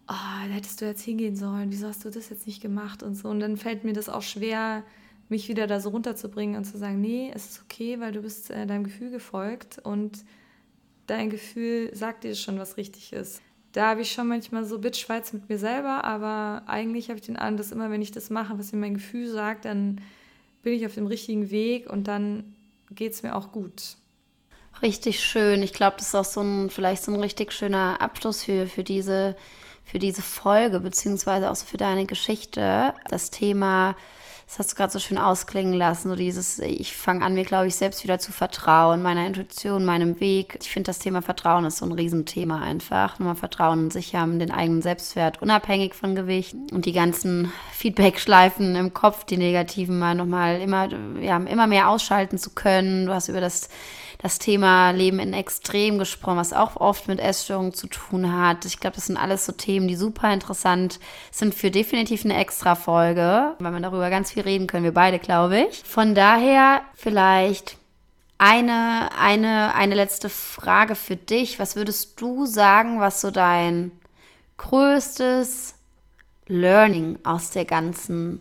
oh, 0.07 0.47
da 0.47 0.53
hättest 0.53 0.79
du 0.79 0.85
jetzt 0.85 1.01
hingehen 1.01 1.35
sollen, 1.35 1.71
wieso 1.71 1.87
hast 1.87 2.05
du 2.05 2.09
das 2.09 2.29
jetzt 2.29 2.47
nicht 2.47 2.61
gemacht 2.61 3.03
und 3.03 3.15
so. 3.15 3.27
Und 3.27 3.41
dann 3.41 3.57
fällt 3.57 3.83
mir 3.83 3.91
das 3.91 4.07
auch 4.07 4.21
schwer, 4.21 4.83
mich 5.27 5.49
wieder 5.49 5.67
da 5.67 5.81
so 5.81 5.89
runterzubringen 5.89 6.55
und 6.55 6.63
zu 6.63 6.77
sagen, 6.77 7.01
nee, 7.01 7.33
es 7.35 7.49
ist 7.49 7.61
okay, 7.63 7.99
weil 7.99 8.13
du 8.13 8.21
bist 8.21 8.49
äh, 8.49 8.65
deinem 8.65 8.85
Gefühl 8.85 9.11
gefolgt 9.11 9.79
und 9.79 10.23
dein 11.05 11.29
Gefühl 11.29 11.93
sagt 11.93 12.23
dir 12.23 12.33
schon, 12.33 12.57
was 12.59 12.77
richtig 12.77 13.11
ist 13.11 13.41
da 13.73 13.89
habe 13.89 14.01
ich 14.01 14.11
schon 14.11 14.27
manchmal 14.27 14.65
so 14.65 14.79
Bitchschweiz 14.79 15.33
mit 15.33 15.49
mir 15.49 15.57
selber, 15.57 16.03
aber 16.03 16.63
eigentlich 16.67 17.09
habe 17.09 17.19
ich 17.19 17.25
den 17.25 17.37
Eindruck, 17.37 17.57
dass 17.57 17.71
immer, 17.71 17.89
wenn 17.91 18.01
ich 18.01 18.11
das 18.11 18.29
mache, 18.29 18.57
was 18.57 18.71
mir 18.71 18.79
mein 18.79 18.93
Gefühl 18.93 19.29
sagt, 19.29 19.65
dann 19.65 19.99
bin 20.61 20.73
ich 20.73 20.85
auf 20.85 20.93
dem 20.93 21.07
richtigen 21.07 21.49
Weg 21.49 21.89
und 21.89 22.07
dann 22.07 22.55
geht 22.91 23.13
es 23.13 23.23
mir 23.23 23.35
auch 23.35 23.51
gut. 23.51 23.97
Richtig 24.81 25.19
schön. 25.21 25.63
Ich 25.63 25.73
glaube, 25.73 25.97
das 25.97 26.09
ist 26.09 26.15
auch 26.15 26.25
so 26.25 26.41
ein, 26.41 26.69
vielleicht 26.69 27.03
so 27.03 27.11
ein 27.11 27.19
richtig 27.19 27.51
schöner 27.51 27.99
Abschluss 27.99 28.43
für, 28.43 28.67
für, 28.67 28.83
diese, 28.83 29.35
für 29.83 29.99
diese 29.99 30.21
Folge, 30.21 30.79
beziehungsweise 30.79 31.49
auch 31.49 31.55
so 31.55 31.65
für 31.65 31.77
deine 31.77 32.05
Geschichte. 32.05 32.93
Das 33.09 33.31
Thema 33.31 33.95
das 34.45 34.59
hast 34.59 34.71
du 34.71 34.75
gerade 34.75 34.91
so 34.91 34.99
schön 34.99 35.17
ausklingen 35.17 35.73
lassen, 35.73 36.09
so 36.09 36.15
dieses, 36.15 36.59
ich 36.59 36.95
fange 36.95 37.25
an, 37.25 37.33
mir, 37.33 37.45
glaube 37.45 37.67
ich, 37.67 37.75
selbst 37.75 38.03
wieder 38.03 38.19
zu 38.19 38.31
vertrauen, 38.31 39.01
meiner 39.01 39.25
Intuition, 39.25 39.85
meinem 39.85 40.19
Weg. 40.19 40.57
Ich 40.61 40.69
finde, 40.69 40.87
das 40.87 40.99
Thema 40.99 41.21
Vertrauen 41.21 41.65
ist 41.65 41.77
so 41.77 41.85
ein 41.85 41.91
Riesenthema 41.91 42.61
einfach. 42.61 43.19
Nochmal 43.19 43.35
Vertrauen 43.35 43.85
in 43.85 43.91
sich 43.91 44.15
haben, 44.15 44.39
den 44.39 44.51
eigenen 44.51 44.81
Selbstwert, 44.81 45.41
unabhängig 45.41 45.95
von 45.95 46.15
Gewicht 46.15 46.55
und 46.71 46.85
die 46.85 46.93
ganzen 46.93 47.51
Feedback-Schleifen 47.71 48.75
im 48.75 48.93
Kopf, 48.93 49.23
die 49.23 49.37
negativen 49.37 49.97
mal 49.97 50.15
nochmal 50.15 50.61
immer, 50.61 50.89
ja, 51.21 51.37
immer 51.37 51.67
mehr 51.67 51.89
ausschalten 51.89 52.37
zu 52.37 52.51
können. 52.51 53.05
Du 53.05 53.13
hast 53.13 53.29
über 53.29 53.41
das 53.41 53.69
das 54.23 54.39
Thema 54.39 54.91
Leben 54.91 55.19
in 55.19 55.33
Extrem 55.33 55.99
gesprochen, 55.99 56.37
was 56.37 56.53
auch 56.53 56.77
oft 56.77 57.09
mit 57.09 57.19
Essstörungen 57.19 57.73
zu 57.73 57.87
tun 57.87 58.33
hat. 58.33 58.63
Ich 58.63 58.79
glaube, 58.79 58.95
das 58.95 59.07
sind 59.07 59.17
alles 59.17 59.45
so 59.45 59.51
Themen, 59.51 59.89
die 59.89 59.97
super 59.97 60.33
interessant 60.33 61.01
sind 61.29 61.53
für 61.53 61.69
definitiv 61.69 62.23
eine 62.23 62.37
extra 62.37 62.75
Folge, 62.75 63.53
weil 63.59 63.71
man 63.73 63.83
darüber 63.83 64.09
ganz 64.09 64.31
viel 64.31 64.43
reden 64.43 64.65
können, 64.65 64.85
wir 64.85 64.93
beide, 64.93 65.19
glaube 65.19 65.67
ich. 65.67 65.83
Von 65.83 66.15
daher 66.15 66.83
vielleicht 66.95 67.77
eine, 68.37 69.09
eine, 69.19 69.75
eine 69.75 69.95
letzte 69.95 70.29
Frage 70.29 70.95
für 70.95 71.17
dich. 71.17 71.59
Was 71.59 71.75
würdest 71.75 72.21
du 72.21 72.45
sagen, 72.45 73.01
was 73.01 73.19
so 73.19 73.29
dein 73.29 73.91
größtes 74.55 75.75
Learning 76.47 77.19
aus 77.25 77.51
der 77.51 77.65
ganzen 77.65 78.39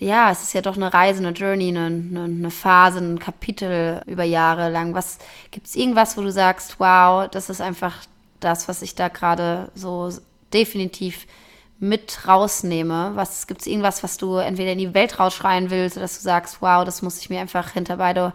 ja, 0.00 0.30
es 0.30 0.42
ist 0.42 0.54
ja 0.54 0.62
doch 0.62 0.76
eine 0.76 0.92
Reise, 0.92 1.18
eine 1.20 1.36
Journey, 1.36 1.68
eine, 1.68 2.24
eine, 2.24 2.50
Phase, 2.50 3.00
ein 3.00 3.18
Kapitel 3.18 4.00
über 4.06 4.24
Jahre 4.24 4.70
lang. 4.70 4.94
Was 4.94 5.18
gibt 5.50 5.66
es 5.66 5.76
irgendwas, 5.76 6.16
wo 6.16 6.22
du 6.22 6.32
sagst, 6.32 6.80
wow, 6.80 7.28
das 7.30 7.50
ist 7.50 7.60
einfach 7.60 7.94
das, 8.40 8.66
was 8.66 8.80
ich 8.80 8.94
da 8.94 9.08
gerade 9.08 9.70
so 9.74 10.10
definitiv 10.54 11.26
mit 11.78 12.26
rausnehme? 12.26 13.12
Was 13.14 13.46
gibt 13.46 13.60
es 13.60 13.66
irgendwas, 13.66 14.02
was 14.02 14.16
du 14.16 14.36
entweder 14.36 14.72
in 14.72 14.78
die 14.78 14.94
Welt 14.94 15.20
rausschreien 15.20 15.68
willst, 15.68 15.98
oder 15.98 16.04
dass 16.04 16.16
du 16.16 16.22
sagst, 16.22 16.62
wow, 16.62 16.82
das 16.82 17.02
muss 17.02 17.20
ich 17.20 17.28
mir 17.28 17.40
einfach 17.40 17.70
hinter 17.72 17.98
beide 17.98 18.32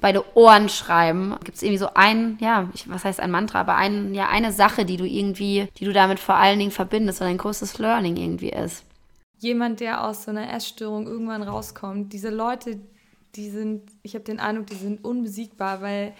beide 0.00 0.24
Ohren 0.36 0.68
schreiben. 0.68 1.36
Gibt 1.44 1.56
es 1.56 1.62
irgendwie 1.62 1.78
so 1.78 1.88
ein, 1.94 2.38
ja, 2.40 2.68
ich, 2.74 2.88
was 2.88 3.04
heißt 3.04 3.20
ein 3.20 3.30
Mantra, 3.30 3.60
aber 3.60 3.76
ein, 3.76 4.14
ja, 4.14 4.28
eine 4.28 4.52
Sache, 4.52 4.84
die 4.84 4.96
du 4.96 5.04
irgendwie, 5.04 5.68
die 5.78 5.84
du 5.84 5.92
damit 5.92 6.20
vor 6.20 6.36
allen 6.36 6.58
Dingen 6.58 6.70
verbindest 6.70 7.20
oder 7.20 7.28
dein 7.28 7.38
größtes 7.38 7.78
Learning 7.78 8.16
irgendwie 8.16 8.50
ist? 8.50 8.85
Jemand, 9.38 9.80
der 9.80 10.04
aus 10.04 10.24
so 10.24 10.30
einer 10.30 10.52
Essstörung 10.52 11.06
irgendwann 11.06 11.42
rauskommt, 11.42 12.12
diese 12.12 12.30
Leute, 12.30 12.80
die 13.34 13.50
sind, 13.50 13.82
ich 14.02 14.14
habe 14.14 14.24
den 14.24 14.40
Eindruck, 14.40 14.66
die 14.66 14.76
sind 14.76 15.04
unbesiegbar, 15.04 15.82
weil 15.82 16.14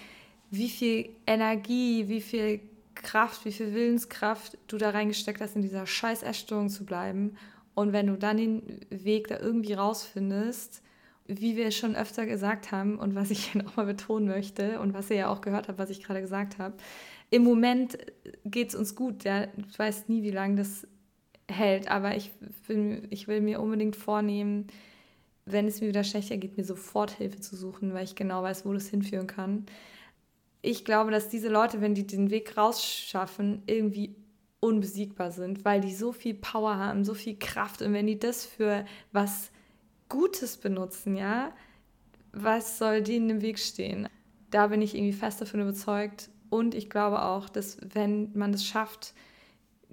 wie 0.50 0.68
viel 0.68 1.10
Energie, 1.26 2.08
wie 2.08 2.20
viel 2.20 2.60
Kraft, 2.94 3.44
wie 3.44 3.52
viel 3.52 3.74
Willenskraft 3.74 4.58
du 4.68 4.78
da 4.78 4.90
reingesteckt 4.90 5.40
hast, 5.40 5.56
in 5.56 5.62
dieser 5.62 5.86
scheiß 5.86 6.22
Essstörung 6.22 6.68
zu 6.68 6.84
bleiben. 6.84 7.36
Und 7.74 7.92
wenn 7.92 8.06
du 8.06 8.16
dann 8.16 8.36
den 8.36 8.80
Weg 8.90 9.28
da 9.28 9.38
irgendwie 9.38 9.74
rausfindest 9.74 10.82
wie 11.28 11.56
wir 11.56 11.70
schon 11.70 11.96
öfter 11.96 12.26
gesagt 12.26 12.72
haben 12.72 12.98
und 12.98 13.14
was 13.14 13.30
ich 13.30 13.54
nochmal 13.54 13.86
betonen 13.86 14.28
möchte 14.28 14.80
und 14.80 14.94
was 14.94 15.10
ihr 15.10 15.16
ja 15.16 15.28
auch 15.28 15.40
gehört 15.40 15.68
habt, 15.68 15.78
was 15.78 15.90
ich 15.90 16.02
gerade 16.02 16.20
gesagt 16.20 16.58
habe, 16.58 16.74
im 17.30 17.42
Moment 17.42 17.98
geht 18.44 18.68
es 18.68 18.74
uns 18.74 18.94
gut. 18.94 19.24
Ja? 19.24 19.48
Ich 19.68 19.78
weiß 19.78 20.08
nie, 20.08 20.22
wie 20.22 20.30
lange 20.30 20.56
das 20.56 20.86
hält, 21.48 21.88
aber 21.88 22.16
ich 22.16 22.32
will, 22.66 23.06
ich 23.10 23.28
will 23.28 23.40
mir 23.40 23.60
unbedingt 23.60 23.96
vornehmen, 23.96 24.66
wenn 25.44 25.66
es 25.66 25.80
mir 25.80 25.88
wieder 25.88 26.04
schlechter 26.04 26.36
geht, 26.36 26.56
mir 26.56 26.64
sofort 26.64 27.12
Hilfe 27.12 27.40
zu 27.40 27.56
suchen, 27.56 27.94
weil 27.94 28.04
ich 28.04 28.16
genau 28.16 28.42
weiß, 28.42 28.66
wo 28.66 28.72
das 28.72 28.88
hinführen 28.88 29.28
kann. 29.28 29.66
Ich 30.60 30.84
glaube, 30.84 31.12
dass 31.12 31.28
diese 31.28 31.48
Leute, 31.48 31.80
wenn 31.80 31.94
die 31.94 32.06
den 32.06 32.30
Weg 32.30 32.56
rausschaffen, 32.56 33.62
irgendwie 33.66 34.16
unbesiegbar 34.58 35.30
sind, 35.30 35.64
weil 35.64 35.80
die 35.80 35.94
so 35.94 36.12
viel 36.12 36.34
Power 36.34 36.76
haben, 36.76 37.04
so 37.04 37.14
viel 37.14 37.38
Kraft 37.38 37.82
und 37.82 37.92
wenn 37.92 38.06
die 38.06 38.18
das 38.18 38.44
für 38.44 38.84
was 39.12 39.50
Gutes 40.08 40.56
benutzen, 40.56 41.16
ja, 41.16 41.52
was 42.32 42.78
soll 42.78 43.02
denen 43.02 43.30
im 43.30 43.42
Weg 43.42 43.58
stehen? 43.58 44.08
Da 44.50 44.66
bin 44.68 44.82
ich 44.82 44.94
irgendwie 44.94 45.12
fest 45.12 45.40
davon 45.40 45.60
überzeugt 45.60 46.30
und 46.50 46.74
ich 46.74 46.90
glaube 46.90 47.22
auch, 47.22 47.48
dass 47.48 47.78
wenn 47.94 48.30
man 48.34 48.50
das 48.50 48.64
schafft, 48.64 49.14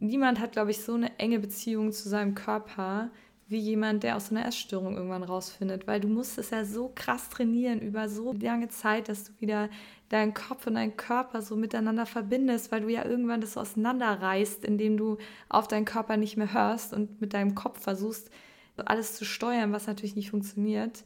niemand 0.03 0.39
hat, 0.39 0.51
glaube 0.51 0.71
ich, 0.71 0.81
so 0.83 0.93
eine 0.93 1.17
enge 1.19 1.39
Beziehung 1.39 1.91
zu 1.91 2.09
seinem 2.09 2.35
Körper 2.35 3.09
wie 3.47 3.59
jemand, 3.59 4.03
der 4.03 4.15
aus 4.15 4.31
einer 4.31 4.45
Essstörung 4.45 4.95
irgendwann 4.95 5.23
rausfindet, 5.23 5.85
weil 5.85 5.99
du 5.99 6.07
musst 6.07 6.37
es 6.37 6.49
ja 6.49 6.65
so 6.65 6.91
krass 6.95 7.29
trainieren 7.29 7.81
über 7.81 8.09
so 8.09 8.33
lange 8.33 8.69
Zeit, 8.69 9.09
dass 9.09 9.25
du 9.25 9.31
wieder 9.39 9.69
deinen 10.09 10.33
Kopf 10.33 10.65
und 10.67 10.75
deinen 10.75 10.97
Körper 10.97 11.41
so 11.41 11.55
miteinander 11.55 12.05
verbindest, 12.05 12.71
weil 12.71 12.81
du 12.81 12.89
ja 12.89 13.05
irgendwann 13.05 13.41
das 13.41 13.53
so 13.53 13.59
auseinanderreißt, 13.59 14.63
indem 14.65 14.97
du 14.97 15.17
auf 15.49 15.67
deinen 15.67 15.85
Körper 15.85 16.17
nicht 16.17 16.37
mehr 16.37 16.53
hörst 16.53 16.93
und 16.93 17.19
mit 17.21 17.33
deinem 17.33 17.53
Kopf 17.53 17.81
versuchst, 17.81 18.29
alles 18.77 19.15
zu 19.15 19.25
steuern, 19.25 19.71
was 19.71 19.87
natürlich 19.87 20.15
nicht 20.15 20.31
funktioniert. 20.31 21.03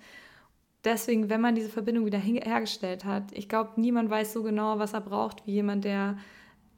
Deswegen, 0.83 1.29
wenn 1.29 1.41
man 1.41 1.55
diese 1.55 1.69
Verbindung 1.69 2.05
wieder 2.05 2.19
hergestellt 2.19 3.03
hat, 3.03 3.31
ich 3.33 3.49
glaube, 3.49 3.71
niemand 3.75 4.09
weiß 4.09 4.31
so 4.31 4.43
genau, 4.43 4.79
was 4.79 4.93
er 4.93 5.01
braucht, 5.01 5.45
wie 5.45 5.51
jemand, 5.51 5.83
der 5.83 6.17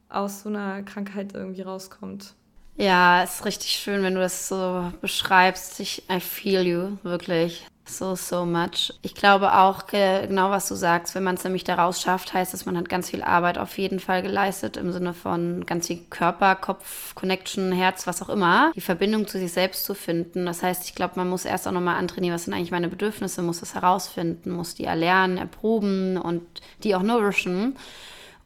aus 0.10 0.42
so 0.42 0.50
einer 0.50 0.84
Krankheit 0.84 1.34
irgendwie 1.34 1.62
rauskommt. 1.62 2.34
Ja, 2.76 3.24
ist 3.24 3.46
richtig 3.46 3.72
schön, 3.72 4.04
wenn 4.04 4.16
du 4.16 4.22
das 4.22 4.48
so 4.48 4.92
beschreibst. 5.02 5.80
Ich, 5.82 6.04
I 6.10 6.20
feel 6.20 6.66
you, 6.66 6.98
wirklich. 7.04 7.66
So, 7.90 8.16
so 8.16 8.46
much. 8.46 8.94
Ich 9.02 9.16
glaube 9.16 9.54
auch 9.54 9.88
genau, 9.88 10.52
was 10.52 10.68
du 10.68 10.76
sagst. 10.76 11.16
Wenn 11.16 11.24
man 11.24 11.36
es 11.36 11.44
nämlich 11.44 11.64
daraus 11.64 12.02
schafft, 12.02 12.34
heißt 12.34 12.54
es, 12.54 12.66
man 12.66 12.78
hat 12.78 12.88
ganz 12.88 13.10
viel 13.10 13.24
Arbeit 13.24 13.58
auf 13.58 13.78
jeden 13.78 14.00
Fall 14.00 14.22
geleistet 14.22 14.78
im 14.78 14.92
Sinne 14.92 15.14
von 15.14 15.66
ganz 15.66 15.88
viel 15.88 16.02
Körper, 16.10 16.56
Kopf, 16.56 17.16
Connection, 17.16 17.72
Herz, 17.72 18.06
was 18.06 18.22
auch 18.22 18.30
immer. 18.30 18.72
Die 18.76 18.82
Verbindung 18.82 19.28
zu 19.28 19.40
sich 19.40 19.52
selbst 19.52 19.86
zu 19.86 19.96
finden. 19.96 20.46
Das 20.46 20.62
heißt, 20.62 20.86
ich 20.86 20.94
glaube, 20.94 21.16
man 21.16 21.30
muss 21.30 21.46
erst 21.46 21.68
auch 21.68 21.72
nochmal 21.72 21.96
antrainieren, 21.96 22.36
was 22.36 22.46
sind 22.46 22.54
eigentlich 22.54 22.72
meine 22.72 22.90
Bedürfnisse, 22.90 23.42
muss 23.42 23.60
das 23.60 23.74
herausfinden, 23.74 24.52
muss 24.52 24.76
die 24.76 24.86
erlernen, 24.86 25.38
erproben 25.38 26.18
und 26.18 26.44
die 26.84 26.96
auch 26.96 27.04
nourishen. 27.04 27.76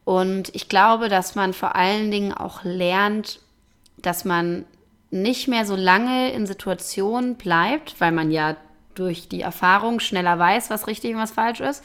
Und 0.04 0.54
ich 0.54 0.68
glaube, 0.68 1.08
dass 1.08 1.34
man 1.34 1.52
vor 1.52 1.76
allen 1.76 2.10
Dingen 2.10 2.32
auch 2.32 2.62
lernt, 2.62 3.40
dass 3.96 4.24
man 4.24 4.66
nicht 5.10 5.48
mehr 5.48 5.64
so 5.64 5.76
lange 5.76 6.32
in 6.32 6.46
Situationen 6.46 7.36
bleibt, 7.36 8.00
weil 8.00 8.12
man 8.12 8.30
ja 8.30 8.56
durch 8.94 9.28
die 9.28 9.40
Erfahrung 9.40 10.00
schneller 10.00 10.38
weiß, 10.38 10.70
was 10.70 10.86
richtig 10.86 11.14
und 11.14 11.20
was 11.20 11.32
falsch 11.32 11.60
ist. 11.60 11.82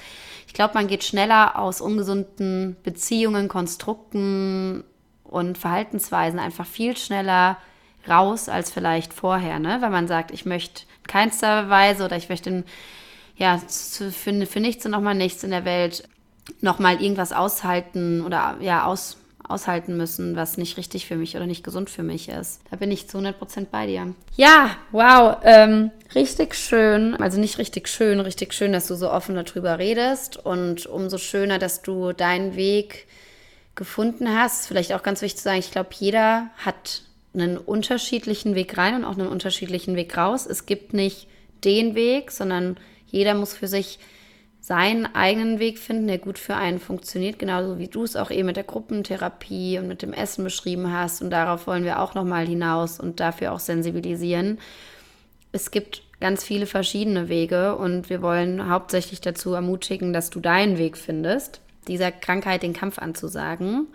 Ich 0.48 0.54
glaube, 0.54 0.74
man 0.74 0.88
geht 0.88 1.04
schneller 1.04 1.58
aus 1.58 1.82
ungesunden 1.82 2.76
Beziehungen, 2.84 3.48
Konstrukten 3.48 4.84
und 5.24 5.58
Verhaltensweisen 5.58 6.40
einfach 6.40 6.66
viel 6.66 6.98
schneller 6.98 7.58
raus 8.08 8.50
als 8.50 8.72
vielleicht 8.72 9.14
vorher, 9.14 9.60
ne? 9.60 9.78
Weil 9.82 9.92
man 9.92 10.08
sagt, 10.08 10.32
ich 10.32 10.46
möchte 10.46 10.84
keinster 11.08 11.70
Weise 11.70 12.06
oder 12.06 12.18
ich 12.18 12.30
möchte 12.30 12.64
ja, 13.36 13.60
für, 13.68 14.12
für 14.46 14.60
nichts 14.60 14.86
und 14.86 14.92
nochmal 14.92 15.16
nichts 15.16 15.44
in 15.44 15.52
der 15.52 15.66
Welt 15.66 16.08
nochmal 16.62 17.02
irgendwas 17.02 17.32
aushalten 17.32 18.24
oder 18.26 18.58
ja, 18.62 18.86
aus, 18.86 19.18
aushalten 19.48 19.98
müssen, 19.98 20.36
was 20.36 20.58
nicht 20.58 20.78
richtig 20.78 21.08
für 21.08 21.16
mich 21.16 21.36
oder 21.36 21.48
nicht 21.48 21.64
gesund 21.64 21.90
für 21.90 22.04
mich 22.04 22.30
ist. 22.30 22.62
Da 22.70 22.78
bin 22.78 22.92
ich 22.92 23.08
zu 23.08 23.18
100% 23.18 23.68
bei 23.72 23.88
dir. 23.88 24.14
Ja, 24.36 24.78
wow, 24.92 25.38
ähm, 25.44 25.92
richtig 26.16 26.56
schön. 26.56 27.16
Also 27.16 27.40
nicht 27.40 27.58
richtig 27.58 27.88
schön, 27.88 28.20
richtig 28.20 28.54
schön, 28.54 28.72
dass 28.72 28.88
du 28.88 28.96
so 28.96 29.12
offen 29.12 29.36
darüber 29.36 29.80
redest 29.80 30.38
und 30.38 30.86
umso 30.86 31.18
schöner, 31.18 31.60
dass 31.60 31.82
du 31.82 32.14
deinen 32.14 32.56
Weg 32.56 33.08
gefunden 33.76 34.30
hast. 34.38 34.68
Vielleicht 34.68 34.94
auch 34.94 35.04
ganz 35.04 35.22
wichtig 35.22 35.38
zu 35.38 35.44
sagen, 35.44 35.60
ich 35.60 35.72
glaube, 35.72 35.90
jeder 35.98 36.50
hat 36.58 37.04
einen 37.34 37.58
unterschiedlichen 37.58 38.56
Weg 38.56 38.78
rein 38.78 38.96
und 38.96 39.06
auch 39.06 39.18
einen 39.18 39.28
unterschiedlichen 39.28 39.96
Weg 39.96 40.16
raus. 40.18 40.46
Es 40.46 40.66
gibt 40.66 40.94
nicht 40.94 41.28
den 41.64 41.96
Weg, 41.96 42.32
sondern 42.32 42.78
jeder 43.08 43.34
muss 43.34 43.54
für 43.54 43.68
sich 43.68 44.00
seinen 44.70 45.08
eigenen 45.16 45.58
Weg 45.58 45.80
finden, 45.80 46.06
der 46.06 46.20
gut 46.20 46.38
für 46.38 46.54
einen 46.54 46.80
funktioniert, 46.80 47.40
genauso 47.40 47.80
wie 47.80 47.88
du 47.88 48.04
es 48.04 48.16
auch 48.16 48.30
eben 48.30 48.46
mit 48.46 48.56
der 48.56 48.64
Gruppentherapie 48.64 49.80
und 49.80 49.88
mit 49.88 50.04
dem 50.04 50.14
Essen 50.14 50.44
beschrieben 50.44 50.94
hast. 50.94 51.24
Und 51.24 51.32
darauf 51.32 51.66
wollen 51.66 51.86
wir 51.86 52.00
auch 52.00 52.14
nochmal 52.14 52.46
hinaus 52.46 53.00
und 53.00 53.20
dafür 53.20 53.52
auch 53.52 53.60
sensibilisieren. 53.60 54.60
Es 55.52 55.72
gibt 55.72 56.04
ganz 56.20 56.44
viele 56.44 56.68
verschiedene 56.68 57.30
Wege 57.30 57.78
und 57.78 58.12
wir 58.12 58.22
wollen 58.22 58.70
hauptsächlich 58.70 59.22
dazu 59.22 59.56
ermutigen, 59.56 60.14
dass 60.14 60.30
du 60.30 60.40
deinen 60.40 60.78
Weg 60.78 60.98
findest, 60.98 61.62
dieser 61.88 62.12
Krankheit 62.12 62.62
den 62.62 62.74
Kampf 62.74 63.00
anzusagen. 63.00 63.88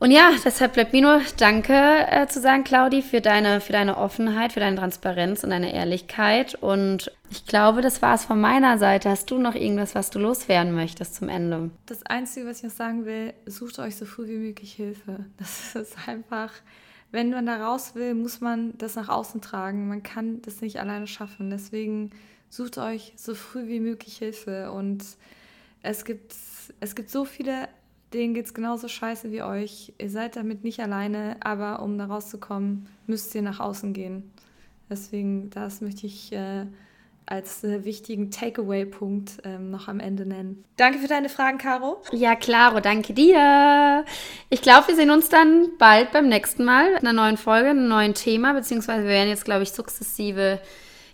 Und 0.00 0.12
ja, 0.12 0.30
deshalb 0.44 0.74
bleibt 0.74 0.92
mir 0.92 1.02
nur 1.02 1.22
Danke 1.38 1.74
äh, 1.74 2.28
zu 2.28 2.40
sagen, 2.40 2.62
Claudi, 2.62 3.02
für 3.02 3.20
deine, 3.20 3.60
für 3.60 3.72
deine 3.72 3.96
Offenheit, 3.96 4.52
für 4.52 4.60
deine 4.60 4.76
Transparenz 4.76 5.42
und 5.42 5.50
deine 5.50 5.74
Ehrlichkeit. 5.74 6.54
Und 6.54 7.10
ich 7.30 7.46
glaube, 7.46 7.82
das 7.82 8.00
war 8.00 8.14
es 8.14 8.24
von 8.24 8.40
meiner 8.40 8.78
Seite. 8.78 9.10
Hast 9.10 9.28
du 9.32 9.38
noch 9.38 9.56
irgendwas, 9.56 9.96
was 9.96 10.10
du 10.10 10.20
loswerden 10.20 10.72
möchtest 10.72 11.16
zum 11.16 11.28
Ende? 11.28 11.70
Das 11.86 12.06
Einzige, 12.06 12.46
was 12.46 12.58
ich 12.58 12.64
noch 12.64 12.70
sagen 12.70 13.06
will, 13.06 13.34
sucht 13.46 13.80
euch 13.80 13.96
so 13.96 14.04
früh 14.04 14.28
wie 14.28 14.36
möglich 14.36 14.72
Hilfe. 14.72 15.26
Das 15.36 15.74
ist 15.74 15.96
einfach, 16.06 16.52
wenn 17.10 17.30
man 17.30 17.46
da 17.46 17.66
raus 17.66 17.96
will, 17.96 18.14
muss 18.14 18.40
man 18.40 18.78
das 18.78 18.94
nach 18.94 19.08
außen 19.08 19.40
tragen. 19.40 19.88
Man 19.88 20.04
kann 20.04 20.42
das 20.42 20.60
nicht 20.60 20.78
alleine 20.78 21.08
schaffen. 21.08 21.50
Deswegen 21.50 22.10
sucht 22.50 22.78
euch 22.78 23.14
so 23.16 23.34
früh 23.34 23.66
wie 23.66 23.80
möglich 23.80 24.18
Hilfe. 24.18 24.70
Und 24.70 25.04
es 25.82 26.04
gibt, 26.04 26.36
es 26.78 26.94
gibt 26.94 27.10
so 27.10 27.24
viele 27.24 27.68
denen 28.12 28.34
geht 28.34 28.46
es 28.46 28.54
genauso 28.54 28.88
scheiße 28.88 29.30
wie 29.30 29.42
euch. 29.42 29.92
Ihr 29.98 30.10
seid 30.10 30.36
damit 30.36 30.64
nicht 30.64 30.80
alleine, 30.80 31.36
aber 31.40 31.82
um 31.82 31.98
da 31.98 32.06
rauszukommen, 32.06 32.86
müsst 33.06 33.34
ihr 33.34 33.42
nach 33.42 33.60
außen 33.60 33.92
gehen. 33.92 34.30
Deswegen, 34.90 35.50
das 35.50 35.80
möchte 35.80 36.06
ich 36.06 36.32
äh, 36.32 36.64
als 37.26 37.62
äh, 37.62 37.84
wichtigen 37.84 38.30
Takeaway-Punkt 38.30 39.38
ähm, 39.44 39.70
noch 39.70 39.88
am 39.88 40.00
Ende 40.00 40.24
nennen. 40.24 40.64
Danke 40.76 40.98
für 40.98 41.08
deine 41.08 41.28
Fragen, 41.28 41.58
Caro. 41.58 42.02
Ja, 42.10 42.34
klaro, 42.34 42.80
danke 42.80 43.12
dir. 43.12 44.04
Ich 44.48 44.62
glaube, 44.62 44.88
wir 44.88 44.96
sehen 44.96 45.10
uns 45.10 45.28
dann 45.28 45.68
bald 45.78 46.10
beim 46.12 46.28
nächsten 46.28 46.64
Mal 46.64 46.92
mit 46.92 47.00
einer 47.00 47.12
neuen 47.12 47.36
Folge, 47.36 47.68
einem 47.68 47.88
neuen 47.88 48.14
Thema, 48.14 48.54
beziehungsweise 48.54 49.02
wir 49.02 49.10
werden 49.10 49.28
jetzt, 49.28 49.44
glaube 49.44 49.62
ich, 49.62 49.72
sukzessive 49.72 50.60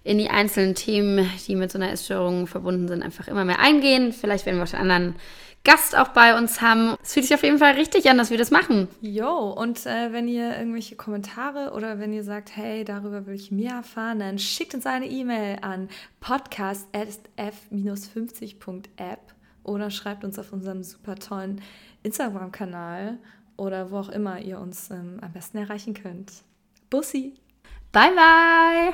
in 0.05 0.19
die 0.19 0.29
einzelnen 0.29 0.75
Themen, 0.75 1.29
die 1.49 1.57
mit 1.57 1.73
so 1.73 1.79
einer 1.79 1.91
Essstörung 1.91 2.47
verbunden 2.47 2.87
sind, 2.87 3.03
einfach 3.03 3.27
immer 3.27 3.45
mehr 3.45 3.59
eingehen. 3.59 4.13
Vielleicht 4.13 4.47
werden 4.47 4.59
wir 4.59 4.65
auch 4.65 4.69
den 4.69 4.81
anderen 4.81 5.17
Gast 5.65 5.97
auch 5.97 6.09
bei 6.09 6.37
uns 6.37 6.61
haben. 6.61 6.97
Es 7.03 7.15
fühlt 7.15 7.25
sich 7.27 7.35
auf 7.35 7.43
jeden 7.43 7.59
Fall 7.59 7.73
richtig 7.73 8.11
an, 8.11 8.19
dass 8.19 8.29
wir 8.31 8.37
das 8.37 8.51
machen. 8.51 8.89
Jo, 9.01 9.49
und 9.51 9.87
äh, 9.87 10.13
wenn 10.13 10.29
ihr 10.29 10.59
irgendwelche 10.59 10.97
Kommentare 10.97 11.73
oder 11.73 11.99
wenn 11.99 12.13
ihr 12.13 12.23
sagt, 12.23 12.55
hey, 12.55 12.85
darüber 12.85 13.25
will 13.27 13.35
ich 13.35 13.51
mehr 13.51 13.73
erfahren, 13.73 14.19
dann 14.19 14.39
schickt 14.39 14.75
uns 14.75 14.85
eine 14.87 15.07
E-Mail 15.07 15.61
an 15.63 15.89
podcast.f-50.app 16.21 19.21
oder 19.63 19.89
schreibt 19.91 20.25
uns 20.25 20.39
auf 20.39 20.53
unserem 20.53 20.83
super 20.83 21.15
tollen 21.17 21.63
Instagram-Kanal 22.03 23.17
oder 23.57 23.91
wo 23.91 23.97
auch 23.99 24.11
immer 24.11 24.39
ihr 24.41 24.61
uns 24.61 24.91
ähm, 24.91 25.19
am 25.23 25.33
besten 25.33 25.57
erreichen 25.59 25.95
könnt. 25.95 26.31
Bussi! 26.91 27.33
Bye, 27.91 28.13
bye! 28.15 28.93